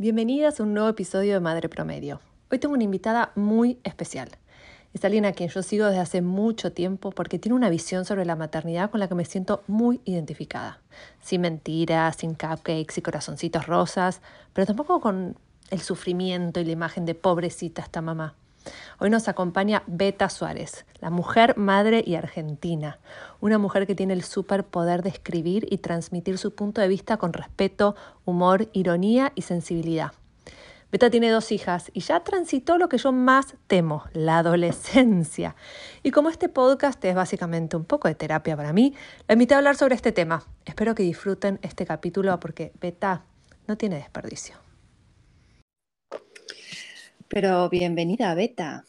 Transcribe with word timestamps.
Bienvenidas 0.00 0.60
a 0.60 0.62
un 0.62 0.74
nuevo 0.74 0.88
episodio 0.88 1.34
de 1.34 1.40
Madre 1.40 1.68
Promedio. 1.68 2.20
Hoy 2.52 2.60
tengo 2.60 2.74
una 2.74 2.84
invitada 2.84 3.32
muy 3.34 3.80
especial. 3.82 4.28
Es 4.94 5.04
alguien 5.04 5.24
a 5.24 5.32
quien 5.32 5.48
yo 5.48 5.60
sigo 5.64 5.86
desde 5.86 5.98
hace 5.98 6.22
mucho 6.22 6.72
tiempo 6.72 7.10
porque 7.10 7.40
tiene 7.40 7.56
una 7.56 7.68
visión 7.68 8.04
sobre 8.04 8.24
la 8.24 8.36
maternidad 8.36 8.92
con 8.92 9.00
la 9.00 9.08
que 9.08 9.16
me 9.16 9.24
siento 9.24 9.64
muy 9.66 10.00
identificada. 10.04 10.78
Sin 11.20 11.40
mentiras, 11.40 12.14
sin 12.14 12.34
cupcakes 12.34 12.96
y 12.96 13.02
corazoncitos 13.02 13.66
rosas, 13.66 14.20
pero 14.52 14.68
tampoco 14.68 15.00
con 15.00 15.36
el 15.70 15.80
sufrimiento 15.80 16.60
y 16.60 16.64
la 16.64 16.70
imagen 16.70 17.04
de 17.04 17.16
pobrecita 17.16 17.82
esta 17.82 18.00
mamá. 18.00 18.36
Hoy 18.98 19.10
nos 19.10 19.28
acompaña 19.28 19.82
Beta 19.86 20.28
Suárez, 20.28 20.86
la 21.00 21.10
mujer, 21.10 21.56
madre 21.56 22.02
y 22.06 22.14
argentina, 22.14 22.98
una 23.40 23.58
mujer 23.58 23.86
que 23.86 23.94
tiene 23.94 24.14
el 24.14 24.22
superpoder 24.22 25.02
de 25.02 25.10
escribir 25.10 25.66
y 25.70 25.78
transmitir 25.78 26.38
su 26.38 26.54
punto 26.54 26.80
de 26.80 26.88
vista 26.88 27.16
con 27.16 27.32
respeto, 27.32 27.96
humor, 28.24 28.68
ironía 28.72 29.32
y 29.34 29.42
sensibilidad. 29.42 30.12
Beta 30.90 31.10
tiene 31.10 31.30
dos 31.30 31.52
hijas 31.52 31.90
y 31.92 32.00
ya 32.00 32.20
transitó 32.20 32.78
lo 32.78 32.88
que 32.88 32.96
yo 32.96 33.12
más 33.12 33.56
temo, 33.66 34.04
la 34.14 34.38
adolescencia. 34.38 35.54
Y 36.02 36.12
como 36.12 36.30
este 36.30 36.48
podcast 36.48 37.04
es 37.04 37.14
básicamente 37.14 37.76
un 37.76 37.84
poco 37.84 38.08
de 38.08 38.14
terapia 38.14 38.56
para 38.56 38.72
mí, 38.72 38.94
la 39.26 39.34
invité 39.34 39.54
a 39.54 39.58
hablar 39.58 39.76
sobre 39.76 39.94
este 39.94 40.12
tema. 40.12 40.44
Espero 40.64 40.94
que 40.94 41.02
disfruten 41.02 41.58
este 41.62 41.84
capítulo 41.84 42.40
porque 42.40 42.72
Beta 42.80 43.22
no 43.66 43.76
tiene 43.76 43.96
desperdicio. 43.96 44.67
Pero 47.28 47.68
bienvenida, 47.68 48.34
Beta. 48.34 48.84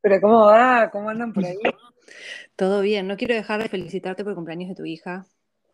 Pero 0.00 0.20
¿cómo 0.20 0.46
va? 0.46 0.88
¿Cómo 0.90 1.08
andan 1.08 1.32
por 1.32 1.44
ahí? 1.44 1.56
Todo 2.56 2.80
bien. 2.80 3.08
No 3.08 3.16
quiero 3.16 3.34
dejar 3.34 3.62
de 3.62 3.68
felicitarte 3.68 4.22
por 4.22 4.30
el 4.30 4.36
cumpleaños 4.36 4.68
de 4.68 4.76
tu 4.76 4.84
hija. 4.84 5.26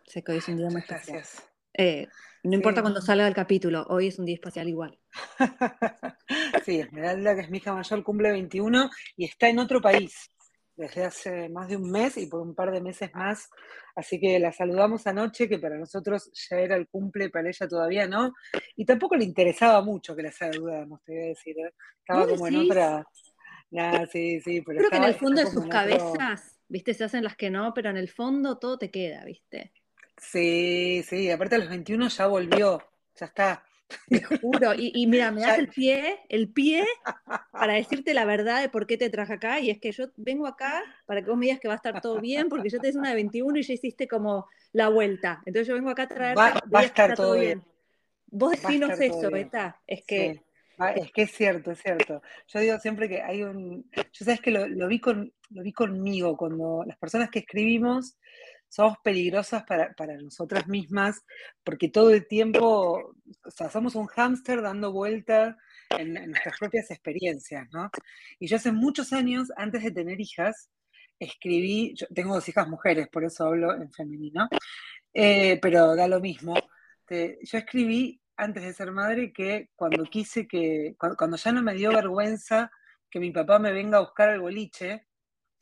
Sé 0.04 0.22
que 0.22 0.32
hoy 0.32 0.38
es 0.38 0.48
un 0.48 0.56
día 0.56 0.68
muy 0.70 0.80
especial. 0.80 1.22
Eh, 1.74 2.08
no 2.42 2.54
importa 2.54 2.80
cuando 2.80 3.02
salga 3.02 3.28
el 3.28 3.34
capítulo, 3.34 3.84
hoy 3.88 4.08
es 4.08 4.18
un 4.18 4.24
día 4.24 4.36
especial 4.36 4.68
igual. 4.68 4.98
sí, 6.64 6.80
Esmeralda, 6.80 7.34
que 7.34 7.42
es 7.42 7.50
mi 7.50 7.58
hija 7.58 7.74
mayor, 7.74 8.02
cumple 8.02 8.33
21 8.33 8.91
y 9.16 9.24
está 9.27 9.48
en 9.48 9.58
otro 9.58 9.83
país 9.83 10.30
desde 10.78 11.04
hace 11.04 11.48
más 11.48 11.68
de 11.68 11.76
un 11.76 11.90
mes 11.90 12.16
y 12.16 12.26
por 12.26 12.40
un 12.40 12.54
par 12.54 12.70
de 12.70 12.80
meses 12.80 13.10
más. 13.12 13.50
Así 13.96 14.20
que 14.20 14.38
la 14.38 14.52
saludamos 14.52 15.06
anoche, 15.06 15.48
que 15.48 15.58
para 15.58 15.76
nosotros 15.76 16.30
ya 16.48 16.56
era 16.56 16.76
el 16.76 16.88
cumple, 16.88 17.30
para 17.30 17.48
ella 17.48 17.68
todavía 17.68 18.06
no. 18.06 18.32
Y 18.76 18.84
tampoco 18.84 19.16
le 19.16 19.24
interesaba 19.24 19.82
mucho 19.82 20.14
que 20.14 20.22
la 20.22 20.32
saludáramos, 20.32 21.02
te 21.02 21.12
voy 21.12 21.22
a 21.24 21.26
decir. 21.26 21.56
¿eh? 21.58 21.74
Estaba 21.98 22.28
como 22.28 22.46
en 22.46 22.56
otra. 22.56 23.04
sí, 24.12 24.40
sí, 24.40 24.62
pero 24.62 24.78
Creo 24.78 24.90
que 24.90 24.96
en 24.96 25.04
el 25.04 25.14
fondo 25.14 25.40
de 25.42 25.50
sus 25.50 25.66
cabezas, 25.66 26.60
viste, 26.68 26.94
se 26.94 27.04
hacen 27.04 27.24
las 27.24 27.36
que 27.36 27.50
no, 27.50 27.74
pero 27.74 27.90
en 27.90 27.96
el 27.96 28.08
fondo 28.08 28.58
todo 28.58 28.78
te 28.78 28.90
queda, 28.90 29.24
viste. 29.24 29.72
Sí, 30.16 31.04
sí, 31.06 31.30
aparte 31.30 31.56
a 31.56 31.58
los 31.58 31.68
21 31.68 32.08
ya 32.08 32.26
volvió, 32.28 32.82
ya 33.16 33.26
está. 33.26 33.64
Te 34.08 34.22
juro. 34.22 34.72
Y, 34.77 35.06
mira, 35.06 35.31
me 35.31 35.41
das 35.41 35.58
el 35.58 35.69
pie, 35.69 36.20
el 36.28 36.48
pie 36.48 36.84
para 37.53 37.75
decirte 37.75 38.14
la 38.14 38.25
verdad 38.25 38.61
de 38.61 38.69
por 38.69 38.86
qué 38.86 38.97
te 38.97 39.11
traje 39.11 39.34
acá. 39.34 39.61
Y 39.61 39.70
es 39.70 39.78
que 39.78 39.92
yo 39.92 40.06
vengo 40.17 40.47
acá 40.47 40.83
para 41.06 41.22
que 41.22 41.30
vos 41.30 41.39
me 41.39 41.47
digas 41.47 41.61
que 41.61 41.69
va 41.69 41.75
a 41.75 41.78
estar 41.78 42.00
todo 42.00 42.20
bien, 42.20 42.48
porque 42.48 42.69
yo 42.69 42.80
te 42.80 42.89
hice 42.89 42.98
una 42.98 43.11
de 43.11 43.17
21 43.17 43.58
y 43.58 43.62
ya 43.62 43.75
hiciste 43.75 44.06
como 44.06 44.47
la 44.72 44.89
vuelta. 44.89 45.42
Entonces 45.47 45.69
yo 45.69 45.75
vengo 45.75 45.91
acá 45.91 46.03
a 46.05 46.08
traer. 46.08 46.39
Va, 46.39 46.61
a 46.72 46.83
estar 46.83 47.14
todo 47.14 47.39
bien. 47.39 47.62
Vos 48.27 48.53
decinos 48.53 49.00
eso, 49.00 49.30
Beta. 49.30 49.80
Es 49.86 50.05
que. 50.05 50.42
Es 50.95 51.11
que 51.11 51.23
es 51.23 51.33
cierto, 51.33 51.73
es 51.73 51.83
cierto. 51.83 52.23
Yo 52.47 52.61
digo 52.61 52.78
siempre 52.78 53.08
que 53.08 53.20
hay 53.20 53.42
un. 53.42 53.91
Yo 54.12 54.25
sabes 54.25 54.41
que 54.41 54.52
lo, 54.52 54.86
vi 54.86 55.00
con, 55.00 55.33
lo 55.50 55.62
vi 55.62 55.73
conmigo, 55.73 56.36
cuando 56.36 56.84
las 56.86 56.97
personas 56.98 57.30
que 57.30 57.41
escribimos 57.41 58.17
somos 58.69 58.98
peligrosas 59.02 59.64
para, 59.64 60.16
nosotras 60.20 60.66
mismas, 60.69 61.24
porque 61.64 61.88
todo 61.88 62.11
el 62.11 62.27
tiempo, 62.27 63.14
o 63.44 63.50
sea, 63.50 63.70
somos 63.70 63.94
un 63.94 64.06
hámster 64.06 64.62
dando 64.62 64.92
vuelta 64.92 65.56
en, 65.91 66.14
nuestras 66.30 66.58
propias 66.58 66.91
experiencias, 66.91 67.66
¿no? 67.72 67.91
Y 68.39 68.46
yo 68.46 68.56
hace 68.56 68.72
muchos 68.72 69.12
años, 69.12 69.48
antes 69.56 69.83
de 69.83 69.91
tener 69.91 70.20
hijas, 70.20 70.70
escribí, 71.18 71.95
yo 71.96 72.06
tengo 72.14 72.34
dos 72.34 72.48
hijas 72.48 72.68
mujeres, 72.68 73.08
por 73.08 73.24
eso 73.24 73.46
hablo 73.46 73.74
en 73.74 73.90
femenino, 73.90 74.48
eh, 75.14 75.58
pero 75.61 75.96
da 75.96 76.06
lo 76.06 76.20
mismo. 76.20 76.55
yo 77.08 77.58
escribí 77.58 78.20
antes 78.36 78.62
de 78.62 78.73
ser 78.73 78.92
madre 78.92 79.33
que 79.33 79.70
cuando 79.74 80.05
quise 80.05 80.46
que, 80.46 80.95
cuando, 80.98 81.36
ya 81.36 81.52
no 81.52 81.62
me 81.62 81.74
dio 81.74 81.90
vergüenza 81.90 82.70
que 83.11 83.18
mi 83.18 83.33
papá 83.33 83.58
me 83.58 83.73
venga 83.73 83.96
a 83.98 84.02
buscar 84.02 84.29
al 84.29 84.40
boliche, 84.40 85.06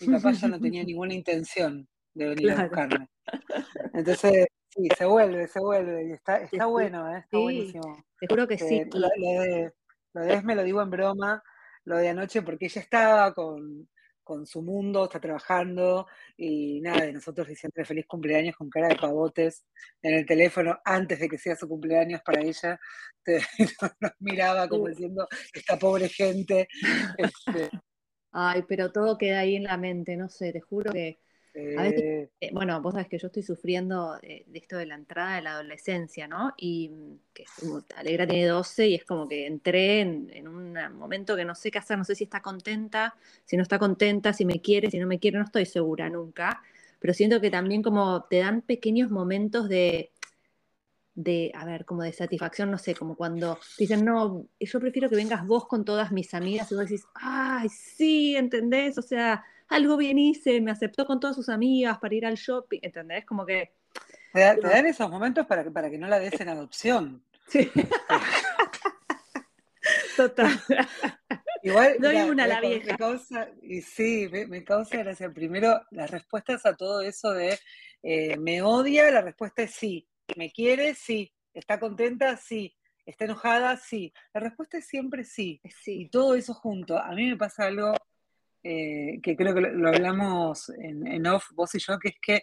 mi 0.01 0.09
papá 0.09 0.33
ya 0.33 0.49
no 0.49 0.61
tenía 0.61 0.85
ninguna 0.85 1.15
intención 1.15 1.89
de 2.17 2.29
venir 2.29 2.51
a 2.53 2.63
buscarme. 2.63 3.09
Entonces, 3.95 4.47
sí, 4.71 4.89
se 4.97 5.05
vuelve, 5.05 5.47
se 5.49 5.61
vuelve, 5.61 6.09
y 6.09 6.13
está, 6.13 6.39
está 6.39 6.67
bueno, 6.67 7.15
¿eh? 7.15 7.21
está 7.21 7.39
buenísimo. 7.39 8.05
Te 8.19 8.27
juro 8.29 8.49
que 8.49 8.59
sí. 8.59 8.85
Lo, 8.93 9.09
de, 9.09 9.73
lo 10.15 10.21
de 10.23 10.43
me 10.43 10.55
lo 10.55 10.63
digo 10.63 10.81
en 10.81 10.91
broma, 10.91 11.43
lo 11.85 11.99
de 11.99 12.09
anoche, 12.09 12.43
porque 12.43 12.67
ella 12.67 12.81
estaba 12.81 13.35
con, 13.35 13.89
con 14.25 14.47
su 14.47 14.63
mundo, 14.63 15.05
está 15.05 15.21
trabajando, 15.21 16.07
y 16.39 16.81
nada, 16.81 17.07
y 17.07 17.13
nosotros 17.13 17.47
diciendo 17.49 17.85
feliz 17.85 18.07
cumpleaños 18.07 18.57
con 18.57 18.71
cara 18.71 18.89
de 18.89 18.97
pavotes 18.97 19.65
en 20.01 20.15
el 20.15 20.25
teléfono 20.25 20.79
antes 20.85 21.21
de 21.21 21.29
que 21.29 21.39
sea 21.39 21.55
su 21.55 21.69
cumpleaños 21.69 22.23
para 22.23 22.41
ella, 22.41 22.81
nos 24.01 24.13
miraba 24.21 24.69
como 24.69 24.89
diciendo, 24.89 25.29
esta 25.53 25.79
pobre 25.79 26.09
gente. 26.09 26.67
Este. 27.19 27.71
Ay, 28.33 28.65
pero 28.69 28.93
todo 28.93 29.17
queda 29.17 29.41
ahí 29.41 29.57
en 29.57 29.65
la 29.65 29.77
mente, 29.77 30.17
no 30.17 30.29
sé, 30.29 30.53
te 30.53 30.61
juro 30.61 30.93
que 30.93 31.19
eh, 31.59 32.29
eh, 32.41 32.51
bueno, 32.53 32.81
vos 32.83 32.93
sabés 32.93 33.09
que 33.09 33.19
yo 33.19 33.29
estoy 33.29 33.43
sufriendo 33.43 34.19
de, 34.21 34.45
esto 34.53 34.77
de 34.77 34.85
la 34.85 34.95
entrada 34.95 35.37
de 35.37 35.43
la 35.43 35.53
adolescencia, 35.53 36.29
¿no? 36.29 36.53
Y 36.59 36.91
mm, 36.91 37.19
que 37.33 37.45
Alegra 37.97 38.27
tiene 38.27 38.47
12 38.47 38.89
y 38.89 38.95
es 38.95 39.05
como 39.05 39.27
que 39.27 39.47
entré 39.47 40.01
en, 40.01 40.49
un 40.49 40.77
momento 40.95 41.35
que 41.35 41.45
no 41.47 41.55
sé 41.55 41.71
qué 41.71 41.79
hacer, 41.79 41.97
no 41.97 42.05
sé 42.05 42.15
si 42.15 42.25
está 42.25 42.43
contenta, 42.43 43.15
si 43.47 43.57
no 43.57 43.63
está 43.63 43.79
contenta, 43.79 44.35
si 44.35 44.45
me 44.45 44.61
quiere, 44.61 44.91
si 44.91 44.99
no 44.99 45.07
me 45.07 45.19
quiere, 45.19 45.39
no 45.39 45.45
estoy 45.45 45.65
segura 45.65 46.11
nunca. 46.11 46.63
Pero 46.99 47.15
siento 47.15 47.41
que 47.41 47.51
también 47.51 47.83
como 47.83 48.25
te 48.25 48.39
dan 48.39 48.61
pequeños 48.61 49.11
momentos 49.11 49.69
de, 49.69 50.11
de, 51.15 51.53
a 51.55 51.65
ver, 51.65 51.87
como 51.87 52.03
de 52.03 52.13
satisfacción, 52.13 52.71
no 52.71 52.79
sé, 52.79 52.95
como 52.95 53.17
cuando 53.17 53.59
dicen, 53.79 54.05
no, 54.05 54.47
yo 54.61 54.81
prefiero 54.81 55.09
que 55.09 55.17
vengas 55.17 55.47
vos 55.47 55.67
con 55.67 55.85
todas 55.85 56.13
mis 56.13 56.35
amigas 56.35 56.71
y 56.71 56.75
vos 56.75 56.85
decís, 56.85 57.07
ay, 57.15 57.69
sí, 57.71 58.37
¿entendés? 58.37 58.99
O 58.99 59.03
sea, 59.03 59.43
algo 59.69 59.97
bien 59.97 60.19
hice, 60.19 60.61
me 60.61 60.71
aceptó 60.71 61.07
con 61.07 61.21
todas 61.21 61.37
sus 61.37 61.49
amigas 61.49 61.99
para 61.99 62.15
ir 62.15 62.27
al 62.27 62.37
shopping, 62.37 62.81
¿entendés? 62.83 63.25
Como 63.25 63.45
que... 63.45 63.73
Te, 64.33 64.61
dan 64.61 64.87
esos 64.87 65.11
momentos 65.11 65.47
para 65.47 65.65
que, 65.65 65.71
para 65.71 65.91
que 65.91 65.99
no 65.99 66.09
la 66.09 66.19
des 66.19 66.39
en 66.41 66.49
adopción. 66.49 67.23
Sí. 67.49 67.71
Total. 70.17 70.61
Igual, 71.63 71.97
Doy 71.99 72.17
una 72.17 72.45
a 72.45 72.47
la 72.47 72.61
vieja. 72.61 72.93
Me 72.93 72.99
causa, 72.99 73.49
y 73.63 73.81
sí, 73.81 74.29
me, 74.31 74.63
causa 74.63 74.99
gracia. 74.99 75.33
Primero, 75.33 75.81
las 75.91 76.11
respuestas 76.11 76.67
a 76.67 76.77
todo 76.77 77.01
eso 77.01 77.33
de 77.33 77.59
eh, 78.03 78.37
me 78.37 78.63
odia, 78.63 79.11
la 79.11 79.23
respuesta 79.23 79.63
es 79.63 79.73
sí. 79.73 80.07
¿Me 80.37 80.51
quiere? 80.51 80.95
Sí. 80.95 81.33
¿Está 81.55 81.81
contenta? 81.81 82.37
Sí. 82.37 82.77
¿Está 83.05 83.25
enojada? 83.25 83.77
Sí. 83.77 84.13
La 84.35 84.41
respuesta 84.41 84.79
es 84.79 84.87
siempre 84.87 85.25
sí. 85.25 85.61
sí. 85.83 86.03
Y 86.03 86.09
todo 86.09 86.35
eso 86.35 86.55
junto. 86.55 86.99
A 86.99 87.13
mí 87.13 87.31
me 87.31 87.37
pasa 87.37 87.65
algo 87.65 87.95
eh, 88.69 89.21
que 89.23 89.37
creo 89.37 89.55
que 89.55 89.61
lo, 89.61 89.89
hablamos 89.89 90.71
en, 90.71 91.27
off, 91.27 91.53
vos 91.53 91.75
y 91.75 91.79
yo, 91.79 91.99
que 91.99 92.09
es 92.09 92.17
que 92.21 92.43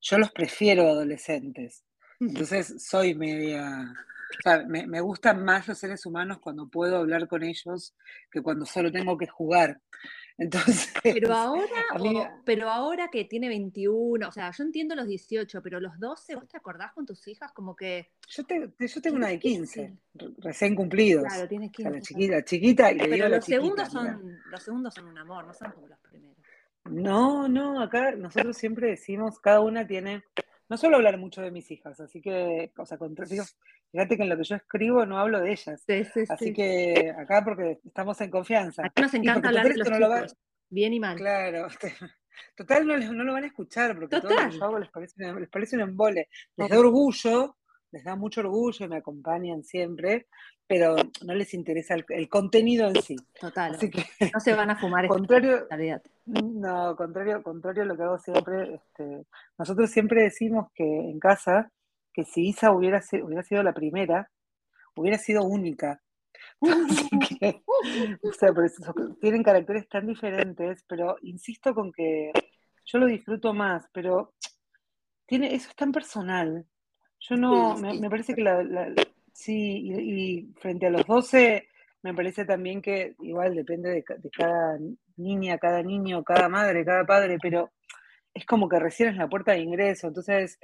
yo 0.00 0.18
los 0.18 0.30
prefiero 0.30 0.88
adolescentes. 0.88 1.84
Entonces 2.20 2.84
soy 2.84 3.14
media... 3.14 3.94
O 4.32 4.42
sea, 4.42 4.64
me, 4.66 4.86
me, 4.86 5.00
gustan 5.02 5.44
más 5.44 5.68
los 5.68 5.78
seres 5.78 6.06
humanos 6.06 6.38
cuando 6.40 6.66
puedo 6.66 6.96
hablar 6.96 7.28
con 7.28 7.42
ellos 7.42 7.94
que 8.30 8.40
cuando 8.40 8.64
solo 8.64 8.90
tengo 8.90 9.18
que 9.18 9.26
jugar. 9.26 9.78
Entonces, 10.38 10.92
pero 11.02 11.32
ahora, 11.34 12.40
pero 12.44 12.70
ahora 12.70 13.08
que 13.08 13.24
tiene 13.24 13.48
21, 13.48 14.26
o 14.26 14.32
sea, 14.32 14.50
yo 14.50 14.64
entiendo 14.64 14.94
los 14.94 15.06
18, 15.06 15.62
pero 15.62 15.80
los 15.80 15.98
12, 15.98 16.34
¿vos 16.36 16.48
te 16.48 16.56
acordás 16.56 16.92
con 16.92 17.06
tus 17.06 17.26
hijas? 17.28 17.52
Como 17.52 17.76
que. 17.76 18.10
Yo, 18.28 18.42
yo 18.78 19.02
tengo 19.02 19.16
una 19.16 19.28
de 19.28 19.38
15, 19.38 19.96
recién 20.38 20.74
cumplidos. 20.74 21.24
Claro, 21.24 21.48
tienes 21.48 21.70
15. 21.70 21.90
la 21.90 22.00
chiquita, 22.00 22.44
chiquita 22.44 22.92
y 22.92 22.98
le 22.98 23.08
Pero 23.08 23.28
los, 23.28 23.44
segundos 23.44 23.88
son, 23.90 24.38
los 24.46 24.62
segundos 24.62 24.94
son 24.94 25.06
un 25.06 25.18
amor, 25.18 25.46
no 25.46 25.54
son 25.54 25.70
como 25.72 25.86
los 25.86 25.98
primeros. 26.00 26.36
No, 26.84 27.46
no, 27.46 27.80
acá 27.80 28.12
nosotros 28.12 28.56
siempre 28.56 28.88
decimos, 28.88 29.38
cada 29.38 29.60
una 29.60 29.86
tiene. 29.86 30.24
No 30.72 30.78
suelo 30.78 30.96
hablar 30.96 31.18
mucho 31.18 31.42
de 31.42 31.50
mis 31.50 31.70
hijas, 31.70 32.00
así 32.00 32.22
que, 32.22 32.72
o 32.78 32.86
sea, 32.86 32.96
fíjate 32.96 34.16
que 34.16 34.22
en 34.22 34.28
lo 34.30 34.38
que 34.38 34.44
yo 34.44 34.56
escribo 34.56 35.04
no 35.04 35.18
hablo 35.18 35.38
de 35.38 35.52
ellas. 35.52 35.84
Sí, 35.86 36.02
sí, 36.06 36.24
así 36.26 36.54
que 36.54 37.12
acá 37.14 37.44
porque 37.44 37.78
estamos 37.84 38.18
en 38.22 38.30
confianza. 38.30 38.86
Acá 38.86 39.02
nos 39.02 39.12
encanta 39.12 39.48
hablar 39.48 39.68
de 39.68 39.76
los 39.76 39.86
chicos, 39.86 40.36
bien 40.70 40.94
y 40.94 40.98
mal. 40.98 41.18
Claro, 41.18 41.66
total 42.56 42.86
no, 42.86 42.96
no 42.96 43.22
lo 43.22 43.34
van 43.34 43.44
a 43.44 43.48
escuchar 43.48 43.94
porque 43.94 44.18
todo 44.18 44.30
lo 44.30 44.48
que 44.48 44.56
yo 44.56 44.64
hago 44.64 44.78
les 44.78 44.88
parece, 44.88 45.34
les 45.34 45.50
parece 45.50 45.76
un 45.76 45.82
embole. 45.82 46.30
Les 46.56 46.70
da 46.70 46.78
orgullo, 46.78 47.58
les 47.92 48.04
da 48.04 48.16
mucho 48.16 48.40
orgullo 48.40 48.84
y 48.84 48.88
me 48.88 48.96
acompañan 48.96 49.62
siempre, 49.62 50.26
pero 50.66 50.96
no 51.24 51.34
les 51.34 51.52
interesa 51.54 51.94
el, 51.94 52.28
contenido 52.28 52.88
en 52.88 53.00
sí. 53.02 53.16
Total. 53.38 53.74
Así 53.74 53.90
que, 53.90 54.04
no 54.32 54.40
se 54.40 54.54
van 54.54 54.70
a 54.70 54.76
fumar 54.76 55.06
contrario, 55.06 55.68
No, 56.24 56.96
contrario, 56.96 57.42
contrario 57.42 57.82
a 57.82 57.86
lo 57.86 57.96
que 57.96 58.02
hago 58.02 58.18
siempre, 58.18 58.74
este, 58.74 59.26
nosotros 59.58 59.90
siempre 59.90 60.22
decimos 60.22 60.68
que 60.74 60.84
en 60.84 61.20
casa, 61.20 61.70
que 62.12 62.24
si 62.24 62.48
Isa 62.48 62.72
hubiera, 62.72 63.02
hubiera 63.22 63.42
sido 63.42 63.62
la 63.62 63.74
primera, 63.74 64.30
hubiera 64.96 65.18
sido 65.18 65.44
única. 65.44 66.00
o 66.60 68.32
sea, 68.32 68.52
por 68.52 68.64
eso, 68.64 68.94
tienen 69.20 69.42
caracteres 69.42 69.86
tan 69.88 70.06
diferentes, 70.06 70.82
pero 70.88 71.16
insisto 71.20 71.74
con 71.74 71.92
que 71.92 72.32
yo 72.86 72.98
lo 72.98 73.06
disfruto 73.06 73.52
más, 73.52 73.84
pero 73.92 74.34
tiene, 75.26 75.54
eso 75.54 75.68
es 75.68 75.76
tan 75.76 75.92
personal. 75.92 76.66
Yo 77.28 77.36
no, 77.36 77.76
me, 77.76 78.10
parece 78.10 78.34
que 78.34 78.42
la, 78.42 78.64
sí, 79.32 79.54
y, 79.54 80.52
frente 80.60 80.86
a 80.86 80.90
los 80.90 81.06
12, 81.06 81.68
me 82.02 82.14
parece 82.14 82.44
también 82.44 82.82
que 82.82 83.14
igual 83.20 83.54
depende 83.54 83.90
de, 83.90 84.04
cada 84.04 84.76
niña, 85.16 85.56
cada 85.58 85.82
niño, 85.82 86.24
cada 86.24 86.48
madre, 86.48 86.84
cada 86.84 87.06
padre, 87.06 87.38
pero 87.40 87.70
es 88.34 88.44
como 88.44 88.68
que 88.68 88.80
recién 88.80 89.10
es 89.10 89.16
la 89.16 89.28
puerta 89.28 89.52
de 89.52 89.60
ingreso, 89.60 90.08
entonces 90.08 90.58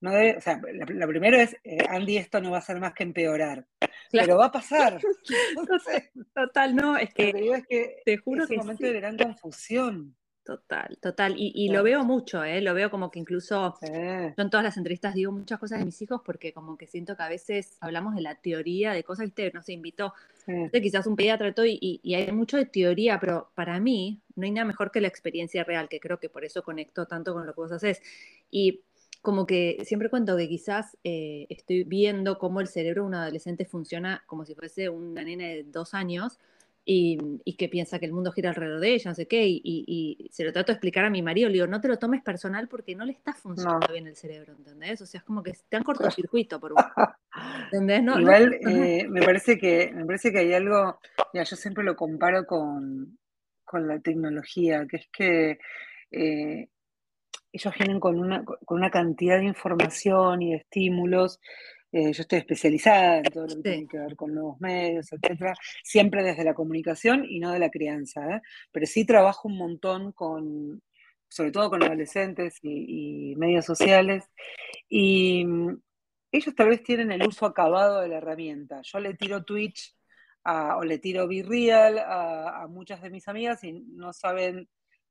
no 0.00 0.12
debe, 0.12 0.36
o 0.36 0.40
sea, 0.40 0.60
la, 0.62 1.06
primera 1.08 1.42
es, 1.42 1.56
eh, 1.64 1.78
Andy, 1.88 2.18
esto 2.18 2.40
no 2.40 2.52
va 2.52 2.58
a 2.58 2.62
ser 2.62 2.78
más 2.78 2.94
que 2.94 3.02
empeorar, 3.02 3.66
pero 4.12 4.36
va 4.36 4.46
a 4.46 4.52
pasar. 4.52 5.00
Total, 6.34 6.76
no, 6.76 6.96
es 6.96 7.12
que, 7.12 7.30
es 7.30 7.66
que 7.66 7.96
te 8.04 8.16
juro 8.18 8.44
es 8.44 8.50
un 8.50 8.58
momento 8.58 8.86
de 8.86 8.92
gran 8.92 9.16
confusión. 9.16 10.14
Total, 10.46 10.96
total. 11.00 11.34
Y, 11.36 11.68
lo 11.70 11.82
veo 11.82 12.04
mucho, 12.04 12.44
¿eh? 12.44 12.60
Lo 12.60 12.72
veo 12.72 12.88
como 12.88 13.10
que 13.10 13.18
incluso 13.18 13.76
yo 13.82 13.88
en 13.90 14.48
todas 14.48 14.62
las 14.62 14.76
entrevistas 14.76 15.12
digo 15.12 15.32
muchas 15.32 15.58
cosas 15.58 15.80
de 15.80 15.84
mis 15.84 16.00
hijos 16.00 16.20
porque 16.24 16.52
como 16.52 16.78
que 16.78 16.86
siento 16.86 17.16
que 17.16 17.24
a 17.24 17.28
veces 17.28 17.76
hablamos 17.80 18.14
de 18.14 18.20
la 18.20 18.36
teoría 18.36 18.92
de 18.92 19.02
cosas, 19.02 19.26
¿viste? 19.26 19.50
No 19.52 19.60
se 19.62 19.72
invitó 19.72 20.14
quizás 20.72 21.08
un 21.08 21.16
pediatra 21.16 21.52
todo 21.52 21.66
y, 21.66 21.98
y, 22.00 22.14
hay 22.14 22.30
mucho 22.30 22.58
de 22.58 22.66
teoría, 22.66 23.18
pero 23.18 23.50
para 23.56 23.80
mí 23.80 24.20
no 24.36 24.44
hay 24.44 24.52
nada 24.52 24.64
mejor 24.64 24.92
que 24.92 25.00
la 25.00 25.08
experiencia 25.08 25.64
real, 25.64 25.88
que 25.88 25.98
creo 25.98 26.20
que 26.20 26.28
por 26.28 26.44
eso 26.44 26.62
conecto 26.62 27.06
tanto 27.06 27.34
con 27.34 27.44
lo 27.44 27.52
que 27.52 27.60
vos 27.60 27.72
haces. 27.72 28.00
Y 28.48 28.82
como 29.22 29.48
que 29.48 29.82
siempre 29.84 30.10
cuento 30.10 30.36
que 30.36 30.48
quizás 30.48 30.96
eh, 31.02 31.46
estoy 31.48 31.82
viendo 31.82 32.38
cómo 32.38 32.60
el 32.60 32.68
cerebro 32.68 33.02
de 33.02 33.08
un 33.08 33.14
adolescente 33.14 33.64
funciona 33.64 34.22
como 34.26 34.44
si 34.44 34.54
fuese 34.54 34.90
una 34.90 35.24
nena 35.24 35.42
de 35.42 35.64
dos 35.64 35.92
años 35.92 36.38
y, 36.88 37.56
que 37.56 37.68
piensa 37.68 37.98
que 37.98 38.06
el 38.06 38.12
mundo 38.12 38.30
gira 38.30 38.50
alrededor 38.50 38.78
de 38.78 38.94
ella, 38.94 39.10
no 39.10 39.14
sé 39.16 39.26
qué, 39.26 39.44
y, 39.44 40.28
se 40.30 40.44
lo 40.44 40.52
trato 40.52 40.68
de 40.68 40.74
explicar 40.74 41.04
a 41.04 41.10
mi 41.10 41.20
marido, 41.20 41.48
le 41.48 41.54
digo, 41.54 41.66
no 41.66 41.80
te 41.80 41.88
lo 41.88 41.98
tomes 41.98 42.22
personal 42.22 42.68
porque 42.68 42.94
no 42.94 43.04
le 43.04 43.12
está 43.12 43.32
funcionando 43.34 43.88
bien 43.92 44.06
el 44.06 44.14
cerebro, 44.14 44.54
¿entendés? 44.56 45.00
O 45.02 45.06
sea, 45.06 45.18
es 45.18 45.24
como 45.24 45.42
que 45.42 45.52
te 45.68 45.76
han 45.76 45.82
cortocircuito 45.82 46.60
por 46.60 46.72
un... 46.72 46.78
¿Entendés? 47.64 48.04
No, 48.04 48.20
Igual 48.20 48.54
eh, 48.54 49.06
me, 49.08 49.20
parece 49.22 49.58
que, 49.58 49.90
me 49.92 50.06
parece 50.06 50.30
que 50.30 50.38
hay 50.38 50.52
algo, 50.54 51.00
ya 51.34 51.42
yo 51.42 51.56
siempre 51.56 51.82
lo 51.82 51.96
comparo 51.96 52.46
con, 52.46 53.18
la 53.72 53.98
tecnología, 53.98 54.86
que 54.88 54.96
es 54.96 55.08
que 55.12 55.58
eh, 56.12 56.68
ellos 57.52 57.74
vienen 57.76 57.98
con 57.98 58.20
una, 58.20 58.44
con 58.44 58.78
una 58.78 58.90
cantidad 58.90 59.38
de 59.38 59.46
información 59.46 60.40
y 60.40 60.52
de 60.52 60.58
estímulos 60.58 61.40
eh, 61.92 62.12
yo 62.12 62.22
estoy 62.22 62.38
especializada 62.38 63.18
en 63.18 63.24
todo 63.24 63.46
lo 63.46 63.56
que 63.56 63.62
tiene 63.62 63.88
que 63.88 63.98
ver 63.98 64.16
con 64.16 64.34
nuevos 64.34 64.60
medios, 64.60 65.12
etcétera, 65.12 65.54
siempre 65.82 66.22
desde 66.22 66.44
la 66.44 66.54
comunicación 66.54 67.24
y 67.24 67.38
no 67.38 67.52
de 67.52 67.58
la 67.58 67.70
crianza, 67.70 68.36
¿eh? 68.36 68.42
pero 68.72 68.86
sí 68.86 69.04
trabajo 69.04 69.48
un 69.48 69.56
montón 69.56 70.12
con, 70.12 70.82
sobre 71.28 71.52
todo 71.52 71.70
con 71.70 71.82
adolescentes 71.82 72.58
y, 72.62 73.34
medios 73.36 73.64
sociales, 73.64 74.24
y 74.88 75.44
mm, 75.46 75.80
ellos 76.32 76.54
tal 76.54 76.68
vez 76.70 76.82
tienen 76.82 77.12
el 77.12 77.26
uso 77.26 77.46
acabado 77.46 78.00
de 78.00 78.08
la 78.08 78.18
herramienta. 78.18 78.82
Yo 78.82 78.98
le 79.00 79.14
tiro 79.14 79.44
Twitch 79.44 79.96
o 80.44 80.84
le 80.84 80.98
tiro 80.98 81.26
Be 81.26 81.72
a, 81.72 82.62
a 82.62 82.66
muchas 82.68 83.00
de 83.02 83.10
mis 83.10 83.26
amigas 83.26 83.64
y 83.64 83.72
no 83.72 84.12
saben 84.12 84.68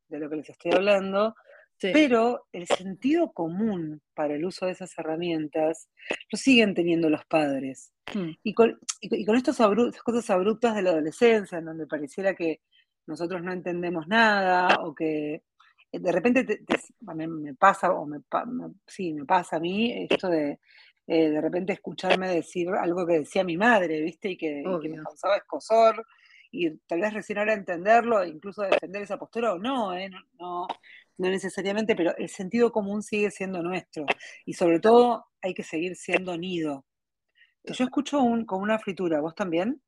de 0.08 0.20
lo 0.20 0.30
que 0.30 0.38
les 0.38 0.50
estoy 0.50 0.72
hablando, 0.74 1.36
pero 1.80 2.48
el 2.52 2.68
sentido 2.68 3.32
común 3.32 4.02
para 4.14 4.36
el 4.36 4.46
uso 4.46 4.66
de 4.66 4.72
esas 4.72 4.98
herramientas 4.98 5.90
lo 6.32 6.38
siguen 6.38 6.74
teniendo 6.74 7.10
los 7.10 7.26
padres. 7.26 7.92
Hmm. 8.14 8.32
Y, 8.44 8.54
con, 8.54 8.80
estas 9.02 9.58
cosas 10.04 10.30
abruptas 10.30 10.76
de 10.76 10.82
la 10.82 10.92
adolescencia, 10.92 11.58
en 11.58 11.66
donde 11.66 11.88
pareciera 11.88 12.34
que 12.34 12.62
nosotros 13.08 13.44
no 13.44 13.52
entendemos 13.52 14.08
nada 14.08 14.80
o 14.84 14.96
que 14.96 15.44
eh, 15.92 16.00
de 16.00 16.12
repente 16.12 16.62
me 17.16 17.54
pasa, 17.56 17.92
o 17.92 18.06
me, 18.06 18.20
sí, 18.88 19.14
me 19.14 19.26
pasa 19.26 19.58
a 19.58 19.60
mí 19.60 20.08
esto 20.10 20.30
de 20.30 20.60
eh, 21.08 21.30
de 21.30 21.40
repente 21.40 21.74
escucharme 21.74 22.28
decir 22.28 22.68
algo 22.70 23.06
que 23.06 23.20
decía 23.20 23.44
mi 23.44 23.58
madre, 23.58 24.02
¿viste? 24.02 24.32
Y 24.32 24.38
que, 24.38 24.64
me 24.90 25.04
causaba 25.04 25.38
escosor 25.38 26.06
y 26.52 26.72
tal 26.88 27.02
vez 27.02 27.14
recién 27.14 27.38
ahora 27.38 27.54
entenderlo 27.54 28.24
e 28.24 28.30
incluso 28.30 28.64
defender 28.64 29.04
esa 29.04 29.18
postura 29.20 29.54
o 29.54 29.60
no, 29.60 29.94
¿eh? 29.94 30.10
no, 30.10 30.20
no 30.40 30.68
necesariamente, 31.18 31.96
pero 31.96 32.16
el 32.18 32.30
sentido 32.30 32.72
común 32.72 33.02
sigue 33.02 33.32
siendo 33.32 33.62
nuestro 33.62 34.06
y 34.46 34.54
sobre 34.54 34.80
todo 34.80 35.28
hay 35.42 35.54
que 35.54 35.64
seguir 35.64 35.96
siendo 35.96 36.38
nido. 36.38 36.86
Yo 37.64 37.84
escucho 37.84 38.22
un, 38.22 38.46
como 38.46 38.64
una 38.64 38.78
fritura, 38.78 39.22
¿vos 39.22 39.34
también? 39.34 39.82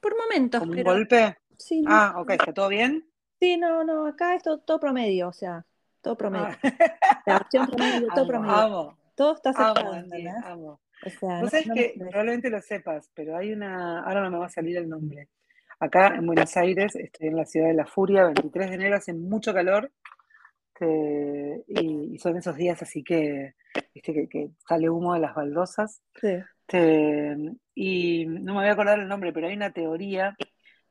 Por 0.00 0.16
momentos. 0.16 0.60
¿Como 0.60 0.72
un 0.72 0.82
golpe? 0.82 1.38
Sí. 1.56 1.82
Ah, 1.86 2.14
ok, 2.18 2.30
¿está 2.32 2.52
todo 2.52 2.68
bien? 2.68 3.08
Sí, 3.40 3.56
no, 3.56 3.84
no, 3.84 4.06
acá 4.06 4.34
es 4.34 4.42
todo, 4.42 4.78
promedio, 4.78 5.28
o 5.28 5.32
sea, 5.32 5.64
todo 6.00 6.16
promedio. 6.16 6.46
Ah. 6.62 7.22
La 7.26 7.36
opción 7.38 7.66
promedio, 7.66 8.08
todo 8.14 8.26
promedio. 8.26 8.56
Amo. 8.56 8.98
Todo 9.14 9.34
está 9.34 9.50
aceptado, 9.50 9.92
amo, 10.44 10.80
O 11.04 11.10
sea, 11.10 11.42
no, 11.42 11.48
sabes 11.48 11.68
que 11.74 11.94
probablemente 11.98 12.50
lo 12.50 12.60
sepas, 12.60 13.10
pero 13.14 13.36
hay 13.36 13.52
una, 13.52 14.00
ahora 14.00 14.22
no 14.22 14.30
me 14.30 14.38
va 14.38 14.46
a 14.46 14.50
salir 14.50 14.76
el 14.76 14.88
nombre. 14.88 15.28
Acá 15.78 16.14
en 16.14 16.26
Buenos 16.26 16.56
Aires, 16.56 16.94
estoy 16.96 17.28
en 17.28 17.36
la 17.36 17.44
ciudad 17.44 17.68
de 17.68 17.74
La 17.74 17.86
Furia, 17.86 18.24
23 18.24 18.68
de 18.68 18.74
enero, 18.76 18.96
hace 18.96 19.12
mucho 19.12 19.52
calor 19.52 19.90
este, 20.74 21.64
y, 21.68 22.18
son 22.18 22.36
esos 22.36 22.56
días 22.56 22.80
así 22.82 23.02
que, 23.02 23.54
¿viste? 23.94 24.28
que, 24.28 24.50
sale 24.66 24.88
humo 24.88 25.14
de 25.14 25.20
las 25.20 25.34
baldosas. 25.34 26.02
Este, 26.22 27.36
y 27.74 28.26
no 28.26 28.54
me 28.54 28.60
voy 28.60 28.68
a 28.68 28.72
acordar 28.72 28.98
el 28.98 29.08
nombre, 29.08 29.32
pero 29.32 29.48
hay 29.48 29.54
una 29.54 29.72
teoría 29.72 30.36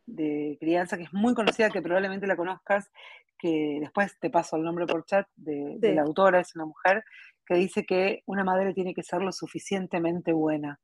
de 0.05 0.57
crianza 0.59 0.97
que 0.97 1.03
es 1.03 1.13
muy 1.13 1.33
conocida, 1.33 1.69
que 1.69 1.81
probablemente 1.81 2.27
la 2.27 2.35
conozcas, 2.35 2.91
que 3.37 3.77
después 3.79 4.17
te 4.19 4.29
paso 4.29 4.55
el 4.55 4.63
nombre 4.63 4.85
por 4.85 5.05
chat 5.05 5.27
de, 5.35 5.93
la 5.93 6.01
autora, 6.01 6.39
es 6.39 6.55
una 6.55 6.65
mujer, 6.65 7.03
que 7.45 7.55
dice 7.55 7.85
que 7.85 8.23
una 8.25 8.43
madre 8.43 8.73
tiene 8.73 8.93
que 8.93 9.03
ser 9.03 9.21
lo 9.21 9.31
suficientemente 9.31 10.31
buena. 10.31 10.79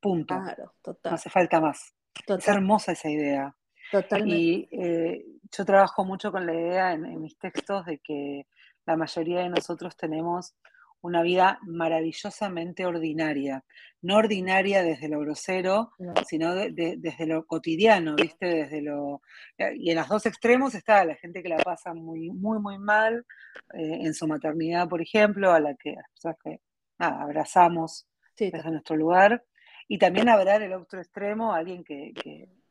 Punto. 0.00 0.34
No 0.36 1.10
hace 1.10 1.30
falta 1.30 1.60
más. 1.60 1.94
Es 2.26 2.48
hermosa 2.48 2.92
esa 2.92 3.08
idea. 3.08 3.54
Totalmente. 3.92 4.34
Y 4.34 4.68
eh, 4.72 5.26
yo 5.54 5.64
trabajo 5.66 6.04
mucho 6.06 6.32
con 6.32 6.46
la 6.46 6.54
idea 6.54 6.92
en, 6.94 7.20
mis 7.20 7.36
textos 7.38 7.84
de 7.84 7.98
que 7.98 8.46
la 8.86 8.96
mayoría 8.96 9.40
de 9.40 9.50
nosotros 9.50 9.94
tenemos 9.98 10.54
una 11.02 11.20
vida 11.20 11.58
maravillosamente 11.66 12.86
ordinaria. 12.86 13.62
No 14.00 14.16
ordinaria 14.16 14.82
desde 14.82 15.10
lo 15.10 15.20
grosero, 15.20 15.92
sino 16.26 16.54
desde 16.54 17.26
lo 17.26 17.44
cotidiano, 17.44 18.14
¿viste? 18.14 18.46
Desde 18.46 18.80
lo, 18.80 19.20
y 19.58 19.90
en 19.90 19.96
los 19.96 20.08
dos 20.08 20.24
extremos 20.24 20.74
está 20.74 21.04
la 21.04 21.16
gente 21.16 21.42
que 21.42 21.50
la 21.50 21.58
pasa 21.58 21.92
muy, 21.92 22.30
muy, 22.30 22.60
muy 22.60 22.78
mal 22.78 23.26
eh, 23.74 23.98
en 24.00 24.14
su 24.14 24.26
maternidad, 24.26 24.88
por 24.88 25.02
ejemplo, 25.02 25.52
a 25.52 25.60
la 25.60 25.74
que, 25.74 25.96
que 26.42 26.60
abrazamos 26.98 28.06
desde 28.38 28.70
nuestro 28.70 28.96
lugar. 28.96 29.44
Y 29.86 29.98
también 29.98 30.30
habrá 30.30 30.56
en 30.56 30.62
el 30.62 30.72
otro 30.72 31.00
extremo 31.00 31.52
alguien 31.52 31.84
que 31.84 32.12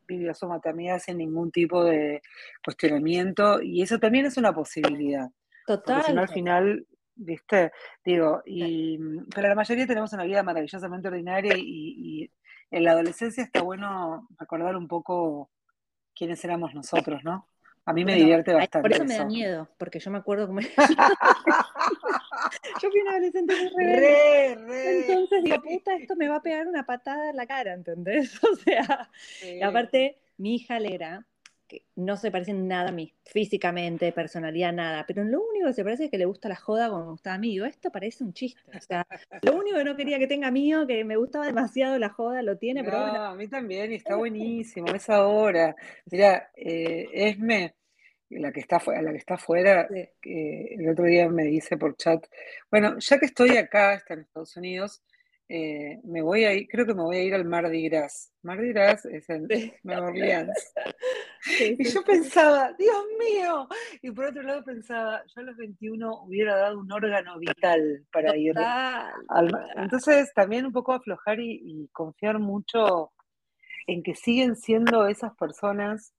vivió 0.06 0.34
su 0.34 0.46
maternidad 0.46 0.98
sin 0.98 1.18
ningún 1.18 1.50
tipo 1.50 1.84
de 1.84 2.22
cuestionamiento 2.64 3.60
y 3.62 3.82
eso 3.82 3.98
también 3.98 4.26
es 4.26 4.36
una 4.36 4.52
posibilidad. 4.52 5.28
Total. 5.66 6.04
Si 6.04 6.12
no, 6.12 6.22
al 6.22 6.28
final, 6.28 6.86
viste, 7.14 7.72
digo, 8.04 8.42
y, 8.44 8.98
pero 9.34 9.48
la 9.48 9.54
mayoría 9.54 9.86
tenemos 9.86 10.12
una 10.12 10.24
vida 10.24 10.42
maravillosamente 10.42 11.08
ordinaria 11.08 11.54
y, 11.56 12.30
en 12.70 12.84
la 12.84 12.92
adolescencia 12.92 13.44
está 13.44 13.60
bueno 13.60 14.26
recordar 14.38 14.76
un 14.76 14.88
poco 14.88 15.50
quiénes 16.14 16.42
éramos 16.42 16.74
nosotros, 16.74 17.22
¿no? 17.22 17.46
A 17.84 17.92
mí 17.92 18.04
me 18.04 18.14
divierte 18.14 18.52
bastante. 18.52 18.88
Por 18.88 18.92
eso, 18.92 19.04
me 19.04 19.16
da 19.16 19.24
miedo, 19.24 19.68
porque 19.76 19.98
yo 19.98 20.12
me 20.12 20.18
acuerdo 20.18 20.46
como. 20.46 20.60
yo 22.82 22.90
fui 22.90 23.00
una 23.00 23.12
adolescente 23.12 23.54
muy 23.74 23.84
re, 23.84 24.52
Entonces 25.00 25.42
digo, 25.42 25.60
puta, 25.62 25.96
esto 25.96 26.14
me 26.14 26.28
va 26.28 26.36
a 26.36 26.42
pegar 26.42 26.68
una 26.68 26.86
patada 26.86 27.30
en 27.30 27.36
la 27.36 27.46
cara, 27.46 27.74
¿entendés? 27.74 28.38
O 28.44 28.54
sea, 28.56 29.10
y 29.42 29.62
aparte, 29.62 30.18
mi 30.36 30.56
hija 30.56 30.78
Lera, 30.78 31.26
que 31.72 31.86
no 31.96 32.18
se 32.18 32.30
parece 32.30 32.52
nada 32.52 32.90
a 32.90 32.92
mí, 32.92 33.14
físicamente, 33.24 34.12
personalidad, 34.12 34.72
nada, 34.72 35.04
pero 35.06 35.24
lo 35.24 35.40
único 35.42 35.68
que 35.68 35.72
se 35.72 35.84
parece 35.84 36.04
es 36.04 36.10
que 36.10 36.18
le 36.18 36.26
gusta 36.26 36.50
la 36.50 36.56
joda 36.56 36.90
como 36.90 37.04
me 37.04 37.10
gustaba 37.12 37.36
a 37.36 37.38
mí. 37.38 37.48
Digo, 37.48 37.64
esto 37.64 37.90
parece 37.90 38.24
un 38.24 38.34
chiste. 38.34 38.60
O 38.76 38.80
sea, 38.80 39.06
lo 39.42 39.56
único 39.56 39.78
que 39.78 39.84
no 39.84 39.96
quería 39.96 40.18
que 40.18 40.26
tenga 40.26 40.50
mío, 40.50 40.86
que 40.86 41.02
me 41.04 41.16
gustaba 41.16 41.46
demasiado 41.46 41.98
la 41.98 42.10
joda, 42.10 42.42
lo 42.42 42.58
tiene, 42.58 42.84
pero. 42.84 42.98
A 42.98 43.34
mí 43.34 43.48
también, 43.48 43.92
y 43.92 43.96
está 43.96 44.16
buenísimo, 44.16 44.88
es 44.88 45.08
ahora. 45.08 45.74
Mira, 46.10 46.50
eh, 46.56 47.08
Esme 47.12 47.74
la 48.28 48.52
que 48.52 48.60
está, 48.60 48.80
la 48.86 49.10
que 49.10 49.18
está 49.18 49.34
afuera, 49.34 49.88
el 50.22 50.88
otro 50.88 51.04
día 51.04 51.28
me 51.28 51.44
dice 51.44 51.76
por 51.76 51.96
chat, 51.96 52.26
bueno, 52.70 52.98
ya 52.98 53.18
que 53.18 53.26
estoy 53.26 53.56
acá, 53.56 53.94
está 53.94 54.14
en 54.14 54.20
Estados 54.20 54.56
Unidos, 54.56 55.02
eh, 55.54 56.00
me 56.04 56.22
voy 56.22 56.44
a 56.46 56.54
ir, 56.54 56.66
creo 56.66 56.86
que 56.86 56.94
me 56.94 57.02
voy 57.02 57.16
a 57.18 57.24
ir 57.24 57.34
al 57.34 57.44
Mardi 57.44 57.86
Gras. 57.86 58.32
Mardi 58.40 58.72
Gras 58.72 59.04
es 59.04 59.28
en 59.28 59.46
Nueva 59.82 60.06
Orleans. 60.06 60.72
y 61.60 61.84
yo 61.90 62.02
pensaba, 62.02 62.72
Dios 62.78 63.04
mío, 63.18 63.68
y 64.00 64.10
por 64.12 64.24
otro 64.24 64.42
lado 64.44 64.64
pensaba, 64.64 65.22
yo 65.26 65.42
a 65.42 65.44
los 65.44 65.58
21 65.58 66.22
hubiera 66.22 66.56
dado 66.56 66.80
un 66.80 66.90
órgano 66.90 67.38
vital 67.38 68.02
para 68.10 68.34
ir. 68.34 68.54
Al, 68.58 69.50
entonces 69.76 70.32
también 70.34 70.64
un 70.64 70.72
poco 70.72 70.94
aflojar 70.94 71.38
y, 71.38 71.86
confiar 71.92 72.38
mucho 72.38 73.12
en 73.86 74.02
que 74.02 74.14
siguen 74.14 74.56
siendo 74.56 75.06
esas 75.06 75.36
personas 75.36 76.14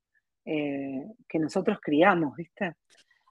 eh, 0.45 1.07
que 1.27 1.39
nosotros 1.39 1.79
criamos, 1.81 2.35
¿viste? 2.35 2.75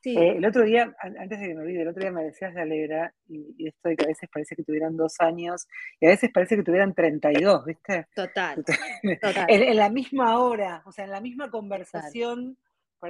Eh, 0.04 0.36
el 0.36 0.44
otro 0.44 0.64
día, 0.64 0.94
antes 1.00 1.38
de 1.40 1.48
que 1.48 1.54
me 1.54 1.62
olvide, 1.62 1.82
el 1.82 1.88
otro 1.88 2.00
día 2.00 2.10
me 2.10 2.24
decías 2.24 2.54
de 2.54 2.62
Alegra, 2.62 3.14
y, 3.28 3.66
esto 3.66 3.88
de 3.88 3.96
que 3.96 4.04
a 4.04 4.08
veces 4.08 4.28
parece 4.32 4.56
que 4.56 4.64
tuvieran 4.64 4.96
dos 4.96 5.20
años, 5.20 5.66
y 6.00 6.06
a 6.06 6.10
veces 6.10 6.30
parece 6.32 6.56
que 6.56 6.62
tuvieran 6.62 6.94
32, 6.94 7.64
¿viste? 7.64 8.06
Total. 8.14 8.64
total. 8.64 8.82
En, 9.48 9.76
la 9.76 9.90
misma 9.90 10.38
hora, 10.38 10.82
o 10.86 10.92
sea, 10.92 11.04
en 11.04 11.10
la 11.10 11.20
misma 11.20 11.50
conversación, 11.50 12.56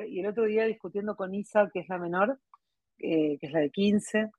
y 0.07 0.21
el 0.21 0.27
otro 0.27 0.45
día 0.45 0.65
discutiendo 0.65 1.17
con 1.17 1.35
Isa, 1.35 1.71
que 1.73 1.81
es 1.81 1.89
la 1.89 1.99
menor, 1.99 2.39
eh, 2.99 3.39
que 3.41 3.47
es 3.47 3.53
la 3.53 3.61
de 3.61 3.71
15, 3.71 4.31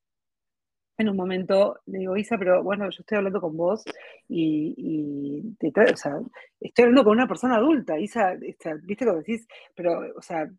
en 0.97 1.09
un 1.09 1.15
momento 1.15 1.79
le 1.87 1.99
digo, 1.99 2.15
Isa, 2.17 2.37
pero 2.37 2.63
bueno, 2.63 2.89
yo 2.89 3.01
estoy 3.01 3.17
hablando 3.17 3.41
con 3.41 3.57
vos 3.57 3.83
y, 4.29 5.41
o 5.41 5.97
sea, 5.97 6.19
estoy 6.59 6.83
hablando 6.83 7.03
con 7.03 7.13
una 7.13 7.27
persona 7.27 7.55
adulta. 7.55 7.97
Isa, 7.99 8.35
viste 8.35 9.05
lo 9.05 9.15
decís, 9.15 9.47
pero, 9.75 10.01
o 10.15 10.21
sea, 10.21 10.49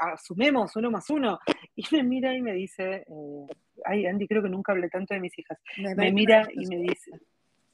asumemos 0.00 0.74
uno 0.76 0.90
más 0.90 1.08
uno. 1.10 1.38
Y 1.76 1.84
me 1.92 2.02
mira 2.02 2.34
y 2.34 2.40
me 2.40 2.52
dice, 2.52 3.04
eh, 3.06 3.46
ay, 3.84 4.06
Andy, 4.06 4.28
creo 4.28 4.42
que 4.42 4.48
nunca 4.48 4.72
hablé 4.72 4.88
tanto 4.88 5.14
de 5.14 5.20
mis 5.20 5.36
hijas. 5.38 5.58
Me, 5.96 6.12
mira 6.12 6.46
y 6.52 6.66
me 6.66 6.76
dice, 6.76 7.10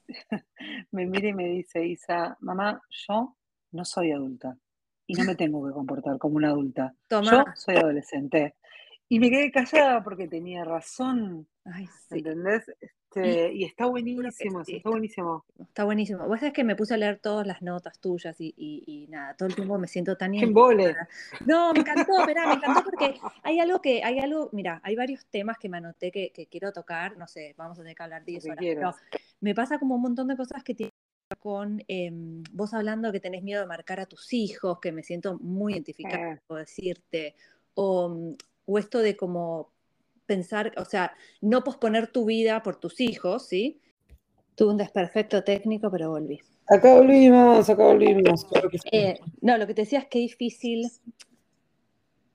me 0.90 1.06
mira 1.06 1.28
y 1.28 1.34
me 1.34 1.48
dice, 1.48 1.84
Isa, 1.84 2.36
mamá, 2.40 2.82
yo 2.88 3.36
no 3.72 3.84
soy 3.84 4.12
adulta 4.12 4.56
y 5.06 5.14
no 5.14 5.24
me 5.24 5.34
tengo 5.34 5.66
que 5.66 5.72
comportar 5.72 6.18
como 6.18 6.36
una 6.36 6.48
adulta. 6.50 6.94
Yo 7.10 7.44
soy 7.54 7.76
adolescente. 7.76 8.54
Y 9.12 9.18
me 9.18 9.28
quedé 9.28 9.50
callada 9.50 10.04
porque 10.04 10.28
tenía 10.28 10.64
razón. 10.64 11.44
Ay, 11.64 11.88
¿Entendés? 12.10 12.62
Este, 12.80 13.52
y 13.52 13.64
está 13.64 13.86
buenísimo, 13.86 14.62
está 14.64 14.88
buenísimo. 14.88 15.44
Está 15.58 15.84
buenísimo. 15.84 16.28
Vos 16.28 16.38
sabés 16.38 16.52
que 16.52 16.62
me 16.62 16.76
puse 16.76 16.94
a 16.94 16.96
leer 16.96 17.18
todas 17.18 17.44
las 17.44 17.60
notas 17.60 17.98
tuyas 17.98 18.36
y, 18.38 19.08
nada, 19.10 19.34
todo 19.34 19.48
el 19.48 19.56
tiempo 19.56 19.76
me 19.78 19.88
siento 19.88 20.16
tan 20.16 20.30
bien. 20.30 20.54
No, 21.44 21.72
me 21.72 21.80
encantó, 21.80 22.20
espera, 22.20 22.46
me 22.46 22.54
encantó 22.54 22.84
porque 22.84 23.18
hay 23.42 23.58
algo 23.58 23.82
que, 23.82 24.04
hay 24.04 24.20
algo, 24.20 24.48
mira, 24.52 24.80
hay 24.84 24.94
varios 24.94 25.26
temas 25.26 25.58
que 25.58 25.68
me 25.68 25.78
anoté 25.78 26.12
que, 26.12 26.46
quiero 26.48 26.72
tocar, 26.72 27.16
no 27.16 27.26
sé, 27.26 27.52
vamos 27.58 27.80
a 27.80 27.82
tener 27.82 27.96
que 27.96 28.02
hablar 28.04 28.24
de 28.24 28.36
eso 28.36 28.50
ahora, 28.50 28.60
pero 28.60 28.94
me 29.40 29.56
pasa 29.56 29.80
como 29.80 29.96
un 29.96 30.02
montón 30.02 30.28
de 30.28 30.36
cosas 30.36 30.62
que 30.62 30.74
tienen 30.74 30.92
con 31.40 31.82
em, 31.88 32.44
vos 32.52 32.74
hablando 32.74 33.10
que 33.10 33.20
tenés 33.20 33.42
miedo 33.42 33.60
de 33.60 33.66
marcar 33.66 33.98
a 33.98 34.06
tus 34.06 34.32
hijos, 34.32 34.78
que 34.78 34.92
me 34.92 35.02
siento 35.02 35.36
muy 35.40 35.72
identificada, 35.72 36.34
eh. 36.34 36.40
puedo 36.46 36.60
decirte, 36.60 37.34
o 37.74 38.36
o 38.66 38.78
esto 38.78 38.98
de 38.98 39.16
como 39.16 39.72
pensar, 40.26 40.72
o 40.76 40.84
sea, 40.84 41.12
no 41.40 41.64
posponer 41.64 42.06
tu 42.06 42.24
vida 42.24 42.62
por 42.62 42.76
tus 42.76 43.00
hijos, 43.00 43.48
¿sí? 43.48 43.80
Tuve 44.54 44.70
un 44.70 44.76
desperfecto 44.76 45.42
técnico, 45.42 45.90
pero 45.90 46.10
volví. 46.10 46.40
Acá 46.68 46.94
volvimos, 46.94 47.68
acá 47.68 47.84
volvimos. 47.84 48.46
Eh, 48.92 49.18
no, 49.40 49.58
lo 49.58 49.66
que 49.66 49.74
te 49.74 49.82
decía 49.82 49.98
es 49.98 50.06
que 50.06 50.24
es 50.24 50.30
difícil 50.30 50.88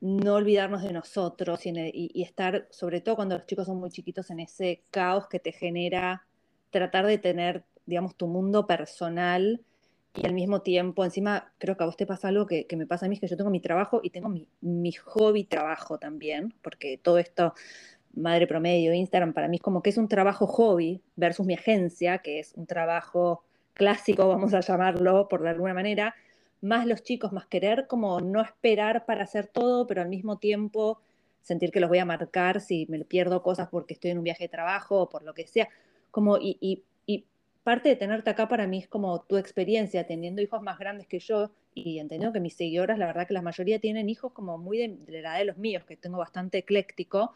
no 0.02 0.36
olvidarnos 0.36 0.84
de 0.84 0.92
nosotros 0.92 1.62
y, 1.66 2.22
estar, 2.22 2.68
sobre 2.70 3.02
todo 3.02 3.16
cuando 3.16 3.38
los 3.38 3.48
chicos 3.48 3.66
son 3.66 3.80
muy 3.80 3.90
chiquitos, 3.90 4.30
en 4.30 4.42
ese 4.42 4.84
caos 4.92 5.28
que 5.28 5.40
te 5.40 5.52
genera 5.52 6.28
tratar 6.70 7.06
de 7.06 7.18
tener, 7.18 7.64
digamos, 7.86 8.16
tu 8.16 8.28
mundo 8.28 8.68
personal 8.68 9.64
y 10.16 10.26
al 10.26 10.34
mismo 10.34 10.62
tiempo, 10.62 11.04
encima, 11.04 11.52
creo 11.58 11.76
que 11.76 11.84
a 11.84 11.86
vos 11.88 11.98
te 11.98 12.06
pasa 12.06 12.30
algo 12.30 12.46
que, 12.46 12.68
me 12.78 12.88
pasa 12.88 13.06
a 13.06 13.10
mí, 13.10 13.16
es 13.16 13.22
que 13.22 13.28
yo 13.28 13.38
tengo 13.38 13.50
mi 13.50 13.60
trabajo 13.60 14.00
y 14.04 14.10
tengo 14.10 14.30
mi, 14.62 14.92
hobby 14.94 15.44
trabajo 15.44 15.98
también, 15.98 16.54
porque 16.62 16.98
todo 16.98 17.18
esto, 17.18 17.54
Madre 18.14 18.48
Promedio, 18.48 18.94
Instagram, 18.94 19.34
para 19.34 19.48
mí 19.48 19.58
es 19.58 19.62
como 19.62 19.82
que 19.82 19.90
es 19.90 19.98
un 19.98 20.08
trabajo 20.08 20.48
hobby 20.48 21.02
versus 21.16 21.46
mi 21.46 21.54
agencia, 21.54 22.20
que 22.20 22.40
es 22.40 22.54
un 22.56 22.66
trabajo 22.66 23.44
clásico, 23.74 24.28
vamos 24.28 24.54
a 24.54 24.62
llamarlo 24.62 25.28
por 25.28 25.42
de 25.42 25.50
alguna 25.50 25.74
manera, 25.74 26.16
más 26.62 26.88
los 26.88 27.04
chicos, 27.04 27.34
más 27.34 27.46
querer 27.46 27.88
como 27.88 28.22
no 28.22 28.42
esperar 28.42 29.06
para 29.06 29.24
hacer 29.24 29.48
todo, 29.48 29.86
pero 29.86 30.02
al 30.02 30.10
mismo 30.10 30.38
tiempo 30.38 31.00
sentir 31.42 31.72
que 31.72 31.80
los 31.80 31.90
voy 31.90 32.00
a 32.00 32.06
marcar 32.06 32.62
si 32.62 32.88
me 32.90 33.04
pierdo 33.04 33.44
cosas 33.44 33.68
porque 33.70 33.94
estoy 33.94 34.12
en 34.12 34.18
un 34.20 34.24
viaje 34.24 34.46
de 34.46 34.50
trabajo 34.50 35.02
o 35.02 35.10
por 35.10 35.24
lo 35.24 35.34
que 35.34 35.46
sea, 35.46 35.68
como 36.10 36.38
y 36.40 36.84
parte 37.66 37.90
de 37.90 37.96
tenerte 37.96 38.30
acá 38.30 38.48
para 38.48 38.68
mí 38.68 38.78
es 38.78 38.88
como 38.88 39.24
tu 39.24 39.38
experiencia, 39.38 40.06
teniendo 40.06 40.40
hijos 40.40 40.62
más 40.62 40.78
grandes 40.78 41.08
que 41.08 41.18
yo 41.18 41.50
y 41.74 41.98
entendiendo 41.98 42.32
que 42.32 42.40
mis 42.40 42.56
seguidoras, 42.56 43.00
la 43.00 43.08
verdad 43.08 43.28
que 43.28 43.34
la 43.34 43.42
mayoría 43.42 43.80
tienen 43.80 44.08
hijos 44.08 44.34
como 44.34 44.60
muy 44.60 44.78
de, 44.78 45.12
la 45.12 45.18
edad 45.18 45.38
de 45.40 45.46
los 45.46 45.58
míos, 45.58 45.84
que 45.84 45.98
tengo 45.98 46.20
bastante 46.20 46.60
ecléctico. 46.60 47.34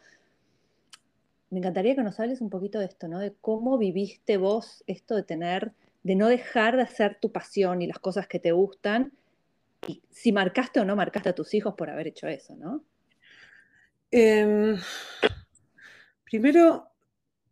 Me 1.50 1.58
encantaría 1.58 1.96
que 1.96 2.04
nos 2.04 2.20
hables 2.20 2.40
un 2.40 2.48
poquito 2.48 2.78
de 2.78 2.84
esto, 2.84 3.08
¿no? 3.08 3.18
De 3.18 3.34
cómo 3.40 3.76
viviste 3.76 4.36
vos 4.36 4.84
esto 4.86 5.16
de 5.16 5.24
tener, 5.24 5.72
de 6.04 6.14
no 6.14 6.28
dejar 6.28 6.76
de 6.76 6.82
hacer 6.82 7.18
tu 7.20 7.32
pasión 7.32 7.82
y 7.82 7.88
las 7.88 7.98
cosas 7.98 8.28
que 8.28 8.38
te 8.38 8.52
gustan, 8.52 9.12
y 9.88 10.00
si 10.10 10.30
marcaste 10.30 10.78
o 10.78 10.84
no 10.84 10.94
marcaste 10.94 11.30
a 11.30 11.34
tus 11.34 11.54
hijos 11.54 11.74
por 11.74 11.90
haber 11.90 12.06
hecho 12.06 12.28
eso, 12.28 12.54
¿no? 12.54 12.84
Em, 14.12 14.78
primero, 16.22 16.86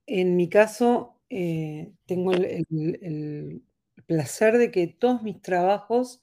en 0.07 0.37
mi 0.37 0.49
caso, 0.49 1.18
eh, 1.31 1.93
tengo 2.07 2.33
el, 2.33 3.63
placer 4.07 4.57
de 4.57 4.71
que 4.71 4.87
todos 4.87 5.23
mis 5.23 5.43
trabajos, 5.43 6.23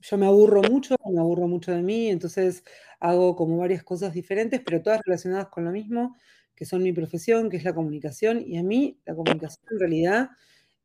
yo 0.00 0.18
me 0.18 0.26
aburro 0.26 0.62
mucho, 0.62 0.94
me 1.10 1.18
aburro 1.18 1.48
mucho 1.48 1.72
de 1.72 1.82
mí, 1.82 2.08
entonces 2.08 2.62
hago 3.00 3.34
como 3.34 3.56
varias 3.58 3.82
cosas 3.82 4.12
diferentes, 4.14 4.60
pero 4.64 4.82
todas 4.82 5.00
relacionadas 5.04 5.48
con 5.48 5.64
lo 5.64 5.72
mismo, 5.72 6.16
que 6.54 6.64
son 6.64 6.82
mi 6.82 6.92
profesión, 6.92 7.50
que 7.50 7.56
es 7.56 7.64
la 7.64 7.74
comunicación, 7.74 8.40
y 8.46 8.56
a 8.58 8.62
mí 8.62 9.00
la 9.04 9.16
comunicación 9.16 9.64
en 9.72 9.78
realidad 9.80 10.30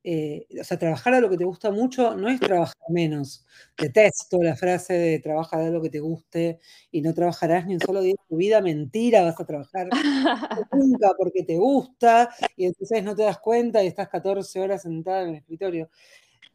eh, 0.09 0.47
o 0.61 0.63
sea, 0.63 0.79
trabajar 0.79 1.15
a 1.15 1.19
lo 1.19 1.29
que 1.29 1.35
te 1.35 1.43
gusta 1.43 1.69
mucho 1.69 2.15
no 2.15 2.29
es 2.29 2.39
trabajar 2.39 2.77
menos. 2.87 3.45
Detesto 3.77 4.41
la 4.41 4.55
frase 4.55 4.93
de 4.93 5.19
trabajar 5.19 5.59
a 5.59 5.69
lo 5.69 5.81
que 5.81 5.89
te 5.89 5.99
guste 5.99 6.59
y 6.91 7.01
no 7.01 7.13
trabajarás 7.13 7.65
ni 7.67 7.73
un 7.73 7.81
solo 7.81 7.99
día 7.99 8.13
de 8.13 8.29
tu 8.29 8.37
vida. 8.37 8.61
Mentira, 8.61 9.23
vas 9.23 9.37
a 9.37 9.45
trabajar 9.45 9.89
nunca 10.71 11.11
porque 11.17 11.43
te 11.43 11.57
gusta 11.57 12.29
y 12.55 12.67
entonces 12.67 13.03
no 13.03 13.17
te 13.17 13.23
das 13.23 13.39
cuenta 13.39 13.83
y 13.83 13.87
estás 13.87 14.07
14 14.07 14.61
horas 14.61 14.83
sentada 14.83 15.23
en 15.23 15.29
el 15.31 15.35
escritorio. 15.35 15.89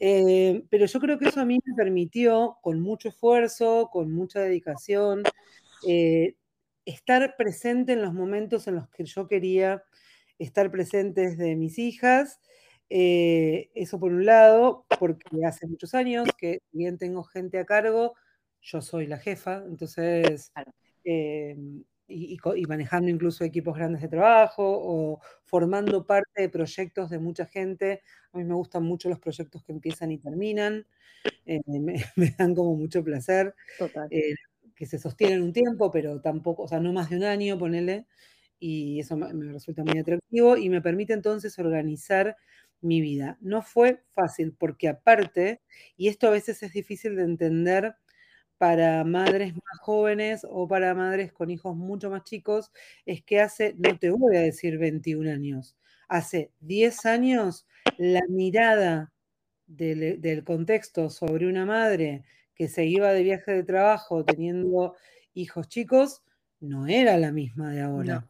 Eh, 0.01 0.65
pero 0.71 0.87
yo 0.87 0.99
creo 0.99 1.19
que 1.19 1.29
eso 1.29 1.41
a 1.41 1.45
mí 1.45 1.59
me 1.63 1.75
permitió, 1.75 2.57
con 2.63 2.81
mucho 2.81 3.11
esfuerzo, 3.11 3.91
con 3.93 4.11
mucha 4.13 4.41
dedicación, 4.41 5.25
eh, 5.87 6.37
estar 6.87 7.37
presente 7.37 7.93
en 7.93 8.01
los 8.01 8.15
momentos 8.15 8.67
en 8.67 8.77
los 8.77 8.89
que 8.89 9.05
yo 9.05 9.29
quería 9.29 9.85
estar 10.39 10.71
presente 10.71 11.21
desde 11.29 11.55
mis 11.55 11.79
hijas 11.79 12.41
eh, 12.95 13.71
eso 13.75 13.99
por 13.99 14.13
un 14.13 14.27
lado, 14.27 14.85
porque 15.01 15.47
hace 15.47 15.67
muchos 15.67 15.95
años 15.95 16.29
que 16.37 16.61
bien 16.73 16.99
tengo 16.99 17.25
gente 17.25 17.59
a 17.59 17.65
cargo, 17.65 18.13
yo 18.61 18.83
soy 18.83 19.07
la 19.07 19.17
jefa, 19.17 19.65
entonces, 19.67 20.53
eh, 21.03 21.57
y, 22.07 22.37
manejando 22.69 23.09
incluso 23.09 23.45
equipos 23.45 23.77
grandes 23.77 24.03
de 24.03 24.09
trabajo 24.09 24.63
o 24.63 25.21
formando 25.43 26.05
parte 26.05 26.43
de 26.43 26.51
proyectos 26.51 27.09
de 27.09 27.19
mucha 27.19 27.47
gente. 27.47 28.03
A 28.33 28.37
mí 28.37 28.45
me 28.45 28.55
gustan 28.55 28.83
mucho 28.83 29.09
los 29.09 29.19
proyectos 29.19 29.65
que 29.65 29.73
empiezan 29.73 30.13
y 30.13 30.19
terminan, 30.19 30.87
eh, 31.47 31.61
me, 32.17 32.35
dan 32.39 32.55
como 32.55 32.77
mucho 32.77 33.03
placer, 33.03 33.55
que 34.77 34.85
se 34.85 34.99
sostienen 34.99 35.41
un 35.41 35.55
tiempo, 35.55 35.91
pero 35.91 36.21
tampoco, 36.21 36.65
o 36.65 36.69
sea, 36.69 36.79
no 36.79 36.93
más 36.93 37.09
de 37.09 37.17
un 37.17 37.25
año, 37.25 37.59
ponele, 37.59 38.05
y 38.59 39.01
eso 39.01 39.17
me 39.17 39.51
resulta 39.51 39.83
muy 39.83 39.99
atractivo 39.99 40.59
y 40.59 40.69
me 40.69 40.83
permite 40.83 41.15
entonces 41.15 41.59
organizar 41.59 42.37
mi 42.83 43.01
vida. 43.01 43.39
No 43.41 43.63
fue 43.63 44.03
fácil 44.11 44.55
porque 44.59 44.89
aparte, 44.89 45.63
y 45.97 46.09
esto 46.09 46.29
a 46.29 46.31
veces 46.31 46.63
es 46.63 46.73
difícil 46.73 47.17
de 47.17 47.23
entender 47.23 47.97
para 48.59 49.03
madres 49.05 49.55
más 49.55 49.79
jóvenes 49.81 50.47
o 50.49 50.69
para 50.69 50.95
madres 50.95 51.33
con 51.33 51.51
hijos 51.51 51.77
mucho 51.77 52.11
más 52.11 52.25
chicos, 52.25 52.71
es 53.07 53.23
que 53.23 53.41
hace, 53.41 53.75
no 53.79 53.99
te 53.99 54.11
voy 54.11 54.37
a 54.37 54.41
decir 54.41 54.79
21 54.79 55.29
años, 55.31 55.77
hace 56.09 56.53
10 56.61 57.07
años 57.07 57.67
la 57.99 58.21
mirada 58.29 59.13
del, 59.67 60.21
del 60.21 60.45
contexto 60.45 61.11
sobre 61.11 61.49
una 61.49 61.67
madre 61.67 62.25
que 62.55 62.69
se 62.69 62.85
iba 62.85 63.13
de 63.13 63.23
viaje 63.23 63.53
de 63.53 63.65
trabajo 63.65 64.25
teniendo 64.25 64.95
hijos 65.35 65.69
chicos 65.69 66.23
no 66.61 66.87
era 66.87 67.17
la 67.19 67.33
misma 67.33 67.73
de 67.73 67.81
ahora. 67.83 68.29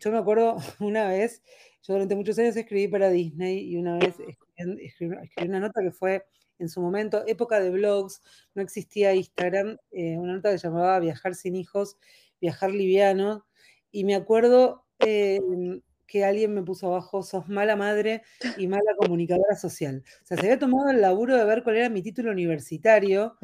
Yo 0.00 0.10
me 0.12 0.18
acuerdo 0.18 0.56
una 0.80 1.08
vez, 1.08 1.42
yo 1.82 1.94
durante 1.94 2.16
muchos 2.16 2.38
años 2.38 2.56
escribí 2.56 2.88
para 2.88 3.10
Disney 3.10 3.70
y 3.70 3.76
una 3.76 3.98
vez 3.98 4.16
escribí, 4.56 5.16
una 5.42 5.60
nota 5.60 5.82
que 5.82 5.92
fue 5.92 6.24
en 6.58 6.68
su 6.68 6.80
momento 6.80 7.22
época 7.26 7.60
de 7.60 7.70
blogs, 7.70 8.22
no 8.54 8.62
existía 8.62 9.14
Instagram, 9.14 9.76
eh, 9.92 10.16
una 10.18 10.34
nota 10.34 10.50
que 10.50 10.58
se 10.58 10.68
llamaba 10.68 10.98
Viajar 11.00 11.34
sin 11.34 11.54
hijos, 11.54 11.96
viajar 12.40 12.70
liviano, 12.70 13.46
y 13.90 14.04
me 14.04 14.14
acuerdo 14.14 14.84
em, 14.98 15.82
que 16.06 16.24
alguien 16.24 16.54
me 16.54 16.62
puso 16.62 16.86
abajo, 16.86 17.22
sos 17.22 17.48
mala 17.48 17.76
madre 17.76 18.22
y 18.56 18.68
mala 18.68 18.94
comunicadora 18.98 19.56
social. 19.56 20.02
O 20.22 20.26
sea, 20.26 20.36
se 20.36 20.46
había 20.46 20.58
tomado 20.58 20.90
el 20.90 21.00
laburo 21.00 21.36
de 21.36 21.44
ver 21.44 21.62
cuál 21.62 21.76
era 21.76 21.88
mi 21.90 22.02
título 22.02 22.30
universitario, 22.30 23.36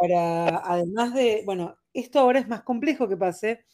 para, 0.00 0.58
además 0.64 1.14
de, 1.14 1.42
bueno, 1.44 1.76
esto 1.92 2.18
ahora 2.18 2.40
es 2.40 2.48
más 2.48 2.62
complejo 2.62 3.08
que 3.08 3.16
pase, 3.16 3.64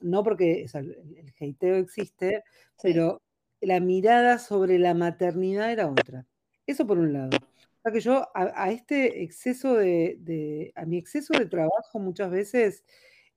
no 0.00 0.22
porque 0.22 0.66
el, 0.72 0.96
el, 1.16 1.34
hateo 1.38 1.76
existe, 1.76 2.42
pero 2.82 3.22
la 3.60 3.80
mirada 3.80 4.38
sobre 4.38 4.78
la 4.78 4.94
maternidad 4.94 5.70
era 5.70 5.88
otra. 5.88 6.26
Eso 6.66 6.86
por 6.86 6.98
un 6.98 7.12
lado. 7.12 7.36
O 7.36 7.82
sea 7.82 7.92
que 7.92 8.00
yo 8.00 8.28
a, 8.34 8.70
este 8.70 9.22
exceso 9.22 9.74
de, 9.74 10.72
a 10.76 10.84
mi 10.84 10.98
exceso 10.98 11.32
de 11.38 11.46
trabajo 11.46 11.98
muchas 11.98 12.30
veces 12.30 12.84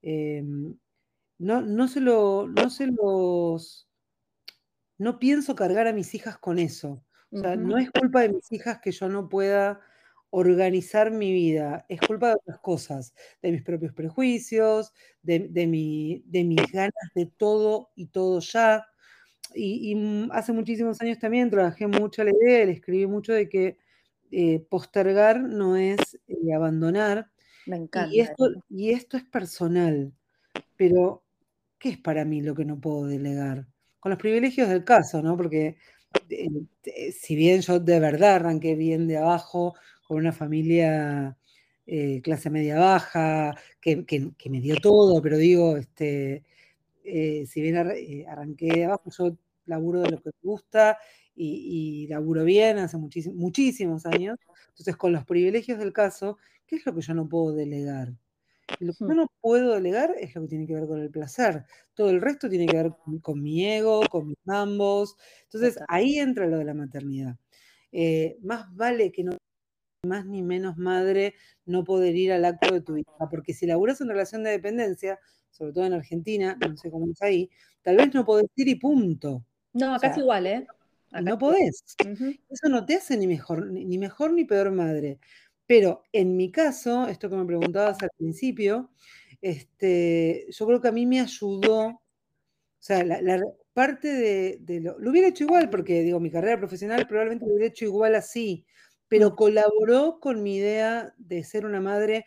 em, 0.02 0.76
no, 1.38 1.62
no, 1.62 1.88
se 1.88 2.00
lo, 2.00 2.46
no 2.48 2.68
se 2.68 2.88
los, 2.88 3.88
no 4.98 5.18
pienso 5.18 5.54
cargar 5.54 5.86
a 5.86 5.92
mis 5.94 6.14
hijas 6.14 6.38
con 6.38 6.58
eso. 6.58 7.02
O 7.30 7.38
sea, 7.38 7.56
no 7.56 7.78
es 7.78 7.90
culpa 7.90 8.20
de 8.20 8.34
mis 8.34 8.52
hijas 8.52 8.80
que 8.80 8.92
yo 8.92 9.08
no 9.08 9.28
pueda 9.28 9.80
organizar 10.36 11.12
mi 11.12 11.32
vida, 11.32 11.86
es 11.88 12.00
culpa 12.00 12.30
de 12.30 12.34
otras 12.34 12.58
cosas, 12.58 13.14
de 13.40 13.52
mis 13.52 13.62
propios 13.62 13.92
prejuicios, 13.92 14.92
de, 15.22 15.46
de, 15.48 15.68
mi, 15.68 16.24
de 16.26 16.42
mis 16.42 16.72
ganas 16.72 16.92
de 17.14 17.26
todo 17.26 17.90
y 17.94 18.06
todo 18.06 18.40
ya. 18.40 18.84
Y, 19.54 19.94
mm, 19.94 20.32
hace 20.32 20.52
muchísimos 20.52 21.00
años 21.00 21.20
también 21.20 21.50
trabajé 21.50 21.86
mucho 21.86 22.24
la 22.24 22.32
idea, 22.32 22.66
le 22.66 22.72
escribí 22.72 23.06
mucho 23.06 23.32
de 23.32 23.48
que 23.48 23.78
eh, 24.32 24.58
postergar 24.68 25.40
no 25.40 25.76
es 25.76 26.00
eh, 26.26 26.52
abandonar. 26.52 27.30
Me 27.66 27.76
encanta. 27.76 28.12
Y 28.12 28.18
esto, 28.18 28.50
y 28.68 28.90
esto 28.90 29.16
es 29.16 29.22
personal, 29.22 30.12
pero 30.76 31.22
¿qué 31.78 31.90
es 31.90 31.98
para 31.98 32.24
mí 32.24 32.42
lo 32.42 32.56
que 32.56 32.64
no 32.64 32.80
puedo 32.80 33.06
delegar? 33.06 33.68
Con 34.00 34.10
los 34.10 34.18
privilegios 34.18 34.68
del 34.68 34.82
caso, 34.82 35.22
¿no? 35.22 35.36
Porque 35.36 35.76
eh, 36.28 37.12
si 37.12 37.36
bien 37.36 37.60
yo 37.60 37.78
de 37.78 38.00
verdad 38.00 38.36
arranqué 38.36 38.74
bien 38.74 39.06
de 39.06 39.18
abajo, 39.18 39.74
con 40.04 40.18
una 40.18 40.32
familia 40.32 41.36
clase 42.22 42.48
media 42.50 42.78
baja, 42.78 43.54
que, 43.80 44.04
me 44.48 44.60
dio 44.60 44.76
todo, 44.76 45.20
pero 45.20 45.36
digo, 45.36 45.76
este, 45.76 46.44
si 47.04 47.60
bien 47.60 47.76
arranqué 48.26 48.66
de 48.66 48.84
abajo, 48.84 49.10
yo 49.10 49.36
laburo 49.66 50.00
de 50.00 50.10
lo 50.10 50.22
que 50.22 50.30
me 50.30 50.50
gusta 50.50 50.98
y, 51.34 52.06
laburo 52.08 52.44
bien 52.44 52.78
hace 52.78 52.96
muchísimos, 52.96 54.06
años. 54.06 54.38
Entonces, 54.68 54.96
con 54.96 55.12
los 55.12 55.24
privilegios 55.24 55.78
del 55.78 55.92
caso, 55.92 56.38
¿qué 56.66 56.76
es 56.76 56.86
lo 56.86 56.94
que 56.94 57.00
yo 57.00 57.14
no 57.14 57.28
puedo 57.28 57.54
delegar? 57.54 58.12
lo 58.80 58.94
que 58.94 58.98
yo 59.00 59.14
no 59.14 59.26
puedo 59.42 59.74
delegar 59.74 60.14
es 60.18 60.34
lo 60.34 60.42
que 60.42 60.48
tiene 60.48 60.66
que 60.66 60.74
ver 60.74 60.86
con 60.86 61.00
el 61.00 61.10
placer. 61.10 61.64
Todo 61.92 62.10
el 62.10 62.20
resto 62.20 62.48
tiene 62.48 62.66
que 62.66 62.76
ver 62.76 62.92
con, 63.20 63.42
mi 63.42 63.66
ego, 63.66 64.02
con 64.10 64.28
mis 64.28 64.38
ambos. 64.46 65.16
Entonces, 65.44 65.78
ahí 65.88 66.18
entra 66.18 66.46
lo 66.46 66.58
de 66.58 66.64
la 66.64 66.74
maternidad. 66.74 67.36
Eh, 67.92 68.38
más 68.42 68.74
vale 68.74 69.12
que 69.12 69.22
no 69.22 69.36
más 70.04 70.26
ni 70.26 70.42
menos 70.42 70.76
madre 70.76 71.34
no 71.66 71.84
poder 71.84 72.14
ir 72.16 72.32
al 72.32 72.44
acto 72.44 72.74
de 72.74 72.80
tu 72.80 72.96
hija, 72.96 73.28
porque 73.30 73.54
si 73.54 73.66
laburas 73.66 74.00
en 74.00 74.08
relación 74.08 74.42
de 74.42 74.50
dependencia, 74.50 75.18
sobre 75.50 75.72
todo 75.72 75.86
en 75.86 75.94
Argentina, 75.94 76.56
no 76.60 76.76
sé 76.76 76.90
cómo 76.90 77.10
es 77.10 77.22
ahí, 77.22 77.50
tal 77.82 77.96
vez 77.96 78.12
no 78.14 78.24
podés 78.24 78.46
ir 78.56 78.68
y 78.68 78.74
punto. 78.76 79.44
No, 79.72 79.94
acá 79.94 80.08
es 80.08 80.18
igual, 80.18 80.46
¿eh? 80.46 80.66
no 81.22 81.38
podés. 81.38 81.84
Eso 81.98 82.68
no 82.68 82.84
te 82.84 82.96
hace 82.96 83.16
ni 83.16 83.26
mejor, 83.26 83.66
ni 83.66 83.98
mejor 83.98 84.32
ni 84.32 84.44
peor 84.44 84.72
madre. 84.72 85.18
Pero 85.66 86.02
en 86.12 86.36
mi 86.36 86.50
caso, 86.50 87.06
esto 87.08 87.30
que 87.30 87.36
me 87.36 87.46
preguntabas 87.46 88.02
al 88.02 88.10
principio, 88.16 88.90
este, 89.40 90.46
yo 90.50 90.66
creo 90.66 90.80
que 90.80 90.88
a 90.88 90.92
mí 90.92 91.06
me 91.06 91.20
ayudó, 91.20 91.86
o 91.86 92.00
sea, 92.78 93.04
la, 93.04 93.40
parte 93.72 94.08
de, 94.08 94.80
lo, 94.80 94.98
lo, 94.98 95.10
hubiera 95.10 95.28
hecho 95.28 95.44
igual, 95.44 95.70
porque 95.70 96.02
digo, 96.02 96.20
mi 96.20 96.30
carrera 96.30 96.58
profesional 96.58 97.06
probablemente 97.06 97.46
lo 97.46 97.52
hubiera 97.52 97.68
hecho 97.68 97.84
igual 97.84 98.14
así, 98.14 98.64
pero 99.08 99.36
colaboró 99.36 100.18
con 100.20 100.42
mi 100.42 100.56
idea 100.56 101.14
de 101.18 101.44
ser 101.44 101.66
una 101.66 101.80
madre 101.80 102.26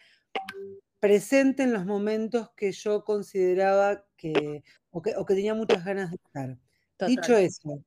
presente 1.00 1.63
en 1.63 1.74
los 1.74 1.86
momentos 1.86 2.51
que 2.55 2.72
yo 2.72 3.03
consideraba 3.03 4.05
que, 4.15 4.63
o 4.91 5.01
que, 5.01 5.13
tenía 5.27 5.53
muchas 5.53 5.86
ganas 5.86 6.12
de 6.12 6.17
estar. 6.17 6.57
Dicho 7.07 7.38
eso, 7.38 7.84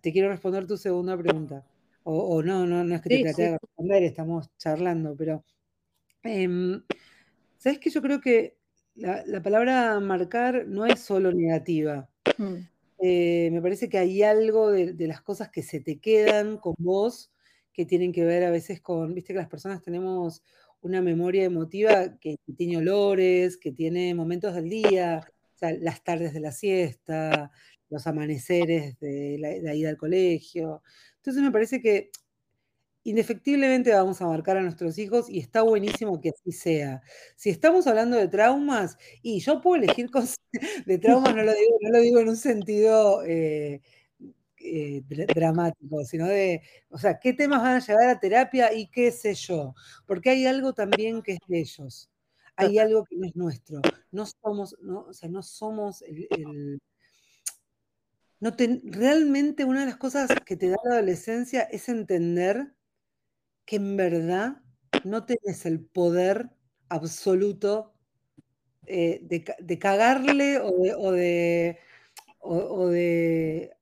te 0.00 0.12
quiero 0.12 0.28
responder 0.28 0.66
tu 0.66 0.76
segunda 0.76 1.16
pregunta. 1.16 1.64
O, 2.04 2.42
no, 2.42 2.66
no, 2.66 2.84
no 2.84 2.94
es 2.94 3.00
que 3.00 3.08
te 3.08 3.22
trate 3.22 3.42
de 3.42 3.58
responder, 3.58 4.02
estamos 4.02 4.50
charlando, 4.58 5.16
pero 5.16 5.42
em, 6.22 6.82
¿sabes 7.56 7.78
que 7.78 7.88
Yo 7.88 8.02
creo 8.02 8.20
que 8.20 8.58
la, 8.94 9.42
palabra 9.42 9.98
marcar 10.00 10.66
no 10.66 10.84
es 10.86 11.00
solo 11.00 11.32
negativa. 11.32 12.08
Mm. 12.36 12.56
Eh, 13.00 13.48
me 13.52 13.60
parece 13.62 13.88
que 13.88 13.98
hay 13.98 14.22
algo 14.22 14.70
de, 14.70 14.92
de, 14.92 15.06
las 15.08 15.22
cosas 15.22 15.48
que 15.48 15.62
se 15.62 15.80
te 15.80 15.98
quedan 15.98 16.58
con 16.58 16.74
vos 16.78 17.33
que 17.74 17.84
tienen 17.84 18.12
que 18.12 18.24
ver 18.24 18.44
a 18.44 18.50
veces 18.50 18.80
con, 18.80 19.12
viste 19.14 19.34
que 19.34 19.40
las 19.40 19.48
personas 19.48 19.82
tenemos 19.82 20.42
una 20.80 21.02
memoria 21.02 21.44
emotiva 21.44 22.18
que, 22.18 22.36
tiene 22.56 22.78
olores, 22.78 23.56
que 23.56 23.72
tiene 23.72 24.14
momentos 24.14 24.54
del 24.54 24.70
día, 24.70 25.26
las 25.60 26.04
tardes 26.04 26.32
de 26.34 26.40
la 26.40 26.52
siesta, 26.52 27.50
los 27.90 28.06
amaneceres 28.06 28.98
de 29.00 29.38
la, 29.38 29.74
ida 29.74 29.88
al 29.88 29.96
colegio. 29.96 30.82
Entonces 31.16 31.42
me 31.42 31.50
parece 31.50 31.80
que 31.80 32.10
indefectiblemente 33.02 33.92
vamos 33.92 34.20
a 34.22 34.26
marcar 34.26 34.56
a 34.56 34.62
nuestros 34.62 34.98
hijos 34.98 35.28
y 35.28 35.38
está 35.40 35.62
buenísimo 35.62 36.20
que 36.20 36.30
así 36.30 36.52
sea. 36.52 37.02
Si 37.34 37.50
estamos 37.50 37.86
hablando 37.86 38.16
de 38.16 38.28
traumas, 38.28 38.96
y 39.22 39.40
yo 39.40 39.60
puedo 39.60 39.82
elegir 39.82 40.10
cosas 40.10 40.36
de 40.86 40.98
traumas, 40.98 41.34
no 41.34 41.42
lo 41.42 41.52
digo, 41.52 41.78
no 41.80 41.90
lo 41.90 42.00
digo 42.00 42.20
en 42.20 42.28
un 42.28 42.36
sentido 42.36 43.24
eh, 43.24 43.80
eh, 44.64 45.02
dramático, 45.34 46.04
sino 46.04 46.26
de, 46.26 46.62
o 46.88 46.98
sea, 46.98 47.18
qué 47.18 47.32
temas 47.34 47.62
van 47.62 47.76
a 47.76 47.86
llevar 47.86 48.08
a 48.08 48.20
terapia 48.20 48.72
y 48.72 48.88
qué 48.88 49.12
sé 49.12 49.34
yo, 49.34 49.74
porque 50.06 50.30
hay 50.30 50.46
algo 50.46 50.72
también 50.72 51.22
que 51.22 51.32
es 51.32 51.38
de 51.46 51.60
ellos, 51.60 52.10
hay 52.56 52.78
algo 52.78 53.04
que 53.04 53.16
no 53.16 53.26
es 53.26 53.36
nuestro, 53.36 53.82
no 54.10 54.24
somos, 54.26 54.76
no, 54.80 55.00
o 55.00 55.12
sea, 55.12 55.28
no 55.28 55.42
somos 55.42 56.02
el, 56.02 56.80
no 58.40 58.54
realmente 58.84 59.64
una 59.64 59.80
de 59.80 59.86
las 59.86 59.96
cosas 59.96 60.28
que 60.44 60.56
te 60.56 60.68
da 60.68 60.76
la 60.84 60.94
adolescencia 60.94 61.62
es 61.62 61.88
entender 61.88 62.74
que 63.64 63.76
en 63.76 63.96
verdad 63.96 64.62
no 65.04 65.24
tienes 65.24 65.66
el 65.66 65.84
poder 65.84 66.50
absoluto 66.88 67.94
eh, 68.86 69.20
de, 69.22 69.78
cagarle 69.78 70.58
o 70.58 70.70
de 70.78 70.94
o, 70.94 71.10
de 71.12 71.78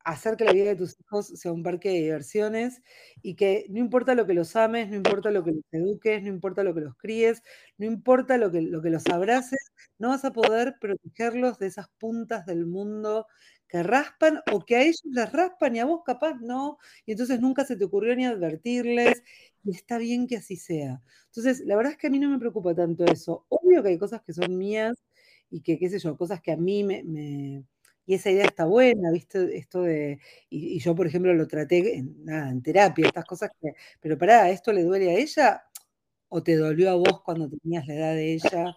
hacer 0.05 0.37
que 0.37 0.45
la 0.45 0.53
vida 0.53 0.67
de 0.71 0.77
tus 0.77 0.99
hijos 1.01 1.27
sea 1.29 1.53
un 1.53 1.63
parque 1.63 1.89
de 1.91 1.97
diversiones 1.97 2.83
y 3.23 3.35
que 3.37 3.67
no 3.71 3.79
importa 3.79 4.15
lo 4.15 4.27
que 4.27 4.35
los 4.35 4.55
ames, 4.57 4.89
no 4.91 4.97
importa 4.97 5.31
lo 5.31 5.45
que 5.45 5.53
los 5.53 5.65
eduques, 5.73 6.23
no 6.23 6.29
importa 6.29 6.63
lo 6.65 6.75
que 6.75 6.81
los 6.83 6.97
críes, 6.97 7.43
no 7.79 7.87
importa 7.87 8.39
lo 8.39 8.51
que, 8.53 8.63
lo 8.63 8.83
que 8.83 8.91
los 8.91 9.07
abraces, 9.09 9.59
no 9.99 10.09
vas 10.11 10.25
a 10.25 10.33
poder 10.33 10.77
protegerlos 10.81 11.59
de 11.59 11.67
esas 11.69 11.89
puntas 11.99 12.47
del 12.47 12.67
mundo 12.67 13.27
que 13.69 13.83
raspan 13.83 14.41
o 14.53 14.65
que 14.65 14.77
a 14.77 14.83
ellos 14.83 15.01
les 15.05 15.33
raspan 15.33 15.75
y 15.77 15.81
a 15.81 15.85
vos 15.87 16.03
capaz 16.05 16.35
no, 16.41 16.79
y 17.07 17.13
entonces 17.13 17.41
nunca 17.41 17.65
se 17.65 17.77
te 17.77 17.85
ocurrió 17.85 18.15
ni 18.17 18.27
advertirles, 18.27 19.23
y 19.65 19.71
está 19.75 19.99
bien 19.99 20.27
que 20.27 20.37
así 20.37 20.57
sea. 20.57 21.01
Entonces, 21.27 21.61
la 21.67 21.77
verdad 21.77 21.93
es 21.93 21.99
que 21.99 22.09
a 22.09 22.11
mí 22.11 22.19
no 22.19 22.29
me 22.29 22.39
preocupa 22.39 22.75
tanto 22.75 23.05
eso. 23.07 23.47
Obvio 23.49 23.83
que 23.83 23.91
hay 23.91 23.99
cosas 23.99 24.23
que 24.23 24.33
son 24.33 24.59
mías 24.59 24.97
y 25.51 25.63
que, 25.63 25.79
qué 25.79 25.89
sé 25.91 25.99
yo, 25.99 26.17
cosas 26.17 26.41
que 26.43 26.53
a 26.53 26.57
mí 26.57 26.85
me 26.85 27.65
y 28.07 28.15
esa 28.15 28.31
idea 28.31 28.45
está 28.47 28.65
buena, 28.65 29.11
¿viste? 29.11 29.57
Esto 29.57 29.83
de, 29.83 30.19
y, 30.51 30.79
yo, 30.81 30.95
por 30.95 31.07
ejemplo, 31.07 31.33
lo 31.35 31.47
traté 31.47 31.97
en, 31.97 32.63
terapia, 32.63 33.07
estas 33.07 33.25
cosas 33.25 33.51
que, 33.61 33.75
pero 34.01 34.19
pará, 34.19 34.51
¿esto 34.51 34.73
le 34.73 34.83
duele 34.85 35.11
a 35.11 35.19
ella? 35.19 35.65
¿O 36.29 36.43
te 36.43 36.57
dolió 36.57 36.91
a 36.91 36.95
vos 36.95 37.23
cuando 37.25 37.49
tenías 37.49 37.87
la 37.87 37.95
edad 37.95 38.15
de 38.15 38.35
ella? 38.35 38.77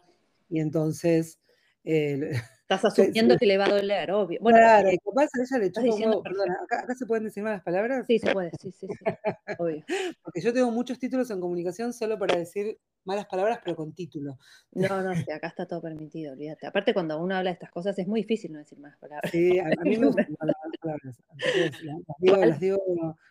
Y 0.49 0.59
entonces... 0.59 1.39
Eh, 1.83 2.31
Estás 2.67 2.83
asumiendo 2.85 3.37
que 3.37 3.45
le 3.45 3.59
va 3.59 3.65
a 3.65 3.69
doler, 3.69 4.09
obvio. 4.11 4.39
Bueno, 4.41 4.57
claro, 4.57 4.89
eh, 4.89 4.97
capaz 4.97 5.29
a 5.35 5.39
ella 5.39 5.57
le 5.59 5.71
chupa 5.71 6.23
perdona, 6.23 6.57
acá, 6.63 6.95
se 6.95 7.05
pueden 7.05 7.25
decir 7.25 7.43
malas 7.43 7.61
palabras. 7.61 8.07
Sí, 8.07 8.17
se 8.17 8.33
puede, 8.33 8.49
sí, 8.59 8.71
sí, 8.71 8.87
sí, 8.87 9.05
obvio. 9.59 9.85
Porque 10.23 10.41
yo 10.41 10.51
tengo 10.51 10.71
muchos 10.71 10.97
títulos 10.97 11.29
en 11.29 11.39
comunicación 11.39 11.93
solo 11.93 12.17
para 12.17 12.35
decir 12.35 12.79
malas 13.03 13.27
palabras, 13.27 13.59
pero 13.63 13.75
con 13.75 13.93
título. 13.93 14.39
No, 14.71 15.03
no, 15.03 15.13
sí, 15.13 15.29
acá 15.31 15.45
está 15.45 15.67
todo 15.67 15.79
permitido, 15.79 16.33
olvídate. 16.33 16.65
Aparte, 16.65 16.95
cuando 16.95 17.19
uno 17.19 17.35
habla 17.35 17.51
de 17.51 17.53
estas 17.53 17.69
cosas 17.69 17.99
es 17.99 18.07
muy 18.07 18.21
difícil 18.21 18.51
no 18.51 18.57
decir 18.57 18.79
malas 18.79 18.97
palabras. 18.97 19.29
Sí, 19.31 19.59
a, 19.59 19.65
mí 19.83 19.97
me 19.97 20.07
gustan 20.07 20.35
malas 20.39 20.55
palabras. 20.81 21.21
las 21.37 22.19
digo, 22.19 22.37
las 22.37 22.59
digo, 22.59 22.83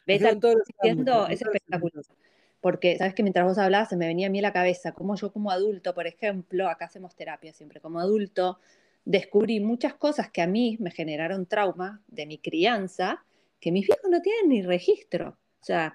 las 0.07 0.39
digo 0.39 0.55
diciendo, 0.65 1.27
es 1.27 1.43
espectacular. 1.43 2.05
Porque, 2.61 2.97
sabes 2.99 3.15
que 3.15 3.25
mientras 3.25 3.47
vos 3.47 3.59
hablabas, 3.59 3.89
se 3.89 3.97
me 3.97 4.07
venía 4.07 4.29
a 4.29 4.31
mí 4.31 4.39
a 4.39 4.43
la 4.43 4.53
cabeza, 4.53 4.93
como 4.93 5.17
yo 5.17 5.33
como 5.33 5.51
adulto, 5.51 5.93
por 5.93 6.07
ejemplo, 6.07 6.69
acá 6.69 6.85
hacemos 6.85 7.17
terapia 7.17 7.53
siempre, 7.53 7.81
como 7.81 7.99
adulto, 7.99 8.61
descubrí 9.05 9.61
muchas 9.61 9.95
cosas 9.95 10.31
que 10.31 10.43
a 10.43 10.47
mí 10.47 10.77
me 10.81 10.91
generaron 10.91 11.47
trauma 11.47 12.03
de 12.07 12.27
mi 12.27 12.39
crianza, 12.39 13.25
que 13.61 13.73
mis 13.73 13.89
hijos 13.89 14.11
no 14.11 14.21
tienen 14.21 14.49
ni 14.49 14.63
registro. 14.63 15.39
O 15.61 15.67
sea, 15.67 15.95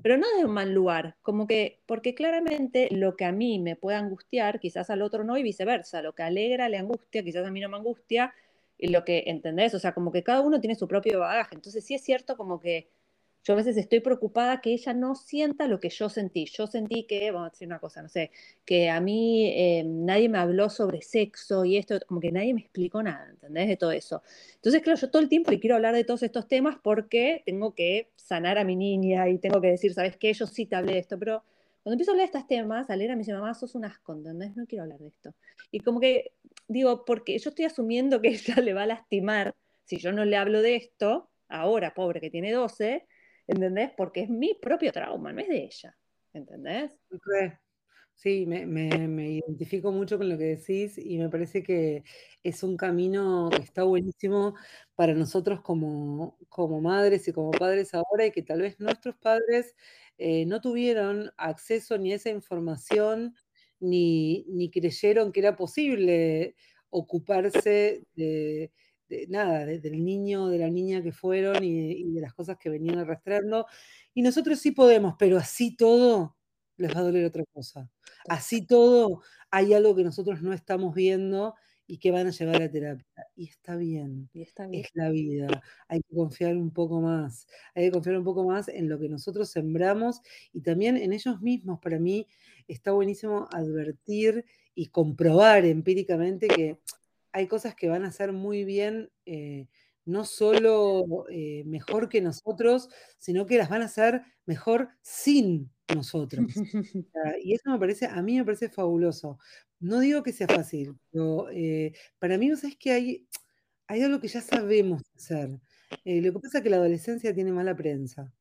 pero 0.00 0.16
no 0.16 0.26
de 0.36 0.44
un 0.44 0.52
mal 0.52 0.72
lugar, 0.72 1.16
como 1.22 1.48
que, 1.48 1.80
porque 1.86 2.14
claramente 2.14 2.88
lo 2.92 3.16
que 3.16 3.24
a 3.24 3.32
mí 3.32 3.58
me 3.58 3.74
puede 3.74 3.96
angustiar, 3.96 4.60
quizás 4.60 4.90
al 4.90 5.02
otro 5.02 5.24
no, 5.24 5.36
y 5.36 5.42
viceversa, 5.42 6.02
lo 6.02 6.14
que 6.14 6.22
alegra 6.22 6.68
le 6.68 6.78
angustia, 6.78 7.24
quizás 7.24 7.44
a 7.44 7.50
mí 7.50 7.58
no 7.58 7.68
me 7.68 7.78
angustia, 7.78 8.32
y 8.78 8.88
lo 8.88 9.04
que, 9.04 9.24
¿entendés? 9.26 9.74
O 9.74 9.80
sea, 9.80 9.92
como 9.92 10.12
que 10.12 10.22
cada 10.22 10.40
uno 10.40 10.60
tiene 10.60 10.76
su 10.76 10.86
propio 10.86 11.18
bagaje. 11.18 11.56
Entonces 11.56 11.84
sí 11.84 11.94
es 11.94 12.04
cierto 12.04 12.36
como 12.36 12.60
que 12.60 12.88
yo 13.48 13.54
a 13.54 13.56
veces 13.56 13.78
estoy 13.78 14.00
preocupada 14.00 14.60
que 14.60 14.74
ella 14.74 14.92
no 14.92 15.14
sienta 15.14 15.68
lo 15.68 15.80
que 15.80 15.88
yo 15.88 16.10
sentí. 16.10 16.44
Yo 16.44 16.66
sentí 16.66 17.04
que, 17.04 17.30
vamos 17.30 17.46
a 17.46 17.50
decir 17.50 17.66
una 17.66 17.78
cosa, 17.78 18.02
no 18.02 18.10
sé, 18.10 18.30
que 18.66 18.90
a 18.90 19.00
mí 19.00 19.46
eh, 19.46 19.84
nadie 19.86 20.28
me 20.28 20.36
habló 20.36 20.68
sobre 20.68 21.00
sexo 21.00 21.64
y 21.64 21.78
esto, 21.78 21.98
como 22.06 22.20
que 22.20 22.30
nadie 22.30 22.52
me 22.52 22.60
explicó 22.60 23.02
nada, 23.02 23.26
¿entendés? 23.30 23.68
De 23.68 23.78
todo 23.78 23.92
eso. 23.92 24.22
Entonces, 24.56 24.82
claro, 24.82 25.00
yo 25.00 25.08
todo 25.08 25.22
el 25.22 25.30
tiempo 25.30 25.50
le 25.50 25.60
quiero 25.60 25.76
hablar 25.76 25.94
de 25.94 26.04
todos 26.04 26.22
estos 26.24 26.46
temas 26.46 26.76
porque 26.82 27.42
tengo 27.46 27.74
que 27.74 28.10
sanar 28.16 28.58
a 28.58 28.64
mi 28.64 28.76
niña 28.76 29.30
y 29.30 29.38
tengo 29.38 29.62
que 29.62 29.68
decir, 29.68 29.94
¿sabes 29.94 30.18
qué? 30.18 30.30
Yo 30.34 30.46
sí 30.46 30.66
te 30.66 30.76
hablé 30.76 30.92
de 30.92 30.98
esto, 30.98 31.18
pero 31.18 31.42
cuando 31.82 31.94
empiezo 31.94 32.10
a 32.10 32.12
hablar 32.12 32.30
de 32.30 32.38
estos 32.38 32.48
temas, 32.48 32.90
Alera 32.90 33.14
me 33.14 33.20
dice, 33.20 33.32
mamá, 33.32 33.54
sos 33.54 33.74
un 33.74 33.86
asco, 33.86 34.12
¿entendés? 34.12 34.54
No 34.56 34.66
quiero 34.66 34.82
hablar 34.82 34.98
de 34.98 35.08
esto. 35.08 35.34
Y 35.70 35.80
como 35.80 36.00
que, 36.00 36.32
digo, 36.66 37.06
porque 37.06 37.38
yo 37.38 37.48
estoy 37.48 37.64
asumiendo 37.64 38.20
que 38.20 38.28
ella 38.28 38.56
le 38.56 38.74
va 38.74 38.82
a 38.82 38.86
lastimar 38.86 39.54
si 39.86 39.96
yo 39.96 40.12
no 40.12 40.26
le 40.26 40.36
hablo 40.36 40.60
de 40.60 40.76
esto, 40.76 41.30
ahora, 41.48 41.94
pobre, 41.94 42.20
que 42.20 42.28
tiene 42.28 42.52
12, 42.52 43.06
¿entendés? 43.48 43.90
Porque 43.96 44.20
es 44.20 44.30
mi 44.30 44.54
propio 44.54 44.92
trauma, 44.92 45.32
no 45.32 45.40
es 45.40 45.48
de 45.48 45.64
ella, 45.64 45.98
¿entendés? 46.32 46.96
Sí, 48.14 48.46
me, 48.46 48.66
me, 48.66 49.30
identifico 49.30 49.92
mucho 49.92 50.18
con 50.18 50.28
lo 50.28 50.36
que 50.36 50.56
decís 50.56 50.98
y 50.98 51.18
me 51.18 51.28
parece 51.28 51.62
que 51.62 52.02
es 52.42 52.64
un 52.64 52.76
camino 52.76 53.48
que 53.48 53.62
está 53.62 53.84
buenísimo 53.84 54.56
para 54.96 55.14
nosotros 55.14 55.60
como, 55.62 56.36
como 56.48 56.80
madres 56.80 57.28
y 57.28 57.32
como 57.32 57.52
padres 57.52 57.94
ahora 57.94 58.26
y 58.26 58.32
que 58.32 58.42
tal 58.42 58.62
vez 58.62 58.80
nuestros 58.80 59.16
padres 59.16 59.76
eh, 60.18 60.46
no 60.46 60.60
tuvieron 60.60 61.32
acceso 61.36 61.96
ni 61.96 62.12
a 62.12 62.16
esa 62.16 62.30
información 62.30 63.36
ni, 63.78 64.44
ni 64.48 64.68
creyeron 64.70 65.30
que 65.30 65.40
era 65.40 65.54
posible 65.56 66.56
ocuparse 66.90 68.04
de, 68.16 68.72
nada, 69.28 69.66
del 69.66 70.04
niño, 70.04 70.48
de 70.48 70.58
la 70.58 70.70
niña 70.70 71.02
que 71.02 71.12
fueron 71.12 71.62
y, 71.64 72.12
de 72.12 72.20
las 72.20 72.34
cosas 72.34 72.56
que 72.58 72.70
venían 72.70 72.98
arrastrando. 72.98 73.66
Y 74.14 74.22
nosotros 74.22 74.58
sí 74.58 74.72
podemos, 74.72 75.14
pero 75.18 75.38
así 75.38 75.76
todo 75.76 76.36
les 76.76 76.94
va 76.94 77.00
a 77.00 77.04
doler 77.04 77.24
otra 77.24 77.44
cosa. 77.52 77.90
Así 78.28 78.66
todo 78.66 79.22
hay 79.50 79.74
algo 79.74 79.94
que 79.94 80.04
nosotros 80.04 80.42
no 80.42 80.52
estamos 80.52 80.94
viendo 80.94 81.54
y 81.86 81.98
que 81.98 82.10
van 82.10 82.26
a 82.26 82.30
llevar 82.30 82.62
a 82.62 82.70
terapia. 82.70 83.06
Y 83.34 83.48
está 83.48 83.74
bien, 83.76 84.28
y 84.34 84.42
está 84.42 84.66
bien. 84.66 84.84
es 84.84 84.90
la 84.94 85.10
vida. 85.10 85.48
Hay 85.88 86.00
que 86.02 86.14
confiar 86.14 86.56
un 86.56 86.70
poco 86.70 87.00
más. 87.00 87.46
Hay 87.74 87.86
que 87.86 87.92
confiar 87.92 88.18
un 88.18 88.24
poco 88.24 88.44
más 88.44 88.68
en 88.68 88.88
lo 88.88 88.98
que 88.98 89.08
nosotros 89.08 89.48
sembramos 89.48 90.20
y 90.52 90.60
también 90.60 90.98
en 90.98 91.12
ellos 91.14 91.40
mismos. 91.40 91.80
Para 91.80 91.98
mí 91.98 92.26
está 92.68 92.92
buenísimo 92.92 93.48
advertir 93.52 94.44
y 94.74 94.86
comprobar 94.86 95.64
empíricamente 95.64 96.46
que 96.46 96.78
hay 97.38 97.46
cosas 97.46 97.76
que 97.76 97.88
van 97.88 98.04
a 98.04 98.10
ser 98.10 98.32
muy 98.32 98.64
bien, 98.64 99.10
eh, 99.24 99.68
no 100.04 100.24
solo 100.24 101.26
eh, 101.30 101.62
mejor 101.66 102.08
que 102.08 102.20
nosotros, 102.20 102.88
sino 103.18 103.46
que 103.46 103.58
las 103.58 103.68
van 103.68 103.82
a 103.82 103.84
hacer 103.84 104.22
mejor 104.44 104.88
sin 105.02 105.70
nosotros. 105.94 106.46
y 107.44 107.54
eso 107.54 107.70
me 107.70 107.78
parece, 107.78 108.06
a 108.06 108.20
mí 108.22 108.36
me 108.36 108.44
parece 108.44 108.68
fabuloso. 108.68 109.38
No 109.78 110.00
digo 110.00 110.24
que 110.24 110.32
sea 110.32 110.48
fácil, 110.48 110.98
pero 111.12 111.48
eh, 111.50 111.92
para 112.18 112.38
mí, 112.38 112.54
¿sabes 112.56 112.76
que 112.76 112.90
hay, 112.90 113.28
hay 113.86 114.02
algo 114.02 114.20
que 114.20 114.28
ya 114.28 114.40
sabemos 114.40 115.02
hacer? 115.14 115.50
lo 116.04 116.32
que 116.32 116.40
pasa 116.40 116.58
es 116.58 116.64
que 116.64 116.70
la 116.70 116.76
adolescencia 116.78 117.32
tiene 117.32 117.52
mala 117.52 117.76
prensa. 117.76 118.32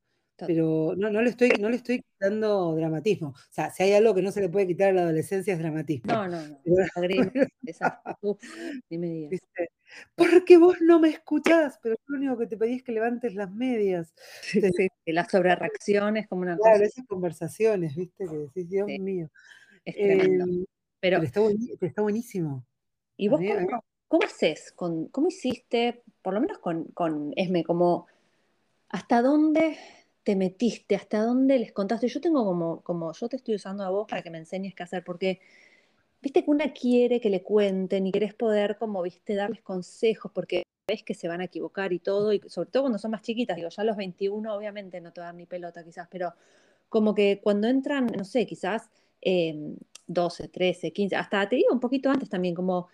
Pero 0.46 0.94
no, 0.96 1.10
no, 1.10 1.22
le 1.22 1.30
estoy, 1.30 1.50
no 1.60 1.70
le 1.70 1.78
estoy 1.78 2.02
quitando 2.02 2.76
dramatismo. 2.76 3.30
O 3.30 3.54
sea, 3.54 3.72
si 3.72 3.84
hay 3.84 3.94
algo 3.94 4.14
que 4.14 4.22
no 4.22 4.32
se 4.32 4.42
le 4.42 4.50
puede 4.50 4.68
quitar 4.68 4.90
a 4.90 4.94
la 4.94 5.02
adolescencia 5.02 5.54
es 5.54 5.60
dramatismo. 5.60 6.14
No, 6.14 6.28
no, 6.28 6.48
no. 6.48 6.60
dime 8.90 9.30
Porque 10.16 10.58
vos 10.58 10.78
no 10.82 11.00
me 11.00 11.10
escuchás, 11.10 11.80
pero 11.82 11.96
lo 12.08 12.18
único 12.18 12.38
que 12.38 12.48
te 12.48 12.58
pedí 12.58 12.76
es 12.76 12.84
que 12.84 12.92
levantes 12.92 13.34
las 13.36 13.52
medias. 13.52 14.14
Sí, 14.42 14.62
sí, 14.62 14.90
las 15.06 15.32
sobrereacciones 15.32 16.28
como 16.28 16.42
una 16.42 16.58
claro, 16.58 16.84
esas 16.84 17.06
conversaciones, 17.08 17.96
¿viste? 17.96 18.28
Que 18.28 18.38
decís, 18.38 18.70
Dios 18.70 18.88
mío. 19.00 19.30
Es 19.86 19.96
tremendo. 19.96 20.46
Em, 20.46 20.66
pero, 21.00 21.22
está, 21.24 22.02
buenísimo. 22.02 22.66
¿Y 23.16 23.30
vos 23.30 23.40
cómo, 24.08 24.24
haces? 24.24 24.74
Con, 24.74 25.08
¿Cómo 25.08 25.30
hiciste, 25.30 26.04
por 26.22 26.34
lo 26.34 26.42
menos 26.42 26.60
con, 26.60 26.86
con 26.90 27.32
Esme, 27.36 27.64
como 27.64 28.08
hasta 28.90 29.22
dónde 29.22 29.78
te 30.28 30.36
metiste, 30.36 30.94
hasta 30.94 31.24
dónde 31.24 31.58
les 31.58 31.72
contaste. 31.72 32.10
Yo 32.10 32.20
tengo 32.20 32.44
como, 32.44 32.82
como, 32.82 33.14
yo 33.14 33.30
te 33.30 33.38
estoy 33.38 33.56
usando 33.56 33.86
a 33.86 33.90
vos 33.90 34.08
para 34.10 34.22
que 34.22 34.30
me 34.30 34.38
enseñes 34.38 34.76
qué 34.76 34.84
hacer, 34.84 35.02
porque 35.06 35.40
viste 36.22 36.44
que 36.44 36.52
una 36.52 36.74
quiere 36.74 37.22
que 37.22 37.30
le 37.30 37.44
cuenten 37.44 38.08
y 38.08 38.12
querés 38.12 38.34
poder, 38.34 38.76
como, 38.78 39.02
viste, 39.04 39.36
darles 39.36 39.62
consejos, 39.62 40.30
porque 40.36 40.64
ves 40.86 41.04
que 41.04 41.14
se 41.14 41.30
van 41.30 41.40
a 41.40 41.46
equivocar 41.46 41.94
y 41.94 42.00
todo, 42.00 42.34
y 42.34 42.42
sobre 42.48 42.70
todo 42.70 42.84
cuando 42.84 43.00
son 43.00 43.12
más 43.12 43.22
chiquitas, 43.22 43.56
digo, 43.56 43.70
ya 43.70 43.82
a 43.82 43.86
los 43.86 43.96
21 43.96 44.54
obviamente 44.54 45.00
no 45.00 45.14
te 45.14 45.22
dan 45.22 45.38
ni 45.38 45.46
pelota 45.46 45.82
quizás, 45.82 46.10
pero 46.12 46.34
como 46.90 47.16
que 47.16 47.40
cuando 47.42 47.70
entran, 47.70 48.08
no 48.08 48.26
sé, 48.26 48.46
quizás 48.46 48.90
12, 50.08 50.50
13, 50.50 50.92
15, 50.92 51.16
hasta 51.16 51.48
te 51.48 51.56
digo 51.56 51.70
un 51.72 51.80
poquito 51.80 52.10
antes 52.10 52.28
también, 52.28 52.54
como 52.54 52.90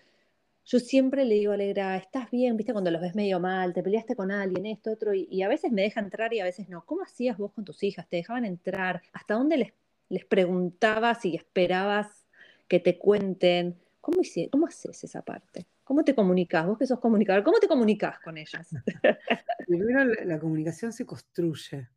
yo 0.65 0.79
siempre 0.79 1.25
le 1.25 1.35
digo 1.35 1.51
a 1.51 1.55
Alegra, 1.55 1.97
¿estás 1.97 2.31
bien? 2.31 2.55
¿Viste 2.55 2.71
cuando 2.71 2.89
los 2.89 3.01
ves 3.01 3.15
medio 3.15 3.39
mal? 3.39 3.73
¿Te 3.73 3.83
peleaste 3.83 4.15
con 4.15 4.31
alguien? 4.31 4.65
Esto, 4.65 4.91
otro. 4.91 5.13
Y, 5.13 5.41
a 5.41 5.49
veces 5.49 5.71
me 5.71 5.81
deja 5.81 5.99
entrar 5.99 6.33
y 6.33 6.39
a 6.39 6.45
veces 6.45 6.69
no. 6.69 6.85
¿Cómo 6.85 7.03
hacías 7.03 7.37
vos 7.37 7.51
con 7.51 7.65
tus 7.65 7.83
hijas? 7.83 8.07
¿Te 8.07 8.17
dejaban 8.17 8.45
entrar? 8.45 9.01
¿Hasta 9.11 9.33
dónde 9.33 9.57
les, 9.57 9.73
les 10.09 10.25
preguntabas 10.25 11.25
y 11.25 11.35
esperabas 11.35 12.25
que 12.67 12.79
te 12.79 12.97
cuenten? 12.97 13.77
¿Cómo, 13.99 14.21
¿Cómo 14.51 14.67
haces 14.67 15.03
esa 15.03 15.21
parte? 15.21 15.67
¿Cómo 15.83 16.03
te 16.05 16.15
comunicas? 16.15 16.65
Vos 16.65 16.77
que 16.77 16.87
sos 16.87 16.99
comunicador, 16.99 17.43
¿cómo 17.43 17.59
te 17.59 17.67
comunicas 17.67 18.19
con 18.19 18.37
ellas? 18.37 18.69
Primero, 19.67 20.05
la, 20.05 20.39
comunicación 20.39 20.93
se 20.93 21.05
construye. 21.05 21.89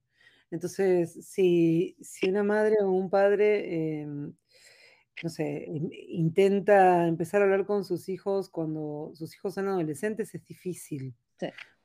Entonces, 0.50 1.24
si, 1.24 1.96
si, 2.00 2.29
una 2.29 2.42
madre 2.42 2.76
o 2.83 2.90
un 2.90 3.11
padre 3.11 4.00
em, 4.00 4.33
no 5.22 5.29
sé, 5.31 5.66
intenta 6.09 7.07
empezar 7.07 7.40
a 7.40 7.44
hablar 7.44 7.66
con 7.66 7.85
sus 7.85 8.09
hijos 8.09 8.50
cuando 8.50 9.12
sus 9.14 9.35
hijos 9.35 9.55
son 9.55 9.68
adolescentes, 9.68 10.35
es 10.35 10.44
difícil. 10.44 11.14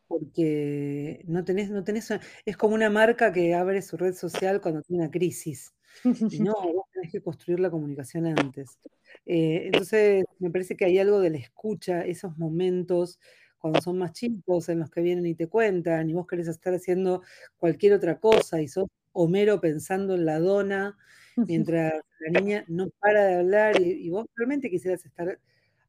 Porque 0.07 1.23
no 1.25 1.45
tenés, 1.45 1.69
no 1.69 1.85
tenés, 1.85 2.09
es 2.45 2.57
como 2.57 2.75
una 2.75 2.89
marca 2.89 3.31
que 3.31 3.53
abre 3.53 3.81
su 3.81 3.95
red 3.95 4.13
social 4.13 4.59
cuando 4.59 4.81
tiene 4.81 5.03
una 5.03 5.11
crisis. 5.11 5.73
Y 6.03 6.39
no, 6.41 6.53
vos 6.75 6.85
tenés 6.91 7.11
que 7.11 7.21
construir 7.21 7.61
la 7.61 7.71
comunicación 7.71 8.25
antes. 8.27 8.77
Eh, 9.25 9.63
entonces, 9.67 10.25
me 10.39 10.51
parece 10.51 10.75
que 10.75 10.85
hay 10.85 10.99
algo 10.99 11.21
de 11.21 11.29
la 11.29 11.37
escucha, 11.37 12.01
esos 12.01 12.37
momentos 12.37 13.19
cuando 13.57 13.79
son 13.79 13.99
más 13.99 14.11
chicos 14.13 14.69
en 14.69 14.79
los 14.79 14.89
que 14.89 15.01
vienen 15.01 15.25
y 15.27 15.35
te 15.35 15.47
cuentan, 15.47 16.09
y 16.09 16.13
vos 16.13 16.25
querés 16.27 16.47
estar 16.47 16.73
haciendo 16.73 17.21
cualquier 17.57 17.93
otra 17.93 18.19
cosa, 18.19 18.59
y 18.59 18.67
sos 18.67 18.87
Homero 19.13 19.61
pensando 19.61 20.15
en 20.15 20.25
la 20.25 20.39
dona, 20.39 20.97
mientras 21.35 21.93
la 22.19 22.39
niña 22.39 22.65
no 22.67 22.89
para 22.99 23.25
de 23.25 23.35
hablar 23.35 23.81
y, 23.81 24.09
vos 24.09 24.25
realmente 24.35 24.69
quisieras 24.69 25.05
estar 25.05 25.39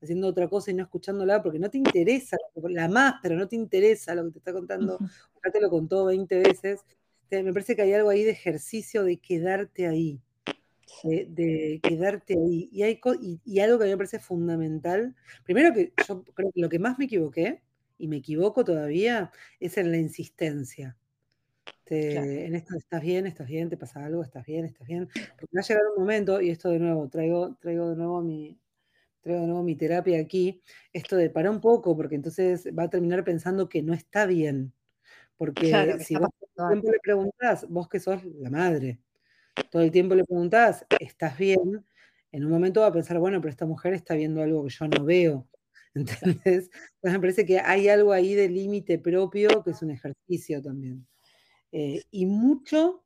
haciendo 0.00 0.26
otra 0.28 0.48
cosa 0.48 0.70
y 0.70 0.74
no 0.74 0.82
escuchándola 0.82 1.42
porque 1.42 1.58
no 1.58 1.70
te 1.70 1.78
interesa, 1.78 2.36
la 2.54 2.88
más, 2.88 3.14
pero 3.22 3.36
no 3.36 3.46
te 3.46 3.56
interesa 3.56 4.14
lo 4.14 4.24
que 4.24 4.32
te 4.32 4.38
está 4.38 4.52
contando, 4.52 4.98
ya 5.44 5.50
te 5.50 5.60
lo 5.60 5.70
contó 5.70 6.06
20 6.06 6.38
veces. 6.40 6.80
me 7.30 7.52
parece 7.52 7.76
que 7.76 7.82
hay 7.82 7.92
algo 7.92 8.10
ahí 8.10 8.24
de 8.24 8.30
ejercicio 8.30 9.04
de 9.04 9.18
quedarte 9.18 9.86
ahí, 9.86 10.20
de, 11.04 11.80
quedarte 11.82 12.34
ahí. 12.34 12.68
Y, 12.72 12.82
hay, 12.82 13.00
y, 13.44 13.60
algo 13.60 13.78
que 13.78 13.84
a 13.84 13.86
mí 13.86 13.92
me 13.92 13.98
parece 13.98 14.18
fundamental, 14.18 15.14
primero 15.44 15.72
que 15.72 15.92
yo 16.08 16.24
creo 16.34 16.50
que 16.52 16.60
lo 16.60 16.68
que 16.68 16.78
más 16.78 16.98
me 16.98 17.04
equivoqué, 17.04 17.62
y 18.02 18.08
me 18.08 18.16
equivoco 18.16 18.64
todavía, 18.64 19.30
es 19.60 19.78
en 19.78 19.92
la 19.92 19.96
insistencia. 19.96 20.96
Este, 21.84 22.46
en 22.46 22.54
esto 22.54 22.76
estás 22.76 23.02
bien, 23.02 23.26
estás 23.26 23.48
bien, 23.48 23.68
te 23.68 23.76
pasa 23.76 24.04
algo, 24.04 24.22
estás 24.22 24.46
bien, 24.46 24.64
estás 24.64 24.86
bien. 24.86 25.08
Porque 25.38 25.56
va 25.56 25.60
a 25.60 25.64
llegar 25.64 25.82
un 25.94 26.00
momento, 26.00 26.40
y 26.40 26.50
esto 26.50 26.70
de 26.70 26.78
nuevo, 26.78 27.08
traigo, 27.08 27.56
traigo 27.60 27.90
de 27.90 27.96
nuevo 27.96 28.22
mi, 28.22 28.58
traigo 29.20 29.42
de 29.42 29.46
nuevo 29.48 29.62
mi 29.62 29.76
terapia 29.76 30.20
aquí, 30.20 30.62
esto 30.92 31.16
de 31.16 31.30
parar 31.30 31.50
un 31.50 31.60
poco, 31.60 31.96
porque 31.96 32.14
entonces 32.14 32.68
va 32.78 32.84
a 32.84 32.90
terminar 32.90 33.24
pensando 33.24 33.68
que 33.68 33.82
no 33.82 33.94
está 33.94 34.26
bien. 34.26 34.72
Porque 35.36 35.98
si 36.00 36.14
vos 36.16 36.28
todo 36.54 36.68
el 36.68 36.74
tiempo 36.74 36.92
le 36.92 37.00
preguntás, 37.00 37.68
vos 37.68 37.88
que 37.88 37.98
sos 38.00 38.24
la 38.24 38.50
madre, 38.50 39.00
todo 39.70 39.82
el 39.82 39.90
tiempo 39.90 40.14
le 40.14 40.24
preguntás, 40.24 40.86
¿estás 41.00 41.36
bien? 41.36 41.84
En 42.30 42.44
un 42.44 42.50
momento 42.50 42.80
va 42.82 42.88
a 42.88 42.92
pensar, 42.92 43.18
bueno, 43.18 43.40
pero 43.40 43.50
esta 43.50 43.66
mujer 43.66 43.94
está 43.94 44.14
viendo 44.14 44.42
algo 44.42 44.64
que 44.64 44.70
yo 44.70 44.88
no 44.88 45.04
veo. 45.04 45.48
¿Entendés? 45.94 46.70
Entonces 46.94 47.12
me 47.12 47.20
parece 47.20 47.44
que 47.44 47.60
hay 47.60 47.88
algo 47.88 48.12
ahí 48.12 48.34
de 48.34 48.48
límite 48.48 48.98
propio 48.98 49.62
que 49.62 49.72
es 49.72 49.82
un 49.82 49.90
ejercicio 49.90 50.62
también. 50.62 51.06
Eh, 51.72 52.04
y 52.10 52.26
mucho, 52.26 53.02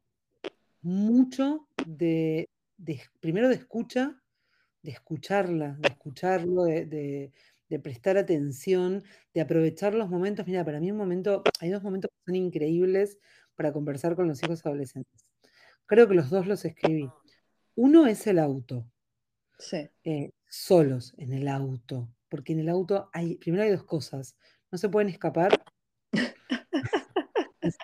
mucho 0.83 1.69
de, 1.87 2.49
primero 3.21 3.49
de 3.49 3.55
escucha, 3.55 4.21
de 4.83 4.91
escucharla, 4.91 5.77
de 5.79 5.89
escucharlo, 5.89 6.65
de, 6.65 7.33
prestar 7.83 8.17
atención, 8.19 9.05
de 9.33 9.41
aprovechar 9.41 9.95
los 9.95 10.11
momentos. 10.11 10.47
Mira, 10.47 10.65
para 10.65 10.81
mí 10.81 10.91
un 10.91 10.99
momento, 10.99 11.45
hay 11.61 11.71
dos 11.71 11.83
momentos 11.83 12.11
que 12.11 12.33
son 12.33 12.35
increíbles 12.35 13.19
para 13.55 13.73
conversar 13.73 14.17
con 14.17 14.27
los 14.27 14.43
hijos 14.43 14.67
adolescentes. 14.67 15.25
Creo 15.87 16.09
que 16.09 16.15
los 16.15 16.31
dos 16.31 16.47
los 16.47 16.65
escribí. 16.65 17.09
Uno 17.77 18.07
es 18.07 18.27
el 18.27 18.41
auto. 18.41 18.91
Sí. 19.59 19.89
Eh, 20.03 20.33
solos 20.49 21.15
en 21.19 21.33
el 21.33 21.47
auto. 21.47 22.09
Porque 22.29 22.53
en 22.53 22.61
el 22.61 22.69
auto 22.69 23.09
hay, 23.13 23.37
primero 23.37 23.63
hay 23.63 23.71
dos 23.71 23.85
cosas. 23.85 24.37
No 24.73 24.79
se 24.79 24.89
pueden 24.89 25.09
escapar 25.09 25.63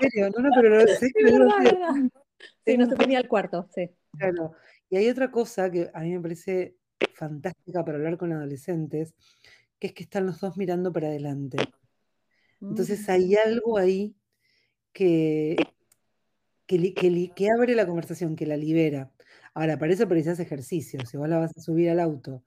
serio, 0.03 0.31
no, 0.31 0.43
no, 0.43 0.51
pero 0.55 0.87
sé. 0.87 0.99
Sí, 1.09 1.13
verdad, 1.25 1.65
verdad. 1.65 1.95
Sí, 2.67 2.77
no 2.77 2.87
se 2.87 2.95
venía 2.97 3.19
al 3.19 3.29
cuarto, 3.29 3.69
sí. 3.75 3.91
Claro. 4.19 4.53
Y 4.91 4.97
hay 4.97 5.09
otra 5.09 5.31
cosa 5.31 5.71
que 5.71 5.91
a 5.95 6.01
mí 6.01 6.11
me 6.13 6.21
parece 6.21 6.77
fantástica 7.15 7.85
para 7.85 7.99
hablar 7.99 8.19
con 8.19 8.33
adolescentes, 8.33 9.15
que 9.79 9.89
es 9.89 9.93
que 9.95 10.03
están 10.05 10.27
los 10.27 10.41
dos 10.41 10.57
mirando 10.57 10.93
para 10.93 11.09
adelante. 11.09 11.59
Entonces 12.61 13.01
Mm, 13.09 13.11
hay 13.11 13.35
algo 13.37 13.79
ahí 13.79 14.15
que, 14.93 15.57
que 16.67 17.51
abre 17.51 17.75
la 17.75 17.87
conversación, 17.87 18.37
que 18.37 18.47
la 18.47 18.57
libera. 18.57 19.13
Ahora, 19.55 19.79
para 19.79 19.93
eso 19.93 20.09
precisas 20.09 20.41
ejercicio. 20.41 21.05
Si 21.07 21.17
vos 21.17 21.29
la 21.29 21.39
vas 21.39 21.57
a 21.57 21.61
subir 21.61 21.91
al 21.91 22.01
auto 22.01 22.45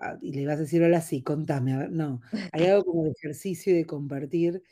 ah, 0.00 0.18
y 0.22 0.32
le 0.34 0.46
vas 0.46 0.58
a 0.58 0.62
decir 0.62 0.82
hola, 0.82 1.00
sí, 1.00 1.22
contame. 1.22 1.74
a 1.74 1.78
ver, 1.78 1.92
No, 1.92 2.20
hay 2.52 2.66
algo 2.66 2.84
como 2.84 3.04
de 3.04 3.12
ejercicio 3.12 3.72
y 3.74 3.76
de 3.78 3.86
compartir. 3.86 4.62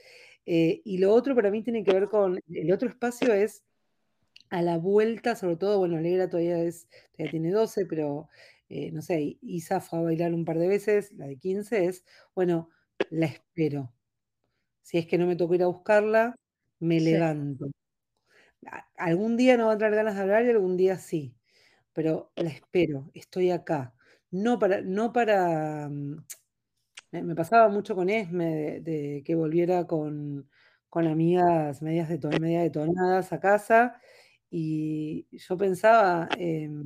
Eh, 0.47 0.81
y 0.85 0.99
lo 0.99 1.13
otro 1.13 1.35
para 1.35 1.51
mí 1.51 1.63
tiene 1.63 1.85
que 1.85 1.93
ver 1.93 2.09
con, 2.09 2.41
el 2.49 2.73
otro 2.73 2.89
espacio 2.89 3.33
es 3.33 3.65
a 4.51 4.63
la 4.63 4.79
vuelta, 4.79 5.37
sobre 5.37 5.57
todo, 5.57 5.79
bueno, 5.79 5.97
Alegra 5.97 6.29
todavía 6.29 6.59
es, 6.63 6.89
todavía 7.13 7.31
tiene 7.31 7.51
12, 7.51 7.87
pero 7.87 8.29
eh, 8.69 8.91
no 8.93 9.03
sé, 9.03 9.39
Isa 9.43 9.81
fue 9.81 9.99
a 9.99 10.03
bailar 10.03 10.35
un 10.35 10.45
par 10.45 10.59
de 10.59 10.69
veces, 10.69 11.13
la 11.13 11.27
de 11.27 11.37
15 11.37 11.87
es, 11.87 12.05
bueno, 12.35 12.71
la 13.11 13.27
espero. 13.27 13.93
Si 14.83 14.99
es 14.99 15.07
que 15.07 15.19
no 15.19 15.27
me 15.27 15.37
tocó 15.37 15.55
ir 15.55 15.63
a 15.63 15.67
buscarla, 15.67 16.35
me 16.81 16.99
sí, 16.99 17.13
levanto. 17.13 17.67
Algún 18.97 19.37
día 19.37 19.57
no 19.57 19.67
va 19.67 19.73
a 19.73 19.79
tener 19.79 19.95
ganas 19.95 20.17
de 20.17 20.23
hablar 20.23 20.45
y 20.45 20.51
algún 20.51 20.77
día 20.77 20.99
sí, 20.99 21.35
pero 21.93 22.33
la 22.37 22.51
espero, 22.51 23.11
estoy 23.15 23.51
acá. 23.51 23.95
No 24.31 24.59
para, 24.59 24.81
no 24.81 25.13
para, 25.13 25.89
mm, 25.89 26.25
me, 27.13 27.23
me 27.23 27.35
pasaba 27.35 27.69
mucho 27.69 27.95
con 27.95 28.11
Esme, 28.11 28.47
de, 28.55 28.81
de 28.81 29.23
que 29.25 29.35
volviera 29.35 29.87
con, 29.87 30.49
con 30.89 31.07
amigas 31.07 31.83
medias 31.83 32.09
de 32.09 32.19
media 32.41 32.63
detonadas 32.63 33.33
a 33.33 33.41
casa, 33.41 34.01
y 34.51 35.27
yo 35.39 35.57
pensaba, 35.59 36.29
em, 36.37 36.85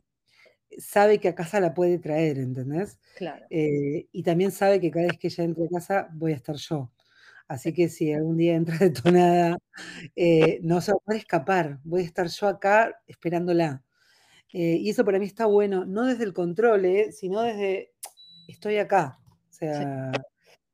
sabe 0.79 1.21
que 1.21 1.29
a 1.29 1.35
casa 1.35 1.61
la 1.61 1.75
puede 1.75 1.99
traer, 1.99 2.39
¿entendés? 2.39 2.99
claro. 3.15 3.49
Eh, 3.51 4.09
y 4.13 4.23
también 4.23 4.51
sabe 4.53 4.81
que 4.81 4.91
cada 4.91 5.07
vez 5.07 5.19
que 5.19 5.29
ella 5.29 5.45
entre 5.45 5.65
a 5.67 5.69
casa 5.69 6.09
voy 6.15 6.33
a 6.33 6.37
estar 6.37 6.57
yo. 6.57 6.93
Así 7.49 7.73
Sí, 7.73 7.75
que 7.75 7.89
si 7.89 8.13
algún 8.13 8.39
día 8.39 8.55
entra 8.57 8.79
detonada, 8.81 9.59
eh, 10.17 10.61
no 10.63 10.81
se 10.81 10.93
va 10.93 10.99
a 10.99 11.01
poder 11.07 11.21
escapar, 11.21 11.81
voy 11.85 12.03
a 12.03 12.05
estar 12.07 12.29
yo 12.29 12.49
acá 12.49 13.01
esperándola. 13.09 13.85
Eh, 14.53 14.77
y 14.81 14.91
eso 14.91 15.05
para 15.05 15.19
mí 15.19 15.27
está 15.27 15.47
bueno, 15.47 15.85
no 15.87 16.05
desde 16.07 16.25
el 16.25 16.33
control, 16.35 16.85
eh, 16.87 17.13
sino 17.13 17.43
desde 17.43 17.93
estoy 18.49 18.79
acá. 18.79 19.21
O 19.55 19.57
sea, 19.57 20.11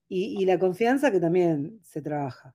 y, 0.08 0.40
y 0.40 0.46
la 0.46 0.58
confianza 0.58 1.10
que 1.10 1.20
también 1.20 1.80
se 1.82 2.00
trabaja. 2.00 2.54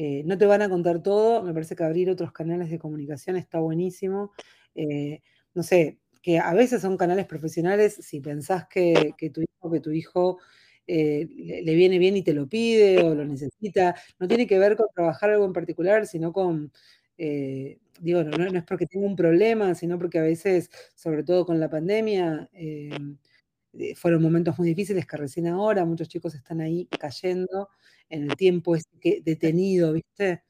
Eh, 0.00 0.22
no 0.24 0.38
te 0.38 0.46
van 0.46 0.62
a 0.62 0.68
contar 0.68 1.02
todo, 1.02 1.42
me 1.42 1.52
parece 1.52 1.74
que 1.76 1.84
abrir 1.84 2.08
otros 2.08 2.32
canales 2.32 2.70
de 2.70 2.78
comunicación 2.78 3.36
está 3.36 3.58
buenísimo. 3.58 4.32
Eh, 4.74 5.20
no 5.54 5.62
sé, 5.62 5.98
que 6.22 6.38
a 6.38 6.54
veces 6.54 6.80
son 6.82 6.96
canales 6.96 7.26
profesionales, 7.26 7.96
si 8.00 8.20
pensás 8.20 8.66
que, 8.68 9.14
que 9.18 9.28
tu 9.30 9.42
hijo, 9.42 9.70
que 9.70 9.80
tu 9.80 9.90
hijo 9.90 10.38
eh, 10.86 11.28
le, 11.36 11.74
viene 11.74 11.98
bien 11.98 12.16
y 12.16 12.22
te 12.22 12.32
lo 12.32 12.48
pide 12.48 13.02
o 13.02 13.14
lo 13.14 13.24
necesita, 13.24 13.96
no 14.18 14.28
tiene 14.28 14.46
que 14.46 14.58
ver 14.58 14.76
con 14.76 14.86
trabajar 14.94 15.30
algo 15.30 15.44
en 15.44 15.52
particular, 15.52 16.06
sino 16.06 16.32
con, 16.32 16.72
digo, 17.16 18.22
no, 18.24 18.38
no 18.38 18.58
es 18.58 18.64
porque 18.64 18.86
tenga 18.86 19.06
un 19.06 19.16
problema, 19.16 19.74
sino 19.74 19.98
porque 19.98 20.18
a 20.18 20.22
veces, 20.22 20.70
sobre 20.94 21.24
todo 21.24 21.44
con 21.44 21.60
la 21.60 21.68
pandemia, 21.68 22.48
fueron 23.94 24.22
momentos 24.22 24.58
muy 24.58 24.68
difíciles 24.68 25.06
que 25.06 25.16
recién 25.16 25.46
ahora 25.46 25.84
muchos 25.84 26.08
chicos 26.08 26.34
están 26.34 26.60
ahí 26.60 26.88
cayendo 26.98 27.68
en 28.08 28.30
el 28.30 28.36
tiempo 28.36 28.74
que, 29.00 29.10
sí, 29.10 29.22
detenido, 29.24 29.92
¿viste? 29.92 30.42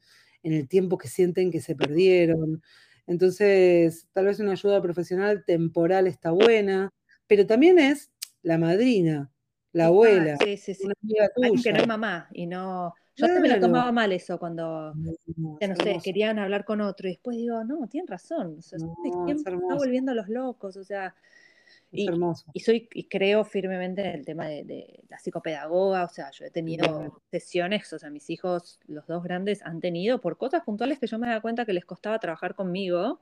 En 0.43 0.53
el 0.53 0.67
tiempo 0.67 0.97
que 0.97 1.07
sienten 1.07 1.51
que 1.51 1.61
se 1.61 1.75
perdieron. 1.75 2.61
Entonces, 3.07 4.07
tal 4.13 4.25
vez 4.25 4.39
una 4.39 4.51
ayuda 4.51 4.81
profesional 4.81 5.43
temporal 5.45 6.07
está 6.07 6.31
buena, 6.31 6.93
pero 7.27 7.45
también 7.45 7.79
es 7.79 8.11
la 8.41 8.57
madrina, 8.57 9.31
la 9.71 9.87
abuela, 9.87 10.37
sí, 10.43 10.57
sí, 10.57 10.73
sí. 10.73 10.85
una 10.85 10.93
amiga 11.03 11.29
Alguien 11.35 11.61
que 11.61 11.73
no 11.73 11.79
es 11.79 11.87
mamá 11.87 12.29
y 12.33 12.47
no... 12.47 12.93
Yo 13.15 13.25
antes 13.25 13.41
me 13.41 13.49
lo 13.49 13.55
Claro, 13.55 13.67
tomaba 13.67 13.91
mal 13.91 14.13
eso 14.13 14.39
cuando, 14.39 14.93
no, 14.95 15.57
ya 15.59 15.67
es 15.67 15.69
no 15.69 15.75
sé, 15.75 15.89
hermoso, 15.89 16.03
querían 16.03 16.39
hablar 16.39 16.63
con 16.63 16.79
otro 16.79 17.09
y 17.09 17.11
después 17.11 17.35
digo, 17.35 17.63
no, 17.65 17.85
tienen 17.89 18.07
razón, 18.07 18.55
o 18.59 18.61
sea, 18.61 18.79
no, 18.79 18.95
tiempo 19.03 19.49
está 19.49 19.75
volviendo 19.75 20.13
a 20.13 20.15
los 20.15 20.29
locos, 20.29 20.77
o 20.77 20.85
sea, 20.85 21.13
y, 21.91 22.07
hermoso. 22.07 22.45
y 22.53 22.59
soy, 22.59 22.87
y 22.93 23.05
creo 23.05 23.43
firmemente 23.43 24.01
en 24.01 24.15
el 24.15 24.25
tema 24.25 24.47
de, 24.47 24.63
de 24.63 25.03
la 25.09 25.17
psicopedagoga, 25.19 26.03
o 26.03 26.09
sea, 26.09 26.31
yo 26.31 26.45
he 26.45 26.51
tenido 26.51 27.21
sesiones, 27.31 27.91
o 27.93 27.99
sea, 27.99 28.09
mis 28.09 28.29
hijos, 28.29 28.79
los 28.87 29.07
dos 29.07 29.23
grandes, 29.23 29.61
han 29.63 29.79
tenido 29.79 30.21
por 30.21 30.37
cosas 30.37 30.63
puntuales 30.63 30.99
que 30.99 31.07
yo 31.07 31.17
me 31.17 31.27
daba 31.27 31.41
cuenta 31.41 31.65
que 31.65 31.73
les 31.73 31.85
costaba 31.85 32.19
trabajar 32.19 32.55
conmigo 32.55 33.19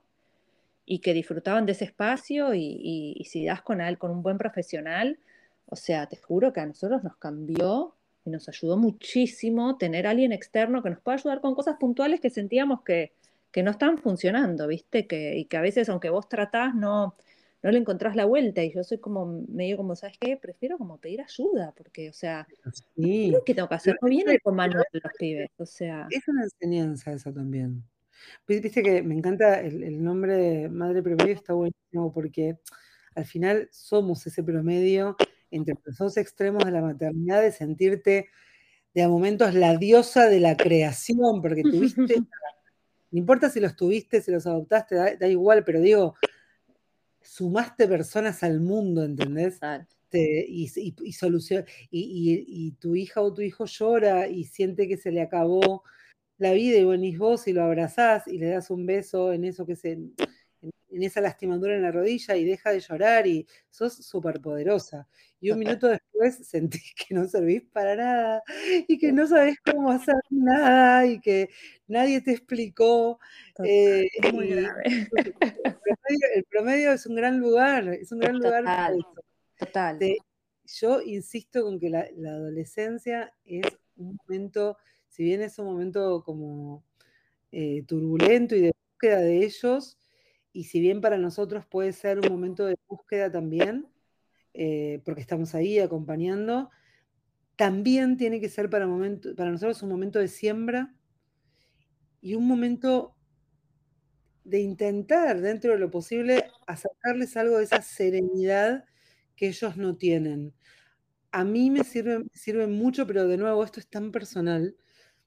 y 0.84 1.00
que 1.00 1.14
disfrutaban 1.14 1.66
de 1.66 1.72
ese 1.72 1.84
espacio 1.84 2.54
y, 2.54 2.60
y, 2.60 3.14
y 3.16 3.24
si 3.24 3.44
das 3.44 3.62
con 3.62 3.80
él, 3.80 3.98
con 3.98 4.10
un 4.10 4.22
buen 4.22 4.38
profesional, 4.38 5.18
o 5.66 5.76
sea, 5.76 6.06
te 6.06 6.16
juro 6.16 6.52
que 6.52 6.60
a 6.60 6.66
nosotros 6.66 7.04
nos 7.04 7.16
cambió 7.16 7.94
y 8.24 8.30
nos 8.30 8.48
ayudó 8.48 8.76
muchísimo 8.76 9.76
tener 9.76 10.06
a 10.06 10.10
alguien 10.10 10.32
externo 10.32 10.82
que 10.82 10.90
nos 10.90 11.00
pueda 11.00 11.16
ayudar 11.16 11.40
con 11.40 11.54
cosas 11.54 11.76
puntuales 11.78 12.20
que 12.20 12.30
sentíamos 12.30 12.82
que, 12.82 13.12
que 13.50 13.62
no 13.62 13.70
están 13.70 13.98
funcionando, 13.98 14.66
¿viste? 14.66 15.06
Que, 15.06 15.36
y 15.36 15.44
que 15.46 15.56
a 15.56 15.60
veces, 15.60 15.88
aunque 15.88 16.10
vos 16.10 16.28
tratás, 16.28 16.74
no, 16.74 17.16
no 17.62 17.70
le 17.70 17.78
encontrás 17.78 18.14
la 18.16 18.24
vuelta. 18.24 18.62
Y 18.62 18.72
yo 18.72 18.84
soy 18.84 18.98
como 18.98 19.44
medio 19.48 19.76
como, 19.76 19.96
¿sabes 19.96 20.16
qué? 20.20 20.36
Prefiero 20.36 20.78
como 20.78 20.98
pedir 20.98 21.20
ayuda, 21.22 21.72
porque, 21.76 22.08
o 22.10 22.12
sea, 22.12 22.46
Sí, 22.96 23.32
qué 23.46 23.54
tengo 23.54 23.68
que 23.68 23.74
hacer, 23.76 23.96
no 24.02 24.08
vienen 24.08 24.38
con 24.42 24.54
manual 24.56 24.84
los 24.92 25.12
pibes, 25.18 25.50
o 25.56 25.66
sea, 25.66 26.06
es 26.10 26.26
una 26.28 26.44
enseñanza 26.44 27.12
eso 27.12 27.32
también. 27.32 27.82
Vi- 28.46 28.60
Viste 28.60 28.82
que 28.82 29.02
me 29.02 29.14
encanta 29.14 29.60
el, 29.60 29.82
el 29.82 30.02
nombre 30.02 30.36
de 30.36 30.68
Madre 30.68 31.02
Promedio, 31.02 31.34
está 31.34 31.52
buenísimo 31.54 32.12
porque 32.12 32.58
al 33.14 33.24
final 33.24 33.68
somos 33.72 34.26
ese 34.26 34.42
promedio 34.42 35.16
entre 35.50 35.74
los 35.84 35.96
dos 35.96 36.16
extremos 36.16 36.64
de 36.64 36.72
la 36.72 36.82
maternidad, 36.82 37.40
de 37.42 37.52
sentirte 37.52 38.28
de 38.94 39.02
a 39.02 39.08
momentos 39.08 39.54
la 39.54 39.76
diosa 39.76 40.28
de 40.28 40.40
la 40.40 40.56
creación, 40.56 41.40
porque 41.40 41.62
tuviste, 41.62 41.96
no 43.10 43.18
importa 43.18 43.48
si 43.48 43.60
los 43.60 43.76
tuviste, 43.76 44.20
si 44.20 44.30
los 44.30 44.46
adoptaste, 44.46 44.94
da, 44.96 45.16
da 45.16 45.28
igual, 45.28 45.64
pero 45.64 45.80
digo, 45.80 46.14
sumaste 47.28 47.86
personas 47.88 48.42
al 48.42 48.60
mundo, 48.60 49.04
¿entendés? 49.04 49.62
Te- 50.10 50.44
y, 50.48 50.64
y, 50.76 50.94
y 51.04 51.12
solucion- 51.12 51.66
y, 51.90 52.00
y- 52.00 52.44
y 52.68 52.72
tu 52.72 52.94
hija 52.96 53.20
o 53.22 53.32
tu 53.34 53.42
hijo 53.42 53.66
llora 53.66 54.28
y 54.28 54.44
siente 54.44 54.88
que 54.88 54.96
se 54.96 55.12
le 55.12 55.20
acabó 55.22 55.84
la 56.38 56.52
vida 56.52 56.78
y 56.78 56.84
venís 56.84 57.18
vos 57.18 57.48
y 57.48 57.52
lo 57.54 57.64
abrazás 57.64 58.26
y 58.28 58.38
le 58.38 58.48
das 58.48 58.70
un 58.70 58.86
beso 58.86 59.32
en 59.32 59.44
eso 59.44 59.66
que 59.66 59.76
se, 59.76 59.98
en, 60.90 61.02
esa 61.02 61.20
lastimadura 61.20 61.74
en 61.74 61.82
la 61.82 61.92
rodilla 61.92 62.36
y 62.36 62.44
deja 62.44 62.70
de 62.70 62.80
llorar 62.80 63.26
y 63.26 63.46
sos 63.70 63.94
súper 63.94 64.40
poderosa. 64.40 65.08
Y 65.40 65.50
un 65.50 65.58
minuto 65.58 65.88
después 65.88 66.36
sentís 66.48 66.94
que 66.94 67.14
no 67.14 67.26
servís 67.26 67.62
para 67.62 67.96
nada 67.96 68.42
y 68.86 68.98
que 68.98 69.12
no 69.12 69.26
sabés 69.26 69.56
cómo 69.60 69.90
hacer 69.90 70.16
nada 70.30 71.06
y 71.06 71.20
que 71.20 71.48
nadie 71.86 72.20
te 72.20 72.32
explicó. 72.32 73.18
eh, 73.64 74.08
es 74.20 74.32
muy 74.32 74.48
grave. 74.48 74.82
el 74.86 75.34
promedio, 75.74 76.26
el 76.34 76.44
promedio 76.44 76.92
es 76.92 77.06
un 77.06 77.14
gran 77.14 77.38
lugar, 77.38 77.88
es 77.88 78.12
un 78.12 78.18
gran 78.20 78.38
lugar 78.38 78.64
Total, 79.58 79.98
Te- 79.98 80.18
yo 80.64 81.00
insisto 81.02 81.62
con 81.62 81.80
que 81.80 81.90
la, 81.90 82.06
la 82.16 82.30
adolescencia 82.30 83.34
es 83.44 83.66
un 83.96 84.16
momento, 84.22 84.76
si 85.08 85.24
bien 85.24 85.42
es 85.42 85.58
un 85.58 85.66
momento 85.66 86.22
como 86.24 86.84
eh, 87.50 87.82
turbulento 87.86 88.54
y 88.54 88.60
de 88.60 88.72
búsqueda 88.92 89.20
de 89.20 89.44
ellos, 89.44 89.97
y 90.58 90.64
si 90.64 90.80
bien 90.80 91.00
para 91.00 91.18
nosotros 91.18 91.66
puede 91.66 91.92
ser 91.92 92.18
un 92.18 92.32
momento 92.32 92.66
de 92.66 92.76
búsqueda 92.88 93.30
también, 93.30 93.86
eh, 94.54 95.00
porque 95.04 95.20
estamos 95.20 95.54
ahí 95.54 95.78
acompañando, 95.78 96.68
también 97.54 98.16
tiene 98.16 98.40
que 98.40 98.48
ser 98.48 98.68
para, 98.68 98.88
momento, 98.88 99.36
para 99.36 99.52
nosotros 99.52 99.80
un 99.84 99.90
momento 99.90 100.18
de 100.18 100.26
siembra 100.26 100.96
y 102.20 102.34
un 102.34 102.48
momento 102.48 103.14
de 104.42 104.58
intentar, 104.58 105.40
dentro 105.40 105.70
de 105.74 105.78
lo 105.78 105.92
posible, 105.92 106.50
acercarles 106.66 107.36
algo 107.36 107.58
de 107.58 107.62
esa 107.62 107.80
serenidad 107.80 108.84
que 109.36 109.46
ellos 109.46 109.76
no 109.76 109.96
tienen. 109.96 110.54
A 111.30 111.44
mí 111.44 111.70
me 111.70 111.84
sirve, 111.84 112.24
sirve 112.34 112.66
mucho, 112.66 113.06
pero 113.06 113.28
de 113.28 113.36
nuevo, 113.36 113.62
esto 113.62 113.78
es 113.78 113.88
tan 113.88 114.10
personal, 114.10 114.76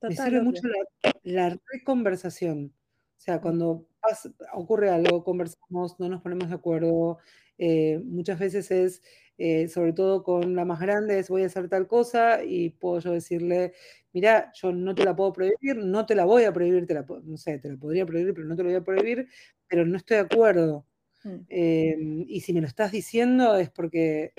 me 0.03 0.17
sirve 0.17 0.41
obvio. 0.41 0.43
mucho 0.43 0.67
la, 0.67 1.13
la 1.23 1.57
reconversación. 1.71 2.73
O 3.17 3.21
sea, 3.21 3.39
cuando 3.39 3.87
ocurre 4.53 4.89
algo, 4.89 5.23
conversamos, 5.23 5.99
no 5.99 6.09
nos 6.09 6.21
ponemos 6.21 6.49
de 6.49 6.55
acuerdo, 6.55 7.19
eh, 7.57 7.99
muchas 8.03 8.39
veces 8.39 8.71
es, 8.71 9.01
eh, 9.37 9.67
sobre 9.67 9.93
todo 9.93 10.23
con 10.23 10.55
la 10.55 10.65
más 10.65 10.79
grande, 10.79 11.19
es 11.19 11.29
voy 11.29 11.43
a 11.43 11.47
hacer 11.47 11.69
tal 11.69 11.87
cosa 11.87 12.43
y 12.43 12.69
puedo 12.71 12.99
yo 12.99 13.11
decirle, 13.13 13.73
mira, 14.13 14.51
yo 14.55 14.71
no 14.71 14.93
te 14.95 15.03
la 15.05 15.15
puedo 15.15 15.33
prohibir, 15.33 15.77
no 15.77 16.05
te 16.05 16.15
la 16.15 16.25
voy 16.25 16.43
a 16.43 16.53
prohibir, 16.53 16.85
te 16.87 16.93
la, 16.93 17.05
no 17.23 17.37
sé, 17.37 17.59
te 17.59 17.69
la 17.69 17.77
podría 17.77 18.05
prohibir, 18.05 18.33
pero 18.33 18.47
no 18.47 18.55
te 18.55 18.63
lo 18.63 18.69
voy 18.69 18.77
a 18.77 18.83
prohibir, 18.83 19.27
pero 19.67 19.85
no 19.85 19.97
estoy 19.97 20.17
de 20.17 20.23
acuerdo. 20.23 20.85
Mm, 21.23 21.35
Eh, 21.49 21.95
y 22.27 22.41
si 22.41 22.53
me 22.53 22.61
lo 22.61 22.67
estás 22.67 22.91
diciendo 22.91 23.55
es 23.57 23.69
porque 23.69 24.33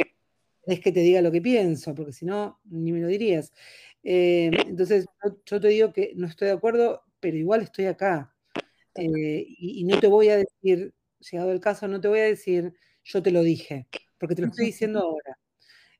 es 0.66 0.80
que 0.80 0.92
te 0.92 1.00
diga 1.00 1.22
lo 1.22 1.32
que 1.32 1.40
pienso, 1.42 1.94
porque 1.94 2.12
si 2.12 2.24
no, 2.26 2.60
ni 2.64 2.92
me 2.92 3.00
lo 3.00 3.08
dirías. 3.08 3.52
Eh, 4.04 4.50
entonces, 4.66 5.06
yo, 5.46 5.60
te 5.60 5.68
digo 5.68 5.92
que 5.92 6.12
no 6.16 6.26
estoy 6.26 6.48
de 6.48 6.54
acuerdo, 6.54 7.02
pero 7.20 7.36
igual 7.36 7.62
estoy 7.62 7.86
acá. 7.86 8.31
Eh, 8.94 9.46
y, 9.58 9.84
no 9.84 9.98
te 10.00 10.06
voy 10.06 10.28
a 10.28 10.36
decir, 10.36 10.94
llegado 11.30 11.52
el 11.52 11.60
caso, 11.60 11.88
no 11.88 12.00
te 12.00 12.08
voy 12.08 12.20
a 12.20 12.24
decir, 12.24 12.74
yo 13.04 13.22
te 13.22 13.30
lo 13.30 13.42
dije, 13.42 13.86
porque 14.18 14.34
te 14.34 14.42
lo 14.42 14.48
estoy 14.48 14.66
diciendo 14.66 15.00
ahora. 15.00 15.38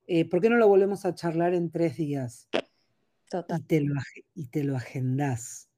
Eh, 0.07 0.28
¿Por 0.28 0.40
qué 0.40 0.50
no 0.50 0.57
lo 0.57 0.68
volvemos 0.68 1.05
a 1.05 1.14
charlar 1.14 1.55
en 1.55 1.70
tres 1.70 1.96
días? 1.96 2.48
Total. 3.31 3.61
Y 3.61 3.62
te 3.64 3.81
lo, 3.81 3.94
y 4.35 4.46
te 4.48 4.64
lo 4.64 4.76
agendás. 4.76 5.68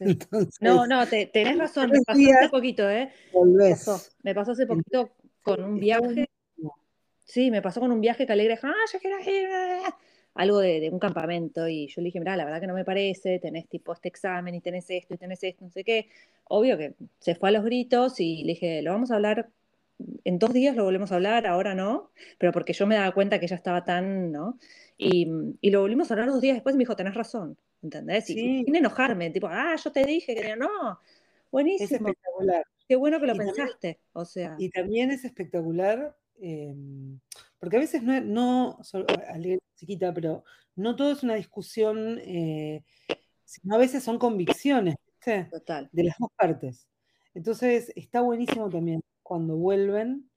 no, 0.60 0.86
no, 0.86 1.06
tenés 1.06 1.58
razón, 1.58 1.90
me 1.90 2.00
pasó 2.02 2.20
hace 2.20 2.48
poquito, 2.48 2.88
¿eh? 2.88 3.12
Me 3.44 3.70
pasó, 3.70 4.00
me 4.22 4.34
pasó 4.34 4.52
hace 4.52 4.66
poquito 4.66 5.16
con 5.42 5.62
un 5.64 5.80
viaje. 5.80 6.28
Sí, 7.24 7.50
me 7.50 7.62
pasó 7.62 7.80
con 7.80 7.90
un 7.90 8.00
viaje 8.00 8.26
que 8.26 8.32
Alegre 8.32 8.58
ah, 8.62 8.72
yo 8.92 8.98
quiero 8.98 9.18
ir, 9.20 9.48
algo 10.34 10.58
de, 10.58 10.90
un 10.90 10.98
campamento, 10.98 11.68
y 11.68 11.86
yo 11.86 12.00
le 12.00 12.06
dije, 12.06 12.18
mira, 12.18 12.36
la 12.36 12.44
verdad 12.44 12.60
que 12.60 12.66
no 12.66 12.74
me 12.74 12.84
parece, 12.84 13.38
tenés 13.38 13.68
tipo 13.68 13.92
este 13.92 14.08
examen 14.08 14.54
y 14.54 14.60
tenés 14.60 14.90
esto 14.90 15.14
y 15.14 15.16
tenés 15.16 15.42
esto, 15.44 15.64
no 15.64 15.70
sé 15.70 15.84
qué. 15.84 16.08
Obvio 16.44 16.76
que 16.76 16.94
se 17.20 17.34
fue 17.34 17.50
a 17.50 17.52
los 17.52 17.64
gritos 17.64 18.18
y 18.18 18.42
le 18.42 18.52
dije, 18.54 18.82
lo 18.82 18.92
vamos 18.92 19.10
a 19.10 19.14
hablar, 19.14 19.48
en 20.24 20.38
dos 20.38 20.52
días 20.52 20.74
lo 20.74 20.84
volvemos 20.84 21.12
a 21.12 21.16
hablar, 21.16 21.46
ahora 21.46 21.74
no, 21.74 22.10
pero 22.38 22.52
porque 22.52 22.72
yo 22.72 22.86
me 22.86 22.96
daba 22.96 23.12
cuenta 23.12 23.38
que 23.38 23.46
ella 23.46 23.56
estaba 23.56 23.84
tan, 23.84 24.32
¿no? 24.32 24.58
Y, 24.98 25.26
lo 25.70 25.80
volvimos 25.80 26.10
a 26.10 26.14
hablar 26.14 26.28
dos 26.28 26.40
días 26.40 26.56
después 26.56 26.74
y 26.74 26.78
me 26.78 26.82
dijo, 26.82 26.96
tenés 26.96 27.14
razón, 27.14 27.56
¿entendés? 27.82 28.28
Y 28.30 28.64
sin 28.64 28.74
enojarme, 28.74 29.30
tipo, 29.30 29.46
ah, 29.48 29.76
yo 29.82 29.92
te 29.92 30.04
dije 30.04 30.34
que 30.34 30.56
no, 30.56 30.98
buenísimo. 31.52 31.84
Es 31.84 31.92
espectacular. 31.92 32.66
Qué 32.88 32.96
bueno 32.96 33.20
que 33.20 33.26
lo 33.26 33.36
pensaste, 33.36 34.00
o 34.12 34.24
sea. 34.24 34.56
Y 34.58 34.68
también 34.70 35.10
es 35.10 35.24
espectacular 35.24 36.14
Em, 36.46 37.20
porque 37.58 37.76
a 37.78 37.80
veces 37.80 38.02
no, 38.02 38.20
no 38.20 38.78
chiquita, 39.76 40.12
pero 40.12 40.44
no 40.76 40.94
todo 40.94 41.10
es 41.12 41.22
una 41.22 41.36
discusión, 41.36 42.18
eh, 42.20 42.84
sino 43.44 43.74
a 43.74 43.78
veces 43.78 44.04
son 44.04 44.18
convicciones 44.18 44.96
de 45.24 46.04
las 46.04 46.18
dos 46.18 46.30
partes. 46.36 46.86
Entonces 47.32 47.92
está 47.96 48.20
buenísimo 48.20 48.68
también 48.68 49.00
cuando 49.22 49.56
vuelven 49.56 50.30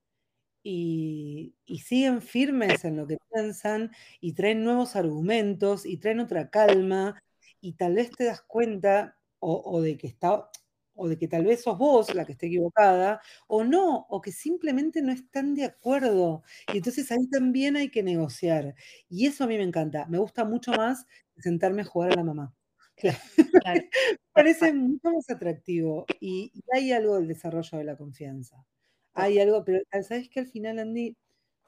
y, 0.63 1.55
y, 1.65 1.79
siguen 1.79 2.21
firmes 2.21 2.85
en 2.85 2.95
lo 2.97 3.05
que 3.05 3.17
piensan 3.33 3.91
y 4.21 4.33
traen 4.33 4.63
nuevos 4.63 4.95
argumentos 4.95 5.85
y 5.85 5.97
traen 5.97 6.21
otra 6.21 6.49
calma 6.49 7.21
y 7.61 7.73
tal 7.73 7.95
vez 7.95 8.11
te 8.11 8.25
das 8.25 8.41
cuenta 8.43 9.17
o, 9.39 9.61
o 9.65 9.81
de 9.81 9.97
que 9.97 10.07
está, 10.07 10.49
o 10.97 11.07
de 11.07 11.17
que 11.17 11.27
tal 11.27 11.45
vez 11.45 11.63
sos 11.63 11.77
vos 11.77 12.13
la 12.13 12.25
que 12.25 12.33
esté 12.33 12.47
equivocada, 12.47 13.21
o 13.47 13.63
no, 13.63 14.05
o 14.09 14.21
que 14.21 14.31
simplemente 14.31 15.01
no 15.01 15.11
están 15.11 15.55
de 15.55 15.65
acuerdo. 15.65 16.43
Y 16.73 16.77
entonces 16.77 17.11
ahí 17.11 17.27
también 17.29 17.77
hay 17.77 17.89
que 17.89 18.03
negociar. 18.03 18.75
Y 19.09 19.27
eso 19.27 19.43
a 19.43 19.47
mí 19.47 19.57
me 19.57 19.63
encanta. 19.63 20.05
Me 20.07 20.17
gusta 20.17 20.43
mucho 20.45 20.71
más 20.73 21.05
sentarme 21.37 21.83
a 21.83 21.85
jugar 21.85 22.13
a 22.13 22.15
la 22.15 22.23
mamá. 22.23 22.53
Parece 24.33 24.73
mucho 24.73 25.11
más 25.11 25.29
atractivo. 25.29 26.05
Y, 26.19 26.51
hay 26.73 26.91
algo 26.91 27.15
del 27.15 27.27
desarrollo 27.27 27.77
de 27.77 27.83
la 27.83 27.95
confianza. 27.95 28.65
Hay 29.13 29.39
algo, 29.39 29.63
pero 29.63 29.81
sabes 29.91 30.29
que 30.29 30.39
al 30.39 30.47
final, 30.47 30.79
Andy, 30.79 31.15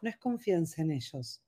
no 0.02 0.10
es 0.10 0.18
confianza 0.18 0.82
en 0.82 0.92
ellos, 0.92 1.42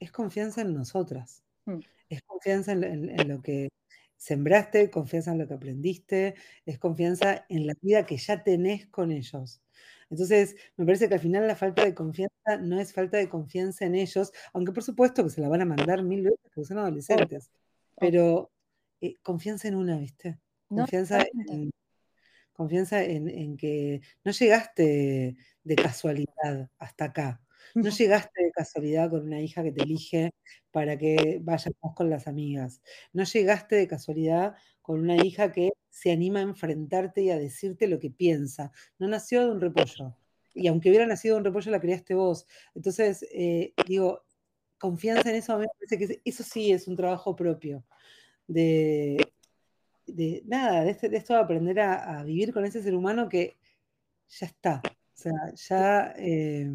es 0.00 0.12
confianza 0.12 0.62
en 0.62 0.74
nosotras. 0.74 1.42
Mm. 1.66 1.80
Es 2.08 2.22
confianza 2.22 2.72
en 2.72 3.28
lo 3.28 3.42
que 3.42 3.68
sembraste, 4.16 4.90
confianza 4.90 5.32
en 5.32 5.38
lo 5.38 5.48
que 5.48 5.54
aprendiste, 5.54 6.34
es 6.64 6.78
confianza 6.78 7.46
en 7.48 7.66
la 7.66 7.74
vida 7.80 8.06
que 8.06 8.16
ya 8.16 8.42
tenés 8.42 8.86
con 8.86 9.12
ellos. 9.12 9.62
Entonces, 10.10 10.56
me 10.76 10.84
parece 10.84 11.08
que 11.08 11.14
al 11.14 11.20
final 11.20 11.46
la 11.46 11.56
falta 11.56 11.84
de 11.84 11.94
confianza 11.94 12.58
no 12.60 12.78
es 12.80 12.92
falta 12.92 13.16
de 13.18 13.28
confianza 13.28 13.84
en 13.86 13.96
ellos, 13.96 14.32
aunque 14.52 14.72
por 14.72 14.82
supuesto 14.84 15.24
que 15.24 15.30
se 15.30 15.40
la 15.40 15.48
van 15.48 15.62
a 15.62 15.64
mandar 15.64 16.02
mil 16.02 16.22
veces 16.22 16.38
porque 16.42 16.64
son 16.64 16.78
adolescentes, 16.78 17.50
pero 17.98 18.50
eh, 19.00 19.16
confianza 19.22 19.68
en 19.68 19.74
una, 19.74 19.98
¿viste? 19.98 20.38
Confianza, 20.68 21.24
en, 21.48 21.70
confianza 22.52 23.02
en, 23.02 23.56
que 23.56 24.00
no 24.24 24.32
llegaste 24.32 25.36
de 25.64 25.76
casualidad 25.76 26.70
hasta 26.78 27.06
acá. 27.06 27.40
No 27.74 27.90
llegaste 27.90 28.44
de 28.44 28.50
casualidad 28.52 29.10
con 29.10 29.22
una 29.22 29.40
hija 29.40 29.62
que 29.62 29.72
te 29.72 29.82
elige 29.82 30.30
para 30.70 30.96
que 30.96 31.40
vayas 31.42 31.72
con 31.94 32.10
las 32.10 32.26
amigas. 32.26 32.80
No 33.12 33.24
llegaste 33.24 33.76
de 33.76 33.88
casualidad 33.88 34.54
con 34.82 35.00
una 35.00 35.16
hija 35.16 35.52
que 35.52 35.70
se 35.90 36.12
anima 36.12 36.40
a 36.40 36.42
enfrentarte 36.42 37.22
y 37.22 37.30
a 37.30 37.38
decirte 37.38 37.88
lo 37.88 37.98
que 37.98 38.10
piensa. 38.10 38.70
No 38.98 39.08
nació 39.08 39.44
de 39.44 39.50
un 39.50 39.60
repollo. 39.60 40.16
Y 40.54 40.68
aunque 40.68 40.88
hubiera 40.88 41.06
nacido 41.06 41.34
de 41.34 41.40
un 41.40 41.44
repollo, 41.44 41.70
la 41.70 41.80
criaste 41.80 42.14
vos. 42.14 42.46
Entonces, 42.74 43.26
eh, 43.32 43.74
digo, 43.86 44.24
confianza 44.78 45.30
en 45.30 45.36
eso, 45.36 45.58
me 45.58 45.66
parece 45.68 45.98
que 45.98 46.20
eso 46.24 46.42
sí 46.42 46.72
es 46.72 46.88
un 46.88 46.96
trabajo 46.96 47.34
propio. 47.36 47.84
De, 48.46 49.16
nada, 50.44 50.84
de, 50.84 50.90
este, 50.90 51.14
esto 51.16 51.34
de 51.34 51.40
aprender 51.40 51.80
a, 51.80 52.22
vivir 52.24 52.52
con 52.52 52.64
ese 52.64 52.82
ser 52.82 52.94
humano 52.94 53.28
que 53.28 53.56
ya 54.28 54.46
está. 54.46 54.82
O 54.84 55.18
sea, 55.18 55.32
ya 55.54 56.14
eh, 56.18 56.70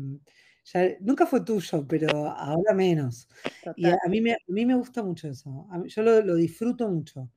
nunca 1.02 1.26
fue 1.26 1.42
tuyo, 1.42 1.86
pero 1.88 2.30
ahora 2.30 2.74
menos. 2.74 3.28
Y 3.76 3.86
a, 3.86 3.98
mí 4.10 4.22
me, 4.22 4.34
a 4.34 4.38
mí 4.48 4.66
me 4.66 4.76
gusta 4.76 5.04
mucho 5.04 5.28
eso. 5.28 5.68
yo 5.88 6.04
lo, 6.04 6.36
disfruto 6.36 6.90
mucho. 6.90 7.30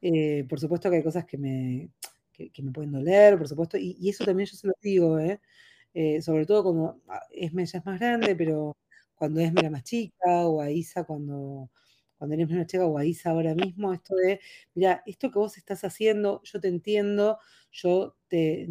Eh, 0.00 0.44
por 0.48 0.60
supuesto 0.60 0.90
que 0.90 0.96
hay 0.96 1.02
cosas 1.02 1.24
que 1.24 1.38
me, 1.38 1.90
que, 2.32 2.62
me 2.62 2.70
pueden 2.72 2.92
doler, 2.92 3.36
por 3.36 3.48
supuesto, 3.48 3.76
y, 3.78 4.08
eso 4.08 4.24
también 4.24 4.48
yo 4.48 4.56
se 4.56 4.68
lo 4.68 4.74
digo, 4.80 5.18
¿eh? 5.18 5.40
¿eh? 5.94 6.22
sobre 6.22 6.46
todo 6.46 6.62
cuando 6.62 7.02
ah, 7.08 7.22
Esme 7.32 7.66
ya 7.66 7.78
es 7.78 7.86
más 7.86 7.98
grande, 7.98 8.36
pero 8.36 8.76
cuando 9.14 9.40
Esme 9.40 9.60
era 9.60 9.70
más 9.70 9.82
chica, 9.84 10.46
o 10.46 10.60
a 10.60 10.70
Isa 10.70 11.04
cuando, 11.04 11.70
cuando 12.16 12.34
eres 12.34 12.48
más 12.50 12.66
chica, 12.66 12.86
o 12.86 12.98
a 12.98 13.04
Isa 13.04 13.30
ahora 13.30 13.54
mismo, 13.54 13.92
esto 13.92 14.14
de, 14.16 14.40
mira, 14.74 15.02
esto 15.06 15.30
que 15.30 15.38
vos 15.38 15.56
estás 15.56 15.84
haciendo, 15.84 16.40
yo 16.44 16.60
te 16.60 16.68
entiendo, 16.68 17.38
yo 17.72 18.16
te, 18.28 18.68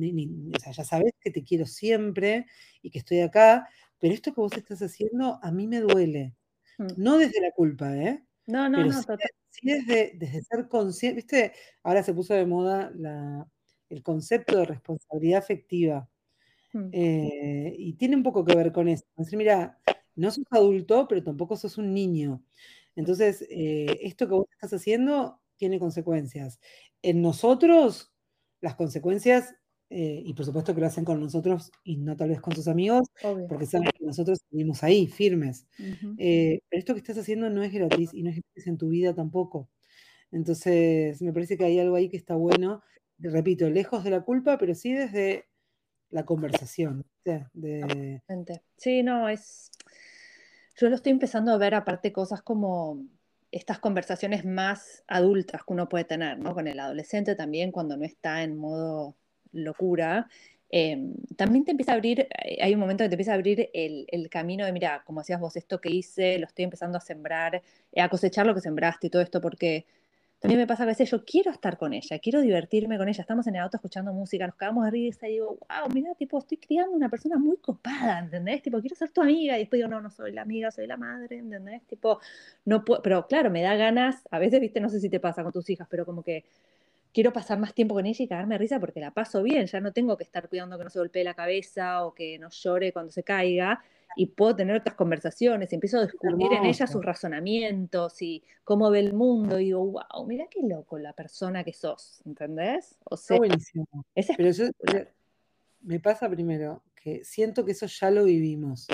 o 0.55 0.59
sea, 0.59 0.71
ya 0.73 0.83
sabes 0.83 1.13
que 1.19 1.31
te 1.31 1.43
quiero 1.43 1.65
siempre 1.65 2.45
y 2.81 2.89
que 2.89 2.99
estoy 2.99 3.19
acá, 3.21 3.67
pero 3.99 4.13
esto 4.13 4.33
que 4.33 4.41
vos 4.41 4.53
estás 4.53 4.81
haciendo 4.81 5.39
a 5.41 5.51
mí 5.51 5.67
me 5.67 5.79
duele. 5.79 6.35
Mm. 6.77 6.87
No 6.97 7.17
desde 7.17 7.41
la 7.41 7.51
culpa, 7.51 7.95
¿eh? 7.95 8.23
No, 8.45 8.69
no, 8.69 8.85
no, 8.85 8.93
sí, 8.93 9.07
sí 9.49 9.67
desde, 9.69 10.13
desde, 10.15 10.41
ser 10.43 10.67
consciente, 10.69 11.15
viste, 11.15 11.53
ahora 11.83 12.01
se 12.01 12.13
puso 12.13 12.33
de 12.33 12.45
moda 12.45 12.91
el 13.89 14.03
concepto 14.03 14.57
de 14.57 14.65
responsabilidad 14.65 15.39
afectiva. 15.39 16.09
Mm. 16.73 16.89
Eh, 16.91 17.75
y 17.77 17.93
tiene 17.93 18.15
un 18.15 18.23
poco 18.23 18.45
que 18.45 18.55
ver 18.55 18.71
con 18.71 18.87
eso. 18.87 19.03
Decir, 19.17 19.37
mira, 19.37 19.79
no 20.15 20.31
sos 20.31 20.45
adulto, 20.49 21.07
pero 21.07 21.23
tampoco 21.23 21.55
sos 21.55 21.77
un 21.77 21.93
niño. 21.93 22.43
Entonces, 22.95 23.45
eh, 23.49 23.99
esto 24.01 24.27
que 24.27 24.33
vos 24.33 24.47
estás 24.51 24.73
haciendo 24.73 25.39
tiene 25.57 25.79
consecuencias. 25.79 26.59
En 27.01 27.21
nosotros, 27.21 28.13
las 28.61 28.75
consecuencias 28.75 29.55
eh, 29.89 30.21
y 30.25 30.33
por 30.33 30.45
supuesto 30.45 30.75
que 30.75 30.81
lo 30.81 30.87
hacen 30.87 31.05
con 31.05 31.21
nosotros 31.21 31.71
y 31.83 31.95
no 31.95 32.17
tal 32.17 32.29
vez 32.29 32.41
con 32.41 32.53
tus 32.53 32.67
amigos, 32.67 33.07
porque 33.47 33.65
saben 33.65 33.89
que 33.97 34.05
nosotros 34.05 34.39
vivimos 34.51 34.83
ahí, 34.83 35.07
firmes. 35.07 35.65
Eh, 36.17 36.59
pero 36.69 36.79
esto 36.79 36.93
que 36.93 36.99
estás 36.99 37.17
haciendo 37.17 37.49
no 37.49 37.63
es 37.63 37.71
gratis 37.71 38.13
y 38.13 38.23
no 38.23 38.29
es 38.29 38.35
gratis 38.35 38.67
en 38.67 38.77
tu 38.77 38.89
vida 38.89 39.13
tampoco. 39.13 39.69
Entonces, 40.31 41.21
me 41.21 41.31
parece 41.31 41.57
que 41.57 41.63
hay 41.63 41.79
algo 41.79 41.95
ahí 41.95 42.09
que 42.09 42.17
está 42.17 42.35
bueno, 42.35 42.81
repito, 43.17 43.69
lejos 43.69 44.03
de 44.03 44.09
la 44.09 44.21
culpa, 44.21 44.57
pero 44.57 44.75
sí 44.75 44.91
desde 44.91 45.45
la 46.09 46.25
conversación. 46.25 47.05
De... 47.23 48.21
Sí, 48.75 49.03
no, 49.03 49.29
es... 49.29 49.71
Yo 50.75 50.89
lo 50.89 50.95
estoy 50.95 51.13
empezando 51.13 51.51
a 51.53 51.57
ver 51.57 51.75
aparte 51.75 52.11
cosas 52.11 52.41
como 52.41 53.05
estas 53.51 53.79
conversaciones 53.79 54.45
más 54.45 55.03
adultas 55.07 55.61
que 55.63 55.73
uno 55.73 55.87
puede 55.87 56.03
tener, 56.03 56.37
¿no? 56.37 56.53
Con 56.53 56.67
el 56.67 56.79
adolescente 56.79 57.35
también 57.35 57.71
cuando 57.71 57.97
no 57.97 58.05
está 58.05 58.43
en 58.43 58.57
modo 58.57 59.15
locura, 59.51 60.27
em, 60.69 61.13
también 61.35 61.65
te 61.65 61.71
empieza 61.71 61.93
a 61.93 61.95
abrir, 61.95 62.21
eh, 62.21 62.57
hay 62.61 62.73
un 62.73 62.79
momento 62.79 63.03
que 63.03 63.09
te 63.09 63.15
empieza 63.15 63.31
a 63.31 63.35
abrir 63.35 63.69
el, 63.73 64.29
camino 64.29 64.65
de, 64.65 64.71
mira, 64.73 65.03
como 65.05 65.21
decías 65.21 65.39
vos, 65.39 65.55
esto 65.55 65.79
que 65.81 65.89
hice, 65.89 66.39
lo 66.39 66.47
estoy 66.47 66.65
empezando 66.65 66.97
a 66.97 67.01
sembrar, 67.01 67.61
eh, 67.91 68.01
a 68.01 68.09
cosechar 68.09 68.45
lo 68.45 68.53
que 68.55 68.61
sembraste 68.61 69.07
y 69.07 69.09
todo 69.09 69.21
esto, 69.21 69.41
porque 69.41 69.85
también 70.39 70.59
me 70.59 70.67
pasa 70.67 70.83
a 70.83 70.85
veces, 70.85 71.09
yo 71.09 71.25
quiero 71.25 71.49
estar 71.49 71.77
con 71.77 71.93
ella, 71.93 72.19
quiero 72.19 72.41
divertirme 72.41 72.97
con 72.99 73.09
ella, 73.09 73.21
estamos 73.21 73.47
en 73.47 73.55
el 73.55 73.61
auto 73.61 73.77
escuchando 73.77 74.13
música, 74.13 74.45
nos 74.45 74.55
cagamos 74.55 74.85
de 74.85 74.91
risa 74.91 75.27
y 75.27 75.33
digo, 75.33 75.57
wow, 75.67 75.91
mira, 75.91 76.13
tipo, 76.13 76.37
estoy 76.37 76.57
criando 76.57 76.95
una 76.95 77.09
persona 77.09 77.37
muy 77.39 77.57
copada, 77.57 78.19
¿entendés? 78.19 78.61
Tipo, 78.61 78.79
quiero 78.79 78.95
ser 78.95 79.09
tu 79.09 79.21
amiga 79.21 79.55
y 79.57 79.61
después 79.61 79.79
digo, 79.79 79.89
no, 79.89 79.99
no 79.99 80.11
soy 80.11 80.31
la 80.33 80.43
amiga, 80.43 80.69
soy 80.69 80.85
la 80.85 80.95
madre, 80.95 81.37
¿entendés? 81.39 81.81
Tipo, 81.87 82.19
no 82.65 82.85
puedo, 82.85 83.01
pero 83.01 83.25
claro, 83.25 83.49
me 83.49 83.63
da 83.63 83.75
ganas, 83.75 84.21
a 84.29 84.37
veces, 84.37 84.61
viste, 84.61 84.79
no 84.79 84.89
sé 84.89 84.99
si 84.99 85.09
te 85.09 85.19
pasa 85.19 85.41
con 85.41 85.51
tus 85.51 85.67
hijas, 85.71 85.87
pero 85.89 86.05
como 86.05 86.21
que 86.21 86.45
quiero 87.17 87.33
pasar 87.33 87.57
más 87.57 87.73
tiempo 87.73 87.95
con 87.95 88.05
ella 88.05 88.23
y 88.23 88.27
cagarme 88.27 88.53
de 88.53 88.59
risa 88.59 88.79
porque 88.79 88.99
la 88.99 89.09
paso 89.09 89.41
bien, 89.41 89.65
ya 89.65 89.81
no 89.81 89.91
tengo 89.91 90.15
que 90.17 90.23
estar 90.23 90.47
cuidando 90.47 90.77
que 90.77 90.83
no 90.83 90.89
se 90.91 90.99
golpee 90.99 91.23
la 91.23 91.33
cabeza 91.33 92.05
o 92.05 92.13
que 92.13 92.37
no 92.37 92.51
llore 92.51 92.93
cuando 92.93 93.11
se 93.11 93.23
caiga 93.23 93.83
y 94.15 94.27
puedo 94.27 94.55
tener 94.55 94.75
otras 94.75 94.95
conversaciones 94.95 95.71
y 95.71 95.75
empiezo 95.75 95.97
a 95.97 96.01
descubrir 96.01 96.53
en 96.53 96.65
ella 96.65 96.85
sus 96.85 97.03
razonamientos 97.03 98.21
y 98.21 98.43
cómo 98.63 98.91
ve 98.91 98.99
el 98.99 99.13
mundo 99.13 99.59
y 99.59 99.65
digo, 99.65 99.83
wow, 99.83 100.27
mira 100.27 100.45
qué 100.47 100.59
loco 100.61 100.99
la 100.99 101.11
persona 101.13 101.63
que 101.63 101.73
sos, 101.73 102.21
¿entendés? 102.23 102.99
O 103.05 103.17
sea, 103.17 103.39
buenísimo. 103.39 103.87
Pero 104.13 104.51
yo, 104.51 104.65
me 105.81 105.99
pasa 105.99 106.29
primero 106.29 106.83
que 106.95 107.23
siento 107.23 107.65
que 107.65 107.71
eso 107.71 107.87
ya 107.87 108.11
lo 108.11 108.25
vivimos. 108.25 108.85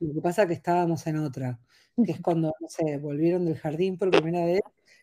Lo 0.00 0.12
que 0.12 0.20
pasa 0.20 0.42
es 0.42 0.48
que 0.48 0.54
estábamos 0.54 1.06
en 1.06 1.16
otra, 1.16 1.58
que 2.04 2.12
es 2.12 2.20
cuando, 2.20 2.52
no 2.60 2.68
sé, 2.68 2.98
volvieron 2.98 3.46
del 3.46 3.56
jardín 3.56 3.96
por 3.96 4.10
primera 4.10 4.44
vez 4.44 4.60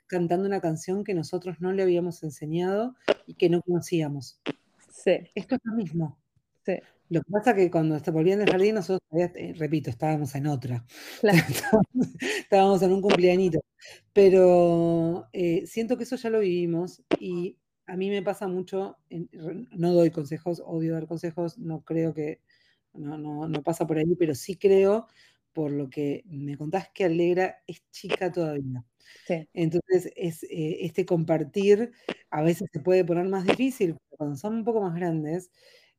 cantando 0.08 0.48
una 0.48 0.62
canción 0.62 1.04
que 1.04 1.14
nosotros 1.14 1.58
no 1.60 1.72
le 1.74 1.84
habíamos 1.84 2.24
enseñado 2.24 2.96
y 3.26 3.36
que 3.36 3.50
no 3.50 3.62
conocíamos. 3.62 4.40
Sí. 4.92 5.20
Esto 5.36 5.56
es 5.56 5.62
lo 5.64 5.74
mismo. 5.76 6.18
Sí. 6.66 6.74
Lo 7.10 7.22
que 7.22 7.32
pasa 7.32 7.52
es 7.52 7.58
que 7.58 7.72
cuando 7.72 7.98
volvían 8.12 8.40
del 8.40 8.50
jardín, 8.50 8.76
nosotros, 8.76 9.02
eh, 9.14 9.54
repito, 9.58 9.90
estábamos 9.90 10.36
en 10.36 10.48
otra. 10.48 10.86
Claro. 11.22 11.38
estábamos 12.20 12.82
en 12.82 12.92
un 12.94 13.02
cumpleañito. 13.02 13.60
Pero 14.14 15.30
eh, 15.34 15.66
siento 15.68 15.98
que 15.98 16.04
eso 16.04 16.18
ya 16.18 16.30
lo 16.30 16.40
vivimos 16.40 17.04
y 17.20 17.58
a 17.86 17.96
mí 17.96 18.10
me 18.10 18.22
pasa 18.22 18.48
mucho, 18.48 18.98
no 19.72 19.94
doy 19.94 20.12
consejos, 20.12 20.62
odio 20.66 20.94
dar 20.94 21.08
consejos, 21.08 21.58
no 21.58 21.84
creo 21.84 22.14
que, 22.14 22.42
no, 22.94 23.18
no, 23.18 23.48
no 23.48 23.64
pasa 23.64 23.88
por 23.88 23.98
ahí, 23.98 24.16
pero 24.20 24.36
sí 24.36 24.58
creo, 24.58 25.08
por 25.58 25.72
lo 25.72 25.90
que 25.90 26.24
me 26.28 26.56
contás 26.56 26.90
que 26.94 27.06
Alegra 27.06 27.64
es 27.66 27.82
chica 27.90 28.32
todavía. 28.32 28.86
Sí. 29.26 29.50
Entonces, 29.56 30.12
es, 30.16 30.44
eh, 30.44 30.86
este 30.86 31.04
compartir 31.04 31.92
a 32.30 32.44
veces 32.44 32.70
se 32.72 32.80
puede 32.80 33.04
poner 33.04 33.28
más 33.28 33.44
difícil, 33.44 33.96
pero 33.96 34.18
cuando 34.18 34.36
son 34.36 34.58
un 34.58 34.64
poco 34.64 34.82
más 34.82 34.94
grandes, 34.94 35.50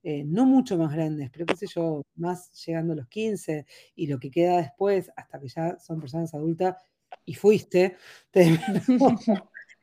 eh, 0.05 0.23
no 0.25 0.47
mucho 0.47 0.79
más 0.79 0.95
grandes, 0.95 1.29
pero 1.31 1.45
qué 1.45 1.57
sé 1.57 1.67
yo, 1.67 2.05
más 2.15 2.53
llegando 2.65 2.93
a 2.93 2.97
los 2.97 3.09
15 3.09 3.67
y 3.97 4.07
lo 4.07 4.21
que 4.21 4.31
queda 4.31 4.59
después, 4.59 5.11
hasta 5.17 5.41
que 5.41 5.49
ya 5.49 5.77
son 5.81 5.99
personas 5.99 6.33
adultas 6.35 6.77
y 7.25 7.35
fuiste, 7.35 7.97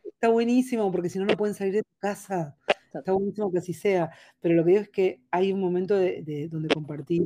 está 0.06 0.30
buenísimo 0.30 0.90
porque 0.90 1.10
si 1.10 1.20
no, 1.20 1.26
no 1.26 1.36
pueden 1.36 1.54
salir 1.54 1.74
de 1.74 1.84
tu 1.84 1.98
casa. 2.00 2.56
Está 2.94 3.12
buenísimo 3.12 3.52
que 3.52 3.58
así 3.58 3.74
sea. 3.74 4.10
Pero 4.40 4.56
lo 4.56 4.64
que 4.64 4.72
digo 4.72 4.84
es 4.84 4.90
que 4.90 5.22
hay 5.32 5.52
un 5.52 5.60
momento 5.60 5.98
de, 5.98 6.48
donde 6.50 6.74
compartir 6.74 7.26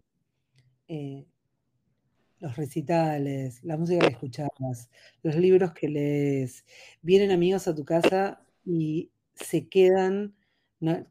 eh, 0.88 1.28
los 2.40 2.56
recitales, 2.56 3.64
la 3.64 3.78
música 3.78 4.08
que 4.08 4.14
escuchabas, 4.14 4.90
los 5.24 5.36
libros 5.36 5.74
que 5.74 5.90
lees. 5.90 6.66
Vienen 7.02 7.32
amigos 7.32 7.68
a 7.68 7.76
tu 7.76 7.86
casa 7.86 8.42
y 8.66 9.12
se 9.36 9.68
quedan, 9.68 10.36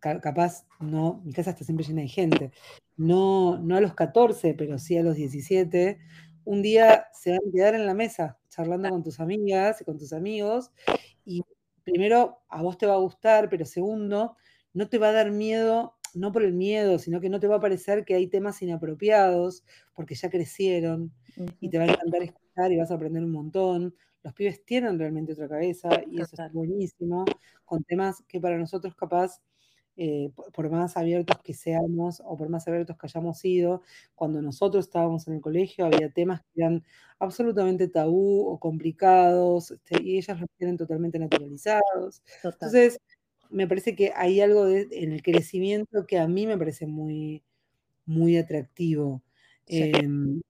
capaz, 0.01 0.67
no, 0.81 1.23
mi 1.25 1.33
casa 1.33 1.51
está 1.51 1.65
siempre 1.65 1.87
llena 1.87 2.03
de 2.03 2.09
gente, 2.09 2.53
no, 2.97 3.59
no 3.59 3.77
a 3.77 3.81
los 3.81 3.95
14, 3.95 4.55
pero 4.55 4.79
sí 4.79 4.97
a 4.97 5.03
los 5.03 5.17
17. 5.17 5.99
Un 6.45 6.63
día 6.63 7.07
se 7.13 7.31
van 7.33 7.41
a 7.49 7.53
quedar 7.53 7.75
en 7.75 7.87
la 7.87 7.95
mesa 7.95 8.39
charlando 8.49 8.89
con 8.91 9.03
tus 9.03 9.21
amigas 9.21 9.81
y 9.81 9.85
con 9.85 9.99
tus 9.99 10.13
amigos 10.13 10.71
y 11.25 11.43
primero 11.85 12.43
a 12.49 12.63
vos 12.63 12.79
te 12.79 12.87
va 12.87 12.95
a 12.95 12.99
gustar, 12.99 13.49
pero 13.49 13.65
segundo, 13.65 14.37
no 14.73 14.89
te 14.89 14.99
va 14.99 15.09
a 15.09 15.13
dar 15.13 15.31
miedo, 15.31 15.98
no 16.17 16.33
por 16.33 16.43
el 16.45 16.53
miedo, 16.55 16.99
sino 16.99 17.21
que 17.21 17.29
no 17.31 17.41
te 17.41 17.47
va 17.49 17.57
a 17.57 17.61
parecer 17.61 18.05
que 18.05 18.15
hay 18.15 18.27
temas 18.29 18.61
inapropiados, 18.63 19.65
porque 19.95 20.15
ya 20.15 20.31
crecieron 20.31 21.13
y 21.61 21.71
te 21.71 21.79
va 21.79 21.85
a 21.85 21.89
encantar 21.89 22.23
escuchar 22.23 22.73
y 22.73 22.77
vas 22.79 22.91
a 22.91 22.95
aprender 22.95 23.23
un 23.25 23.33
montón. 23.33 23.95
Los 24.23 24.35
pibes 24.35 24.65
tienen 24.65 24.99
realmente 24.99 25.33
otra 25.33 25.49
cabeza 25.49 25.89
y 26.11 26.21
eso 26.21 26.37
es 26.43 26.53
buenísimo, 26.53 27.25
con 27.65 27.85
temas 27.85 28.23
que 28.29 28.41
para 28.41 28.59
nosotros 28.59 28.95
capaz 28.97 29.41
eh, 29.97 30.31
por 30.53 30.71
más 30.71 30.97
abiertos 30.97 31.39
que 31.43 31.55
seamos 31.55 32.23
o 32.25 32.37
por 32.37 32.49
más 32.49 32.69
abiertos 32.69 32.97
que 32.97 33.07
hayamos 33.09 33.39
sido, 33.39 33.83
cuando 34.15 34.41
nosotros 34.43 34.85
estábamos 34.87 35.27
en 35.29 35.35
el 35.35 35.41
colegio 35.41 35.87
había 35.87 36.09
temas 36.11 36.41
que 36.55 36.61
eran 36.63 36.85
absolutamente 37.19 37.89
tabú 37.89 38.47
o 38.49 38.61
complicados 38.61 39.73
este, 39.73 40.01
y 40.03 40.19
ellas 40.19 40.39
los 40.41 40.49
tienen 40.57 40.77
totalmente 40.77 41.19
naturalizados. 41.19 42.23
Entonces, 42.45 43.01
me 43.51 43.67
parece 43.67 43.95
que 43.95 44.13
hay 44.15 44.41
algo 44.41 44.69
en 44.69 45.13
el 45.13 45.23
crecimiento 45.23 46.07
que 46.07 46.19
a 46.19 46.29
mí 46.29 46.47
me 46.47 46.59
parece 46.59 46.87
muy, 46.87 47.43
muy 48.07 48.37
atractivo. 48.37 49.23
Em, 49.67 50.41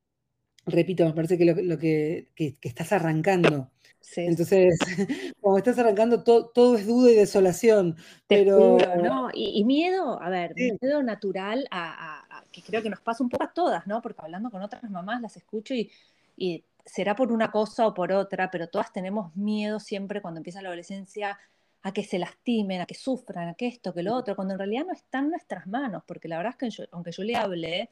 repito, 0.66 1.04
me 1.04 1.12
parece 1.12 1.38
que 1.38 1.44
lo, 1.44 1.78
que, 1.78 2.28
estás 2.62 2.92
arrancando. 2.92 3.70
Entonces, 4.16 4.78
cuando 5.40 5.58
estás 5.58 5.78
arrancando, 5.78 6.22
todo, 6.22 6.76
es 6.76 6.86
duda 6.86 7.10
y 7.10 7.14
desolación. 7.14 7.96
pero... 8.26 8.78
¿no? 9.02 9.28
Y, 9.34 9.64
miedo, 9.64 10.20
a 10.22 10.30
ver, 10.30 10.54
miedo 10.54 11.02
natural 11.02 11.66
a, 11.70 12.44
que 12.52 12.62
creo 12.62 12.82
que 12.82 12.90
nos 12.90 13.00
pasa 13.00 13.22
un 13.22 13.28
poco 13.28 13.44
a 13.44 13.52
todas, 13.52 13.86
¿no? 13.86 14.00
Porque 14.00 14.22
hablando 14.22 14.50
con 14.50 14.62
otras 14.62 14.82
mamás 14.90 15.20
las 15.20 15.36
escucho 15.36 15.74
y, 15.74 15.90
y 16.36 16.64
será 16.84 17.14
por 17.14 17.32
una 17.32 17.50
cosa 17.50 17.86
o 17.86 17.94
por 17.94 18.12
otra, 18.12 18.50
pero 18.50 18.68
todas 18.68 18.92
tenemos 18.92 19.36
miedo 19.36 19.78
siempre 19.78 20.22
cuando 20.22 20.38
empieza 20.38 20.62
la 20.62 20.68
adolescencia 20.68 21.38
a 21.82 21.92
que 21.92 22.04
se 22.04 22.18
lastimen, 22.18 22.80
a 22.80 22.86
que 22.86 22.94
sufran, 22.94 23.48
a 23.48 23.54
que 23.54 23.66
esto, 23.66 23.94
que 23.94 24.02
lo 24.02 24.14
otro, 24.14 24.34
cuando 24.34 24.54
en 24.54 24.58
realidad 24.58 24.84
no 24.86 24.92
está 24.92 25.20
en 25.20 25.30
nuestras 25.30 25.66
manos, 25.66 26.02
porque 26.06 26.28
la 26.28 26.36
verdad 26.38 26.54
es 26.58 26.76
que 26.76 26.88
aunque 26.92 27.12
yo 27.12 27.22
le 27.22 27.36
hable, 27.36 27.90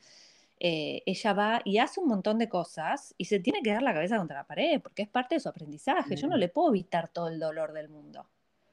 eh, 0.59 1.03
ella 1.05 1.33
va 1.35 1.61
y 1.65 1.79
hace 1.79 2.01
un 2.01 2.09
montón 2.09 2.39
de 2.39 2.49
cosas 2.49 3.15
y 3.19 3.27
se 3.27 3.41
tiene 3.41 3.61
que 3.63 3.73
dar 3.73 3.83
la 3.83 3.93
cabeza 3.93 4.17
contra 4.17 4.39
la 4.39 4.47
pared, 4.47 4.81
porque 4.81 5.03
es 5.03 5.09
parte 5.09 5.37
de 5.37 5.41
su 5.41 5.49
aprendizaje. 5.49 6.17
Yo 6.17 6.27
no 6.29 6.37
le 6.37 6.49
puedo 6.49 6.71
evitar 6.71 7.09
todo 7.09 7.29
el 7.29 7.39
dolor 7.39 7.73
del 7.73 7.89
mundo. 7.89 8.27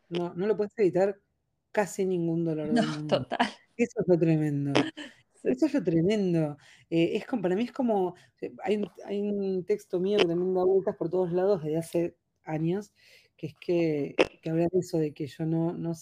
No, 0.09 0.34
no 0.34 0.47
lo 0.47 0.55
puedes 0.55 0.78
evitar 0.78 1.20
casi 1.72 2.05
ningún 2.05 2.45
dolor 2.45 2.68
del 2.74 2.88
mundo. 2.88 3.20
Total. 3.20 3.47
Eso 3.76 4.01
es 4.01 4.07
lo 4.07 4.18
tremendo. 4.18 4.74
Eso 5.43 5.66
es 5.66 5.74
lo 5.74 5.84
tremendo. 5.84 6.57
Eh, 6.89 7.18
es 7.18 7.26
como, 7.26 7.41
para 7.41 7.55
mí 7.55 7.64
es 7.64 7.72
como, 7.72 8.16
eh, 8.39 8.53
hay, 8.64 8.78
un 9.22 9.66
texto 9.66 9.99
mío 9.99 10.18
que 10.18 10.26
también 10.26 10.53
da 10.53 10.64
vueltas 10.64 10.95
por 10.95 11.09
todos 11.09 11.34
lados 11.34 11.61
desde 11.64 11.78
hace 11.78 12.16
años, 12.45 12.93
que 13.44 13.48
es 13.48 13.56
que, 13.60 14.39
que 14.41 14.50
habla 14.50 14.68
de 14.72 14.80
eso, 14.80 14.98
de 14.98 15.14
que 15.14 15.28
yo 15.28 15.46
no, 15.46 15.74
no, 15.74 15.94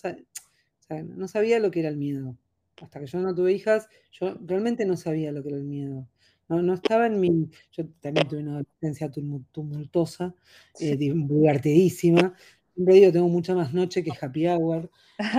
no 0.89 1.27
sabía 1.27 1.59
lo 1.59 1.71
que 1.71 1.79
era 1.79 1.89
el 1.89 1.97
miedo 1.97 2.37
hasta 2.83 2.99
que 2.99 3.05
yo 3.05 3.19
no 3.19 3.33
tuve 3.33 3.53
hijas, 3.53 3.87
yo 4.11 4.35
realmente 4.45 4.85
no 4.85 4.97
sabía 4.97 5.31
lo 5.31 5.41
que 5.43 5.49
era 5.49 5.57
el 5.57 5.63
miedo. 5.63 6.07
No, 6.47 6.61
no 6.61 6.73
estaba 6.73 7.07
en 7.07 7.19
mi. 7.19 7.49
Yo 7.71 7.87
también 8.01 8.27
tuve 8.27 8.41
una 8.41 8.51
adolescencia 8.53 9.09
tumultuosa, 9.51 10.35
eh, 10.79 10.97
divertidísima. 10.97 12.35
Siempre 12.73 12.95
digo, 12.95 13.11
tengo 13.11 13.29
mucha 13.29 13.55
más 13.55 13.73
noche 13.73 14.03
que 14.03 14.11
happy 14.19 14.47
hour. 14.47 14.89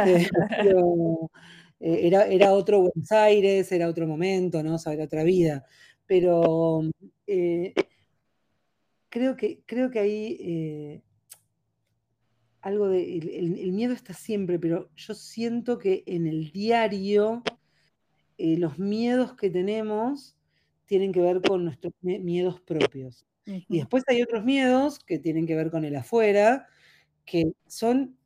Eh, 0.07 0.29
eh, 1.81 2.07
era, 2.07 2.27
era 2.27 2.53
otro 2.53 2.81
Buenos 2.83 3.11
Aires, 3.13 3.71
era 3.73 3.89
otro 3.89 4.07
momento, 4.07 4.63
¿no? 4.63 4.77
O 4.77 4.79
sea, 4.79 4.93
era 4.93 5.05
otra 5.05 5.25
vida. 5.25 5.67
Pero 6.07 6.83
eh, 7.27 7.75
creo, 9.09 9.37
que, 9.37 9.63
creo 9.67 9.91
que 9.91 9.99
ahí 9.99 11.03
algo 12.63 12.89
de, 12.89 13.19
el, 13.19 13.73
miedo 13.73 13.93
está 13.93 14.15
siempre, 14.15 14.59
pero 14.59 14.89
yo 14.95 15.15
siento 15.15 15.79
que 15.79 16.05
en 16.07 16.27
el 16.27 16.53
diario 16.53 17.43
eh, 18.39 18.57
los 18.57 18.79
miedos 18.79 19.35
que 19.35 19.51
tenemos 19.51 20.37
tienen 20.87 21.13
que 21.13 21.21
ver 21.21 21.43
con 21.43 21.65
nuestros 21.65 21.93
miedos 22.01 22.61
propios. 22.61 23.27
Y 23.45 23.79
después 23.79 24.05
hay 24.07 24.23
otros 24.23 24.45
miedos 24.45 25.01
que 25.01 25.19
tienen 25.19 25.47
que 25.47 25.57
ver 25.57 25.71
con 25.73 25.85
el 25.85 25.97
afuera, 25.97 26.69
que 27.25 27.53
son 27.67 28.17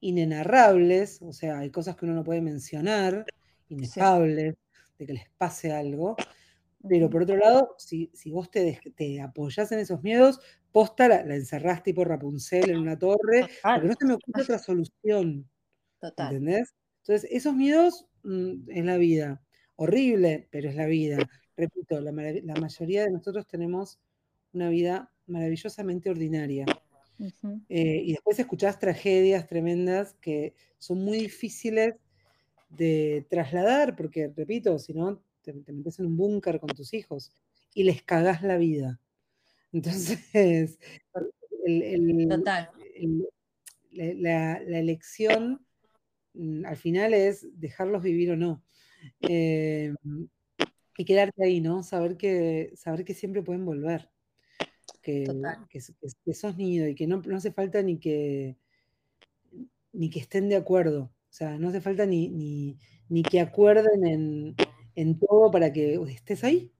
inenarrables, 0.00 1.22
o 1.22 1.32
sea, 1.32 1.60
hay 1.60 1.70
cosas 1.70 1.94
que 1.94 2.04
uno 2.04 2.14
no 2.14 2.24
puede 2.24 2.40
mencionar, 2.40 3.24
inefables, 3.68 4.56
de 4.98 5.06
que 5.06 5.12
les 5.12 5.28
pase 5.36 5.72
algo. 5.72 6.16
Pero 6.88 7.10
por 7.10 7.22
otro 7.22 7.36
lado, 7.36 7.76
si, 7.78 8.10
vos 8.26 8.50
te, 8.50 8.80
te 8.96 9.20
apoyás 9.20 9.70
en 9.70 9.78
esos 9.78 10.02
miedos, 10.02 10.40
posta 10.72 11.08
la, 11.08 11.34
encerrás 11.34 11.82
tipo 11.82 12.04
Rapunzel 12.04 12.70
en 12.70 12.78
una 12.78 12.98
torre, 12.98 13.48
porque 13.62 13.88
no 13.88 13.94
se 13.98 14.06
me 14.06 14.14
ocurre 14.14 14.42
otra 14.42 14.58
solución. 14.58 15.48
Total. 16.00 16.34
¿Entendés? 16.34 16.74
Entonces, 17.02 17.30
esos 17.32 17.54
miedos 17.54 18.06
mm, 18.22 18.70
es 18.70 18.84
la 18.84 18.96
vida. 18.96 19.42
Horrible, 19.76 20.48
pero 20.50 20.68
es 20.68 20.76
la 20.76 20.86
vida. 20.86 21.18
Repito, 21.56 22.00
la, 22.00 22.12
mayoría 22.12 23.04
de 23.04 23.10
nosotros 23.10 23.46
tenemos 23.46 23.98
una 24.52 24.68
vida 24.68 25.12
maravillosamente 25.26 26.10
ordinaria. 26.10 26.66
Eh, 27.68 28.02
y 28.04 28.12
después 28.12 28.38
escuchás 28.38 28.78
tragedias 28.78 29.48
tremendas 29.48 30.14
que 30.20 30.54
son 30.78 31.04
muy 31.04 31.18
difíciles 31.18 31.96
de 32.68 33.26
trasladar, 33.28 33.96
porque, 33.96 34.32
repito, 34.36 34.78
si 34.78 34.92
no, 34.94 35.20
te, 35.42 35.52
te 35.52 35.72
metes 35.72 35.98
en 35.98 36.06
un 36.06 36.16
búnker 36.16 36.60
con 36.60 36.70
tus 36.70 36.94
hijos 36.94 37.32
y 37.74 37.84
les 37.84 38.02
cagás 38.02 38.42
la 38.42 38.56
vida. 38.56 39.00
Entonces, 39.72 40.18
la, 43.92 44.56
elección 44.56 45.64
mm, 46.34 46.64
al 46.66 46.76
final 46.76 47.14
es 47.14 47.46
dejarlos 47.60 48.02
vivir 48.02 48.32
o 48.32 48.36
no. 48.36 48.62
Eh, 49.20 49.94
y 50.96 51.04
quedarte 51.04 51.44
ahí, 51.44 51.60
¿no? 51.60 51.82
Saber 51.82 52.16
que, 52.16 52.72
saber 52.74 53.04
que 53.04 53.14
siempre 53.14 53.42
pueden 53.42 53.64
volver. 53.64 54.10
Que, 55.02 55.26
que, 55.70 56.34
sos 56.34 56.56
nido 56.56 56.86
y 56.88 56.94
que 56.94 57.06
no, 57.06 57.22
no, 57.22 57.36
hace 57.36 57.52
falta 57.52 57.82
ni 57.82 57.98
que 57.98 58.58
ni 59.92 60.10
que 60.10 60.20
estén 60.20 60.48
de 60.48 60.56
acuerdo. 60.56 61.04
O 61.04 61.32
sea, 61.32 61.58
no 61.58 61.68
hace 61.68 61.80
falta 61.80 62.06
ni, 62.06 62.28
ni, 63.08 63.22
que 63.22 63.40
acuerden 63.40 64.06
en, 64.06 64.56
en 64.94 65.18
todo 65.18 65.50
para 65.50 65.72
que 65.72 65.94
estés 66.08 66.44
ahí. 66.44 66.72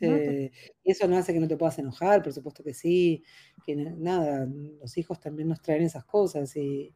Este, 0.00 0.52
eso 0.84 1.06
no 1.06 1.16
hace 1.16 1.32
que 1.32 1.40
no 1.40 1.48
te 1.48 1.56
puedas 1.56 1.78
enojar, 1.78 2.22
por 2.22 2.32
supuesto 2.32 2.62
que 2.62 2.74
sí, 2.74 3.22
que 3.64 3.76
nada, 3.76 4.48
los 4.80 4.96
hijos 4.96 5.20
también 5.20 5.48
nos 5.48 5.60
traen 5.60 5.82
esas 5.82 6.04
cosas 6.04 6.56
y, 6.56 6.92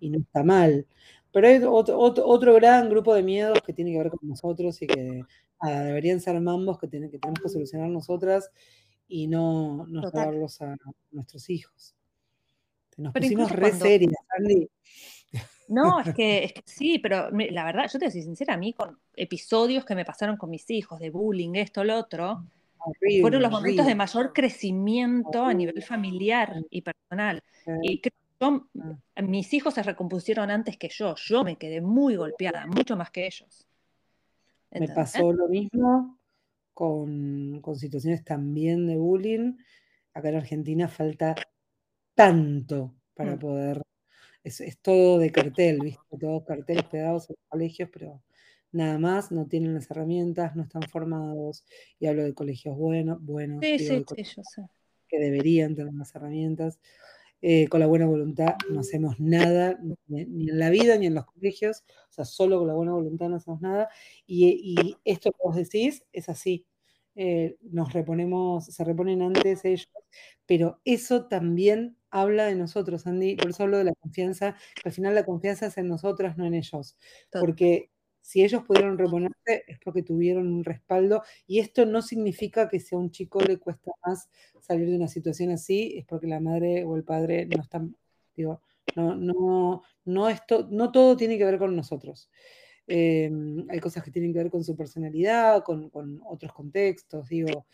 no 0.00 0.18
está 0.18 0.42
mal. 0.42 0.86
Pero 1.32 1.48
hay 1.48 1.56
otro, 1.62 1.98
otro, 1.98 2.26
otro, 2.26 2.54
gran 2.54 2.88
grupo 2.88 3.14
de 3.14 3.22
miedos 3.22 3.60
que 3.60 3.72
tiene 3.72 3.92
que 3.92 3.98
ver 3.98 4.10
con 4.10 4.28
nosotros 4.28 4.80
y 4.80 4.86
que 4.86 5.22
deberían 5.62 6.20
ser 6.20 6.40
mambos 6.40 6.78
que, 6.78 6.88
que 6.88 7.18
tenemos 7.18 7.40
que 7.42 7.48
solucionar 7.48 7.90
nosotras 7.90 8.50
y 9.08 9.26
no, 9.26 9.86
no 9.86 10.02
llevarlos 10.02 10.60
a 10.62 10.76
nuestros 11.10 11.50
hijos. 11.50 11.94
Nos 12.96 13.12
pusimos 13.12 13.50
re 13.52 13.72
serias, 13.72 14.14
Andy. 14.38 14.70
No, 15.68 16.00
es 16.00 16.14
que, 16.16 16.44
es 16.44 16.52
que, 16.52 16.62
sí, 16.64 16.98
pero 16.98 17.30
la 17.30 17.64
verdad, 17.64 17.88
yo 17.92 17.98
te 17.98 18.06
decir 18.06 18.22
sincera, 18.22 18.54
a 18.54 18.58
mí 18.58 18.72
con 18.72 18.98
episodios 19.14 19.84
que 19.84 19.94
me 19.94 20.04
pasaron 20.04 20.36
con 20.36 20.50
mis 20.50 20.68
hijos 20.70 20.98
de 21.00 21.10
bullying, 21.10 21.54
esto, 21.54 21.84
lo 21.84 21.96
otro, 21.96 22.44
fueron 23.20 23.42
los 23.42 23.50
momentos 23.50 23.86
de 23.86 23.94
mayor 23.94 24.32
crecimiento 24.32 25.44
a 25.44 25.54
nivel 25.54 25.82
familiar 25.82 26.54
y 26.70 26.82
personal. 26.82 27.42
Y 27.82 28.00
creo 28.00 28.12
que 28.38 28.80
ah. 28.80 29.22
mis 29.22 29.52
hijos 29.54 29.74
se 29.74 29.82
recompusieron 29.82 30.50
antes 30.50 30.76
que 30.76 30.88
yo. 30.88 31.14
Yo 31.16 31.42
me 31.42 31.56
quedé 31.56 31.80
muy 31.80 32.16
golpeada, 32.16 32.66
mucho 32.66 32.96
más 32.96 33.10
que 33.10 33.26
ellos. 33.26 33.66
Me 34.70 34.88
pasó 34.88 35.32
lo 35.32 35.48
mismo 35.48 36.18
con, 36.74 37.60
con 37.60 37.76
situaciones 37.76 38.24
también 38.24 38.86
de 38.86 38.96
bullying. 38.96 39.56
Acá 40.12 40.28
en 40.28 40.36
Argentina 40.36 40.88
falta 40.88 41.34
tanto 42.14 42.94
para 43.14 43.36
mm. 43.36 43.38
poder 43.38 43.82
es, 44.46 44.78
todo 44.80 45.18
de 45.18 45.30
cartel, 45.30 45.80
¿viste? 45.80 46.18
Todos 46.18 46.44
carteles 46.44 46.84
pegados 46.84 47.28
en 47.30 47.36
los 47.38 47.48
colegios, 47.48 47.90
pero 47.92 48.22
nada 48.72 48.98
más, 48.98 49.32
no 49.32 49.46
tienen 49.46 49.74
las 49.74 49.90
herramientas, 49.90 50.54
no 50.54 50.62
están 50.62 50.82
formados. 50.82 51.64
Y 51.98 52.06
hablo 52.06 52.22
de 52.22 52.34
colegios 52.34 52.76
buenos, 52.76 53.22
buenos 53.24 53.60
que 55.08 55.18
deberían 55.18 55.74
tener 55.74 55.94
las 55.94 56.14
herramientas. 56.14 56.78
Eh, 57.42 57.68
con 57.68 57.80
la 57.80 57.86
buena 57.86 58.06
voluntad 58.06 58.56
no 58.70 58.80
hacemos 58.80 59.20
nada, 59.20 59.78
ni, 60.08 60.22
en 60.22 60.58
la 60.58 60.70
vida 60.70 60.96
ni 60.96 61.06
en 61.06 61.14
los 61.14 61.26
colegios, 61.26 61.84
o 62.08 62.12
sea, 62.12 62.24
solo 62.24 62.58
con 62.58 62.66
la 62.66 62.74
buena 62.74 62.92
voluntad 62.92 63.28
no 63.28 63.36
hacemos 63.36 63.60
nada. 63.60 63.88
Y, 64.26 64.96
esto 65.04 65.30
que 65.32 65.38
vos 65.42 65.56
decís 65.56 66.04
es 66.12 66.28
así. 66.28 66.66
Eh, 67.14 67.56
nos 67.62 67.92
reponemos, 67.92 68.66
se 68.66 68.84
reponen 68.84 69.22
antes 69.22 69.64
ellos, 69.64 69.90
pero 70.46 70.80
eso 70.84 71.26
también 71.26 71.95
habla 72.10 72.46
de 72.46 72.54
nosotros, 72.54 73.06
Andy, 73.06 73.36
por 73.36 73.50
eso 73.50 73.64
hablo 73.64 73.78
de 73.78 73.84
la 73.84 73.94
confianza, 73.94 74.56
que 74.74 74.88
al 74.88 74.92
final 74.92 75.14
la 75.14 75.24
confianza 75.24 75.66
es 75.66 75.78
en 75.78 75.88
nosotras, 75.88 76.36
no 76.36 76.46
en 76.46 76.54
ellos. 76.54 76.96
Porque 77.30 77.90
si 78.26 78.42
ellos 78.42 78.64
pudieron 78.64 78.98
reponerse 78.98 79.62
es 79.68 79.78
porque 79.84 80.02
tuvieron 80.02 80.48
un 80.48 80.64
respaldo 80.64 81.22
y 81.46 81.60
esto 81.60 81.86
no 81.86 82.02
significa 82.02 82.68
que 82.68 82.80
si 82.80 82.96
a 82.96 82.98
un 82.98 83.12
chico 83.12 83.40
le 83.40 83.58
cuesta 83.58 83.92
más 84.04 84.28
salir 84.60 84.90
de 84.90 84.96
una 84.96 85.06
situación 85.06 85.50
así, 85.50 85.94
es 85.96 86.04
porque 86.06 86.26
la 86.26 86.40
madre 86.40 86.84
o 86.84 86.96
el 86.96 87.04
padre 87.04 87.46
no 87.46 87.62
están, 87.62 87.96
digo, 88.34 88.62
no, 88.96 89.14
no, 89.14 89.82
no, 90.04 90.28
esto, 90.28 90.66
no 90.70 90.90
todo 90.90 91.16
tiene 91.16 91.38
que 91.38 91.44
ver 91.44 91.58
con 91.58 91.76
nosotros. 91.76 92.28
Em, 92.88 93.64
hay 93.68 93.80
cosas 93.80 94.02
que 94.02 94.10
tienen 94.10 94.32
que 94.32 94.38
ver 94.38 94.50
con 94.50 94.64
su 94.64 94.76
personalidad, 94.76 95.62
con, 95.62 95.90
con 95.90 96.20
otros 96.24 96.52
contextos, 96.52 97.28
digo, 97.28 97.66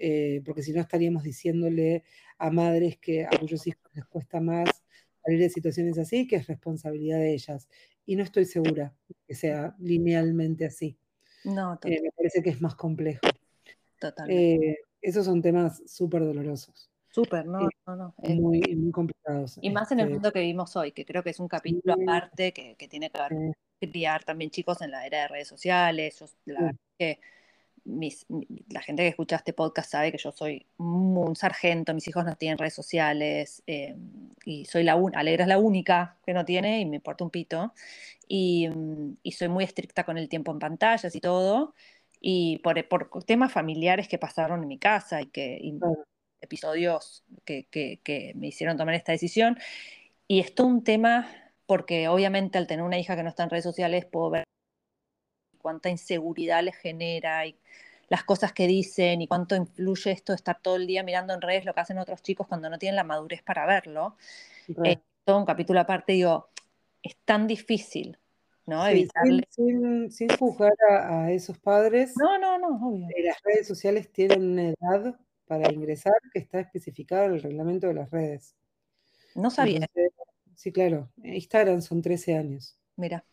eh, 0.00 0.40
porque 0.46 0.62
si 0.62 0.72
no 0.72 0.80
estaríamos 0.80 1.22
diciéndole 1.22 2.04
a 2.38 2.50
madres 2.50 2.96
que 2.98 3.26
a 3.26 3.30
cuyos 3.38 3.66
hijos 3.66 3.82
les 3.94 4.06
cuesta 4.06 4.40
más 4.40 4.82
salir 5.22 5.40
de 5.40 5.50
situaciones 5.50 5.98
así, 5.98 6.26
que 6.26 6.36
es 6.36 6.46
responsabilidad 6.46 7.18
de 7.18 7.34
ellas. 7.34 7.68
Y 8.06 8.16
no 8.16 8.22
estoy 8.22 8.46
segura 8.46 8.94
que 9.28 9.34
sea 9.34 9.76
linealmente 9.78 10.64
así. 10.64 10.98
No, 11.44 11.78
eh, 11.84 12.00
me 12.02 12.10
parece 12.12 12.42
que 12.42 12.48
es 12.48 12.62
más 12.62 12.74
complejo. 12.74 13.20
Totalmente. 13.98 14.54
Eh, 14.54 14.78
esos 15.02 15.26
son 15.26 15.42
temas 15.42 15.82
súper 15.86 16.24
dolorosos. 16.24 16.90
Súper, 17.10 17.44
no, 17.44 17.68
no, 17.86 17.96
no. 17.96 18.14
Muy, 18.18 18.60
muy 18.76 18.92
complicados. 18.92 19.58
Y 19.60 19.70
más 19.70 19.92
en 19.92 20.00
el 20.00 20.06
este 20.06 20.14
mundo 20.14 20.32
que 20.32 20.40
vivimos 20.40 20.74
hoy, 20.76 20.92
que 20.92 21.04
creo 21.04 21.22
que 21.22 21.30
es 21.30 21.40
un 21.40 21.48
capítulo 21.48 21.94
aparte 21.94 22.52
que, 22.52 22.76
que, 22.76 22.88
tiene 22.88 23.10
que 23.10 23.20
ver 23.20 23.30
con 23.30 23.52
criar 23.80 24.24
también 24.24 24.50
chicos 24.50 24.80
en 24.80 24.92
la 24.92 25.06
era 25.06 25.22
de 25.22 25.28
redes 25.28 25.48
sociales. 25.48 26.20
Yo, 26.20 26.26
la 26.46 26.72
que 26.98 27.20
la 27.84 28.80
gente 28.82 29.02
que 29.02 29.08
escucha 29.08 29.36
este 29.36 29.52
podcast 29.52 29.90
sabe 29.90 30.12
que 30.12 30.18
yo 30.18 30.32
soy 30.32 30.66
un 30.78 31.34
sargento, 31.36 31.94
mis 31.94 32.06
hijos 32.08 32.24
no 32.24 32.36
tienen 32.36 32.58
redes 32.58 32.74
sociales 32.74 33.62
eh, 33.66 33.96
y 34.44 34.64
soy 34.64 34.84
la 34.84 35.00
Alegra 35.14 35.44
es 35.44 35.48
la 35.48 35.58
única 35.58 36.18
que 36.24 36.34
no 36.34 36.44
tiene 36.44 36.80
y 36.80 36.86
me 36.86 36.96
importa 36.96 37.24
un 37.24 37.30
pito. 37.30 37.72
Y, 38.28 38.68
mm, 38.68 39.18
soy 39.32 39.48
muy 39.48 39.64
estricta 39.64 40.04
con 40.04 40.18
el 40.18 40.28
tiempo 40.28 40.52
en 40.52 40.58
pantallas 40.58 41.14
y 41.14 41.20
todo. 41.20 41.74
Y 42.20 42.58
por, 42.58 42.76
temas 43.24 43.52
familiares 43.52 44.08
que 44.08 44.18
pasaron 44.18 44.62
en 44.62 44.68
mi 44.68 44.78
casa 44.78 45.22
y 45.22 45.26
que 45.26 45.60
episodios 46.40 47.24
que, 47.44 47.66
que 47.70 48.32
me 48.36 48.48
hicieron 48.48 48.76
tomar 48.76 48.94
esta 48.94 49.12
decisión. 49.12 49.58
Y 50.28 50.40
esto 50.40 50.64
un 50.66 50.84
tema 50.84 51.28
porque 51.66 52.08
obviamente 52.08 52.58
al 52.58 52.66
tener 52.66 52.84
una 52.84 52.98
hija 52.98 53.16
que 53.16 53.22
no 53.22 53.28
está 53.28 53.44
en 53.44 53.50
redes 53.50 53.64
sociales 53.64 54.04
puedo 54.04 54.30
ver 54.30 54.44
cuánta 55.60 55.88
inseguridad 55.90 56.62
les 56.62 56.76
genera 56.76 57.46
y 57.46 57.56
las 58.08 58.24
cosas 58.24 58.52
que 58.52 58.66
dicen 58.66 59.22
y 59.22 59.28
cuánto 59.28 59.54
influye 59.54 60.10
esto 60.10 60.32
de 60.32 60.36
estar 60.36 60.60
todo 60.60 60.76
el 60.76 60.86
día 60.86 61.02
mirando 61.04 61.32
en 61.32 61.40
redes 61.40 61.64
lo 61.64 61.72
que 61.72 61.80
hacen 61.80 61.98
otros 61.98 62.22
chicos 62.22 62.46
cuando 62.48 62.68
no 62.68 62.78
tienen 62.78 62.96
la 62.96 63.04
madurez 63.04 63.42
para 63.42 63.64
verlo. 63.66 64.16
Eh, 64.84 64.98
todo 65.24 65.38
un 65.38 65.46
capítulo 65.46 65.80
aparte, 65.80 66.12
digo, 66.14 66.48
es 67.02 67.16
tan 67.24 67.46
difícil, 67.46 68.18
¿no? 68.66 68.84
sin, 68.88 70.28
juzgar 70.38 70.72
a, 70.90 71.30
esos 71.30 71.58
padres. 71.58 72.14
No, 72.16 72.36
no, 72.36 72.58
no, 72.58 72.88
obvio. 72.88 73.06
Eh, 73.16 73.22
las 73.22 73.40
redes 73.44 73.68
sociales 73.68 74.10
tienen 74.12 74.42
una 74.42 74.70
edad 74.70 75.20
para 75.46 75.72
ingresar 75.72 76.14
que 76.32 76.40
está 76.40 76.60
especificada 76.60 77.26
en 77.26 77.34
el 77.34 77.42
reglamento 77.42 77.86
de 77.86 77.94
las 77.94 78.10
redes. 78.10 78.56
No 79.36 79.50
sabía. 79.50 79.86
sí, 80.56 80.72
claro. 80.72 81.10
Instagram 81.22 81.80
son 81.80 82.02
13 82.02 82.36
años. 82.36 82.76
Mira. 82.96 83.24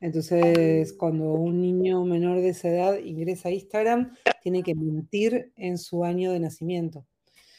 Entonces, 0.00 0.92
cuando 0.92 1.32
un 1.32 1.60
niño 1.60 2.04
menor 2.04 2.40
de 2.40 2.50
esa 2.50 2.68
edad 2.68 2.98
ingresa 2.98 3.48
a 3.48 3.52
Instagram, 3.52 4.14
tiene 4.42 4.62
que 4.62 4.74
mentir 4.74 5.52
en 5.56 5.78
su 5.78 6.04
año 6.04 6.32
de 6.32 6.40
nacimiento. 6.40 7.06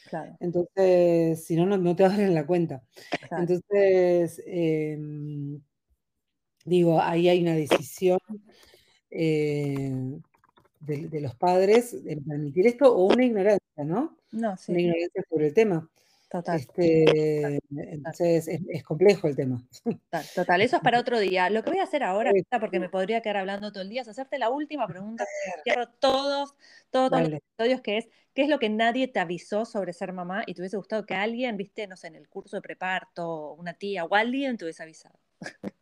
Claro. 0.08 0.36
Entonces, 0.40 1.44
si 1.44 1.56
no, 1.56 1.66
no 1.66 1.96
te 1.96 2.04
abren 2.04 2.34
la 2.34 2.46
cuenta. 2.46 2.82
Entonces, 3.30 4.42
em, 4.46 5.60
digo, 6.64 7.00
ahí 7.00 7.28
hay 7.28 7.42
una 7.42 7.54
decisión 7.54 8.18
eh, 9.10 10.18
de, 10.80 11.20
los 11.20 11.34
padres 11.34 12.04
de 12.04 12.16
permitir 12.16 12.66
esto 12.66 12.94
o 12.94 13.06
una 13.06 13.24
ignorancia, 13.24 13.84
¿no? 13.84 14.16
No, 14.30 14.56
sí. 14.56 14.72
Una 14.72 14.80
ignorancia 14.80 15.24
sobre 15.28 15.48
el 15.48 15.54
tema. 15.54 15.90
Total. 16.28 16.56
Este, 16.56 17.60
entonces 17.70 18.48
es, 18.48 18.84
complejo 18.84 19.28
el 19.28 19.36
tema. 19.36 19.62
Total, 20.34 20.60
eso 20.60 20.76
es 20.76 20.82
para 20.82 21.00
otro 21.00 21.18
día. 21.18 21.48
Lo 21.48 21.62
que 21.62 21.70
voy 21.70 21.78
a 21.78 21.84
hacer 21.84 22.02
ahora, 22.04 22.32
porque 22.60 22.80
me 22.80 22.90
podría 22.90 23.22
quedar 23.22 23.38
hablando 23.38 23.72
todo 23.72 23.82
el 23.82 23.88
día, 23.88 24.02
es 24.02 24.08
hacerte 24.08 24.38
la 24.38 24.50
última 24.50 24.86
pregunta. 24.86 25.24
Cierro 25.62 25.88
todos, 25.88 26.54
todos, 26.90 27.20
los 27.20 27.32
episodios, 27.32 27.80
que 27.80 27.98
es, 27.98 28.08
¿qué 28.34 28.42
es 28.42 28.48
lo 28.48 28.58
que 28.58 28.68
nadie 28.68 29.08
te 29.08 29.20
avisó 29.20 29.64
sobre 29.64 29.94
ser 29.94 30.12
mamá 30.12 30.42
y 30.46 30.52
te 30.52 30.60
hubiese 30.60 30.76
gustado 30.76 31.06
que 31.06 31.14
alguien, 31.14 31.56
viste, 31.56 31.86
no 31.86 31.96
sé, 31.96 32.08
en 32.08 32.16
el 32.16 32.28
curso 32.28 32.56
de 32.56 32.62
preparto, 32.62 33.54
una 33.54 33.74
tía 33.74 34.04
o 34.04 34.14
alguien 34.14 34.58
te 34.58 34.66
hubiese 34.66 34.82
avisado? 34.82 35.18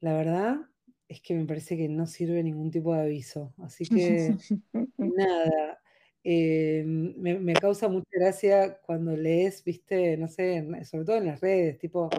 La 0.00 0.14
verdad 0.14 0.56
es 1.08 1.20
que 1.20 1.34
me 1.34 1.44
parece 1.44 1.76
que 1.76 1.88
no 1.88 2.06
sirve 2.06 2.42
ningún 2.42 2.70
tipo 2.70 2.94
de 2.94 3.02
aviso. 3.02 3.52
Así 3.58 3.86
que 3.86 4.34
nada, 4.96 5.78
eh, 6.24 6.82
me, 6.86 7.52
causa 7.54 7.88
mucha 7.88 8.08
gracia 8.12 8.78
cuando 8.86 9.16
lees, 9.16 9.64
viste, 9.64 10.16
no 10.16 10.28
sé, 10.28 10.66
sobre 10.84 11.04
todo 11.04 11.16
en 11.16 11.26
las 11.26 11.40
redes, 11.40 11.78
tipo, 11.78 12.10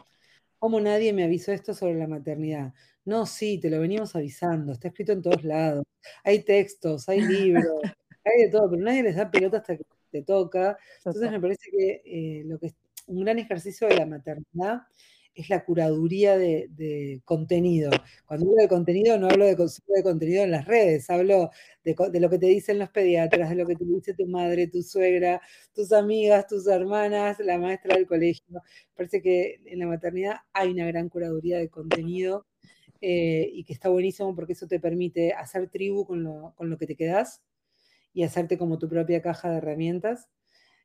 ¿cómo 0.59 0.79
nadie 0.81 1.13
me 1.13 1.23
avisó 1.23 1.51
esto 1.51 1.73
sobre 1.73 1.95
la 1.95 2.07
maternidad? 2.07 2.73
No, 3.05 3.25
sí, 3.25 3.59
te 3.59 3.69
lo 3.69 3.79
venimos 3.79 4.15
avisando, 4.15 4.73
está 4.73 4.89
escrito 4.89 5.11
en 5.13 5.21
todos 5.21 5.43
lados, 5.43 5.83
hay 6.23 6.43
textos, 6.43 7.09
hay 7.09 7.21
libros, 7.21 7.65
hay 8.25 8.43
de 8.45 8.49
todo, 8.49 8.69
pero 8.69 8.83
nadie 8.83 9.03
les 9.03 9.15
da 9.15 9.29
pelota 9.31 9.57
hasta 9.57 9.77
que 9.77 9.83
te 10.11 10.23
toca. 10.23 10.77
Entonces 10.97 11.31
me 11.31 11.39
parece 11.39 11.69
que 11.71 12.01
eh, 12.05 12.43
lo 12.45 12.59
que 12.59 12.67
es 12.67 12.75
un 13.07 13.21
gran 13.23 13.39
ejercicio 13.39 13.87
de 13.87 13.97
la 13.97 14.05
maternidad 14.05 14.83
es 15.35 15.49
la 15.49 15.63
curaduría 15.63 16.37
de, 16.37 17.21
contenido. 17.25 17.91
Cuando 18.25 18.47
hablo 18.47 18.61
de 18.61 18.67
contenido 18.67 19.17
no 19.17 19.27
hablo 19.27 19.45
de 19.45 19.55
consumo 19.55 19.95
de 19.95 20.03
contenido 20.03 20.43
en 20.43 20.51
las 20.51 20.65
redes, 20.65 21.09
hablo 21.09 21.49
de, 21.83 22.19
lo 22.19 22.29
que 22.29 22.39
te 22.39 22.47
dicen 22.47 22.79
los 22.79 22.89
pediatras, 22.89 23.49
de 23.49 23.55
lo 23.55 23.65
que 23.65 23.75
te 23.75 23.85
dice 23.85 24.13
tu 24.13 24.27
madre, 24.27 24.67
tu 24.67 24.81
suegra, 24.83 25.41
tus 25.73 25.91
amigas, 25.91 26.47
tus 26.47 26.67
hermanas, 26.67 27.39
la 27.39 27.57
maestra 27.57 27.95
del 27.95 28.07
colegio. 28.07 28.61
Parece 28.95 29.21
que 29.21 29.61
en 29.65 29.79
la 29.79 29.87
maternidad 29.87 30.37
hay 30.53 30.71
una 30.71 30.85
gran 30.87 31.09
curaduría 31.09 31.59
de 31.59 31.69
contenido 31.69 32.45
eh, 33.01 33.49
y 33.53 33.63
que 33.63 33.73
está 33.73 33.89
buenísimo 33.89 34.35
porque 34.35 34.53
eso 34.53 34.67
te 34.67 34.79
permite 34.79 35.33
hacer 35.33 35.69
tribu 35.69 36.05
lo, 36.15 36.53
con 36.55 36.69
lo 36.69 36.77
que 36.77 36.87
te 36.87 36.95
quedas 36.95 37.41
y 38.13 38.23
hacerte 38.23 38.57
como 38.57 38.77
tu 38.77 38.89
propia 38.89 39.21
caja 39.21 39.49
de 39.49 39.57
herramientas 39.57 40.29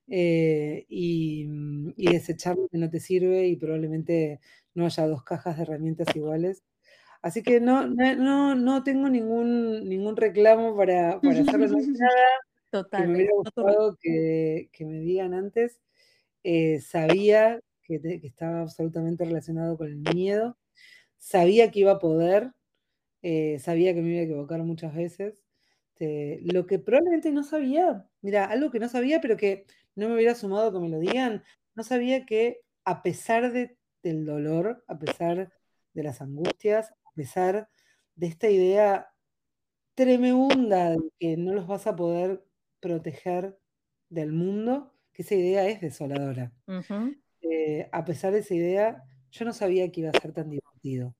eh, 0.09 0.86
mm, 0.88 1.90
y, 1.96 2.07
desechar 2.12 2.57
lo 2.57 2.68
que 2.68 2.78
no 2.78 2.90
te 2.90 3.00
sirve 3.00 3.46
y 3.48 3.57
probablemente 3.57 4.40
no 4.74 4.86
haya 4.86 5.07
dos 5.07 5.22
cajas 5.24 5.57
de 5.57 5.62
herramientas 5.62 6.09
iguales. 6.14 6.62
Así 7.22 7.42
que 7.42 7.61
no, 7.61 7.86
no, 7.88 8.54
no 8.54 8.84
tengo 8.84 9.09
ningún, 9.09 9.88
ningún 9.88 10.16
reclamo 10.16 10.76
para, 10.76 11.20
para 11.20 11.40
hacerlo 11.40 11.66
nada. 11.98 12.26
Total. 12.70 13.02
Que 13.02 13.09
me 13.09 13.14
hubiera 13.14 13.32
gustado 13.36 13.96
que, 14.00 14.68
que 14.72 14.84
me 14.84 15.00
digan 15.00 15.34
antes. 15.34 15.80
Eh, 16.44 16.80
sabía 16.80 17.61
que, 17.82 18.00
estaba 18.22 18.61
absolutamente 18.61 19.24
relacionado 19.24 19.76
con 19.76 19.88
el 19.88 19.96
miedo. 20.14 20.57
Sabía 21.18 21.70
que 21.70 21.80
iba 21.80 21.92
a 21.92 21.98
poder, 21.98 22.52
eh, 23.22 23.59
sabía 23.61 23.94
que 23.94 24.02
me 24.02 24.11
iba 24.11 24.20
a 24.20 24.24
equivocar 24.24 24.62
muchas 24.62 24.94
veces. 24.94 25.42
Este, 25.98 26.40
lo 26.42 26.66
que 26.66 26.78
probablemente 26.78 27.32
no 27.32 27.42
sabía, 27.42 28.07
mira, 28.20 28.44
algo 28.44 28.70
que 28.70 28.78
no 28.78 28.88
sabía, 28.88 29.20
pero 29.22 29.36
que 29.38 29.64
no 29.97 30.09
me 30.09 30.14
hubiera 30.14 30.34
sumado 30.34 30.72
que 30.72 30.78
me 30.78 30.88
lo 30.88 31.01
digan, 31.01 31.42
no 31.74 31.82
sabía 31.82 32.24
que 32.24 32.61
a 32.84 33.03
pesar 33.03 33.53
de, 33.53 33.76
del 34.03 34.24
dolor, 34.24 34.84
a 34.86 34.99
pesar 34.99 35.53
de 35.92 36.03
las 36.03 36.20
angustias, 36.20 36.92
a 37.05 37.12
pesar 37.14 37.68
de 38.14 38.26
esta 38.28 38.49
idea 38.49 39.09
tremenda 39.94 40.90
de 40.90 41.11
que 41.18 41.36
no 41.36 41.55
los 41.55 41.66
vas 41.66 41.86
a 41.86 41.97
poder 41.97 42.44
proteger 42.80 43.59
del 44.09 44.32
mundo, 44.32 44.94
que 45.12 45.22
esa 45.22 45.34
idea 45.34 45.66
es 45.66 45.80
desoladora. 45.80 46.53
Eh, 47.40 47.88
a 47.90 48.05
pesar 48.05 48.32
de 48.32 48.40
esa 48.40 48.55
idea, 48.55 49.03
yo 49.30 49.44
no 49.44 49.53
sabía 49.53 49.90
que 49.90 50.03
iba 50.03 50.11
a 50.11 50.20
ser 50.20 50.32
tan 50.32 50.51
divertido. 50.51 51.14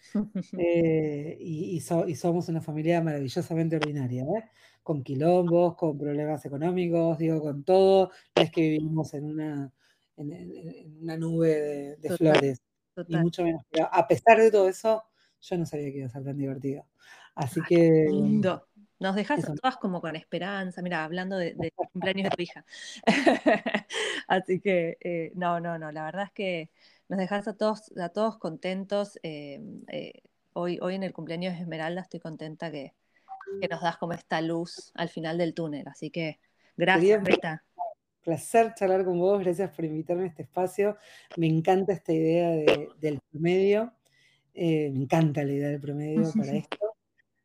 Eh, 0.58 1.36
y, 1.38 1.80
somos 1.80 2.48
una 2.48 2.62
familia 2.62 3.02
maravillosamente 3.02 3.76
ordinaria, 3.76 4.24
¿eh? 4.24 4.44
Con 4.82 5.02
quilombos, 5.02 5.76
con 5.76 5.98
problemas 5.98 6.44
económicos, 6.44 7.18
digo, 7.18 7.40
con 7.40 7.64
todo. 7.64 8.10
Es 8.34 8.50
que 8.50 8.62
vivimos 8.62 9.14
en 9.14 9.24
una, 9.24 9.72
en, 10.16 10.98
una 11.02 11.16
nube 11.16 11.96
de, 11.98 12.16
flores, 12.16 12.62
y 13.06 13.16
mucho 13.16 13.44
menos. 13.44 13.62
Pero 13.70 13.88
a 13.92 14.06
pesar 14.06 14.38
de 14.38 14.50
todo 14.50 14.68
eso, 14.68 15.04
yo 15.40 15.58
no 15.58 15.66
sabía 15.66 15.90
que 15.90 15.98
iba 15.98 16.06
a 16.06 16.10
ser 16.10 16.24
tan 16.24 16.36
divertido. 16.36 16.86
Así 17.34 17.60
que. 17.66 18.08
Lindo. 18.10 18.66
Nos 18.98 19.16
dejas 19.16 19.48
a 19.48 19.54
todas 19.54 19.78
como 19.78 20.02
con 20.02 20.14
esperanza, 20.14 20.82
mira, 20.82 21.04
hablando 21.04 21.38
de, 21.38 21.54
cumpleaños 21.92 22.24
de 22.24 22.36
tu 22.36 22.42
hija. 22.42 22.66
Así 24.28 24.60
que, 24.60 24.98
eh, 25.00 25.32
no, 25.34 25.58
no, 25.58 25.78
no, 25.78 25.90
la 25.90 26.04
verdad 26.04 26.24
es 26.24 26.32
que 26.32 26.70
nos 27.08 27.18
dejas 27.18 27.48
a 27.48 27.56
todos, 27.56 27.90
a 27.96 28.10
todos 28.10 28.36
contentos. 28.36 29.18
Eh, 29.22 29.58
eh, 29.88 30.20
hoy, 30.52 30.78
hoy 30.82 30.96
en 30.96 31.02
el 31.02 31.14
cumpleaños 31.14 31.54
de 31.54 31.62
Esmeralda 31.62 32.02
estoy 32.02 32.20
contenta 32.20 32.70
que, 32.70 32.92
nos 33.70 33.80
das 33.80 33.96
como 33.96 34.12
esta 34.12 34.40
luz 34.40 34.92
al 34.94 35.08
final 35.08 35.38
del 35.38 35.54
túnel. 35.54 35.86
Así 35.88 36.10
que 36.10 36.40
gracias, 36.76 37.22
Rita. 37.24 37.64
Placer 38.22 38.74
charlar 38.74 39.04
con 39.04 39.18
vos, 39.18 39.40
gracias 39.40 39.70
por 39.70 39.84
invitarme 39.84 40.24
a 40.24 40.26
este 40.26 40.42
espacio. 40.42 40.96
Me 41.36 41.46
encanta 41.46 41.92
esta 41.92 42.12
idea 42.12 42.50
del 42.98 43.20
promedio. 43.30 43.92
me 44.54 44.86
encanta 44.86 45.42
la 45.42 45.52
idea 45.52 45.68
del 45.68 45.80
promedio 45.80 46.22
para 46.36 46.52
esto. 46.52 46.90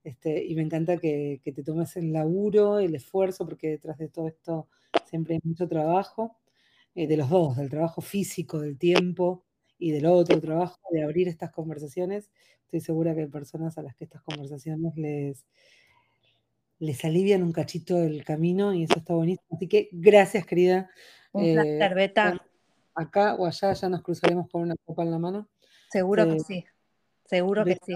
Este, 0.06 0.46
y 0.46 0.54
me 0.56 0.62
encanta 0.62 0.98
que, 0.98 1.42
te 1.44 1.64
tomes 1.64 1.98
el 1.98 2.14
laburo, 2.14 2.78
el 2.78 2.94
esfuerzo, 2.94 3.44
porque 3.44 3.70
detrás 3.70 3.98
de 3.98 4.08
todo 4.08 4.28
esto 4.28 4.70
siempre 5.10 5.34
hay 5.34 5.40
mucho 5.44 5.68
trabajo, 5.68 6.38
eh, 6.94 7.08
de 7.08 7.18
los 7.18 7.28
dos, 7.28 7.58
del 7.58 7.72
trabajo 7.72 8.02
físico, 8.02 8.60
del 8.60 8.78
tiempo 8.78 9.44
y 9.80 9.92
del 9.92 10.06
otro 10.06 10.40
trabajo, 10.40 10.78
de 10.92 11.04
abrir 11.04 11.28
estas 11.28 11.52
conversaciones. 11.52 12.30
Estoy 12.66 12.82
segura 12.82 13.16
que 13.16 13.22
hay 13.22 13.28
personas 13.28 13.80
a 13.80 13.82
las 13.82 13.96
que 13.96 14.04
estas 14.04 14.22
conversaciones 14.22 14.96
les, 14.96 15.48
les 16.80 17.04
alivian 17.06 17.44
un 17.44 17.52
cachito 17.52 17.98
el 17.98 18.24
camino 18.24 18.74
y 18.74 18.84
eso 18.84 19.00
está 19.00 19.14
buenísimo. 19.14 19.48
Así 19.56 19.68
que 19.68 19.90
gracias, 19.92 20.46
querida. 20.46 20.90
Un 21.32 21.54
placer, 21.54 21.92
eh, 21.92 21.96
Beta. 21.96 22.46
Acá 22.94 23.36
o 23.36 23.46
allá 23.46 23.74
ya 23.74 23.90
nos 23.90 24.02
cruzaremos 24.02 24.50
con 24.50 24.62
una 24.62 24.76
copa 24.86 25.04
en 25.04 25.12
la 25.12 25.20
mano. 25.20 25.50
Seguro 25.90 26.28
que 26.28 26.40
sí, 26.40 26.66
seguro 27.26 27.66
que 27.66 27.78
sí 27.86 27.96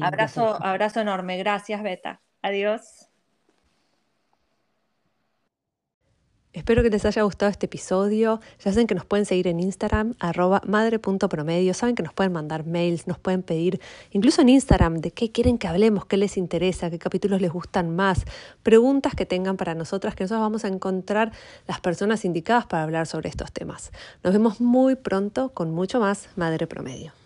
abrazo, 0.00 0.62
abrazo 0.62 1.00
enorme. 1.00 1.36
Gracias, 1.38 1.82
Beta. 1.82 2.20
Adiós. 2.40 3.08
Espero 6.54 6.82
que 6.82 6.90
les 6.90 7.06
haya 7.06 7.22
gustado 7.22 7.50
este 7.50 7.64
episodio. 7.64 8.38
Ya 8.62 8.72
saben 8.72 8.86
que 8.86 8.94
nos 8.94 9.06
pueden 9.06 9.24
seguir 9.24 9.46
en 9.46 9.58
Instagram, 9.58 10.14
arroba 10.20 10.60
madre.promedio. 10.66 11.72
Saben 11.72 11.94
que 11.94 12.02
nos 12.02 12.12
pueden 12.12 12.32
mandar 12.32 12.66
mails, 12.66 13.06
nos 13.06 13.18
pueden 13.18 13.42
pedir, 13.42 13.80
incluso 14.10 14.42
en 14.42 14.50
Instagram, 14.50 15.00
de 15.00 15.12
qué 15.12 15.32
quieren 15.32 15.56
que 15.56 15.66
hablemos, 15.66 16.04
qué 16.04 16.18
les 16.18 16.36
interesa, 16.36 16.90
qué 16.90 16.98
capítulos 16.98 17.40
les 17.40 17.50
gustan 17.50 17.96
más, 17.96 18.26
preguntas 18.62 19.14
que 19.14 19.24
tengan 19.24 19.56
para 19.56 19.74
nosotras, 19.74 20.14
que 20.14 20.24
nosotros 20.24 20.42
vamos 20.42 20.64
a 20.66 20.68
encontrar 20.68 21.32
las 21.66 21.80
personas 21.80 22.26
indicadas 22.26 22.66
para 22.66 22.82
hablar 22.82 23.06
sobre 23.06 23.30
estos 23.30 23.50
temas. 23.50 23.90
Nos 24.22 24.34
vemos 24.34 24.60
muy 24.60 24.94
pronto 24.94 25.48
con 25.54 25.70
mucho 25.70 26.00
más 26.00 26.28
Madre 26.36 26.66
Promedio. 26.66 27.21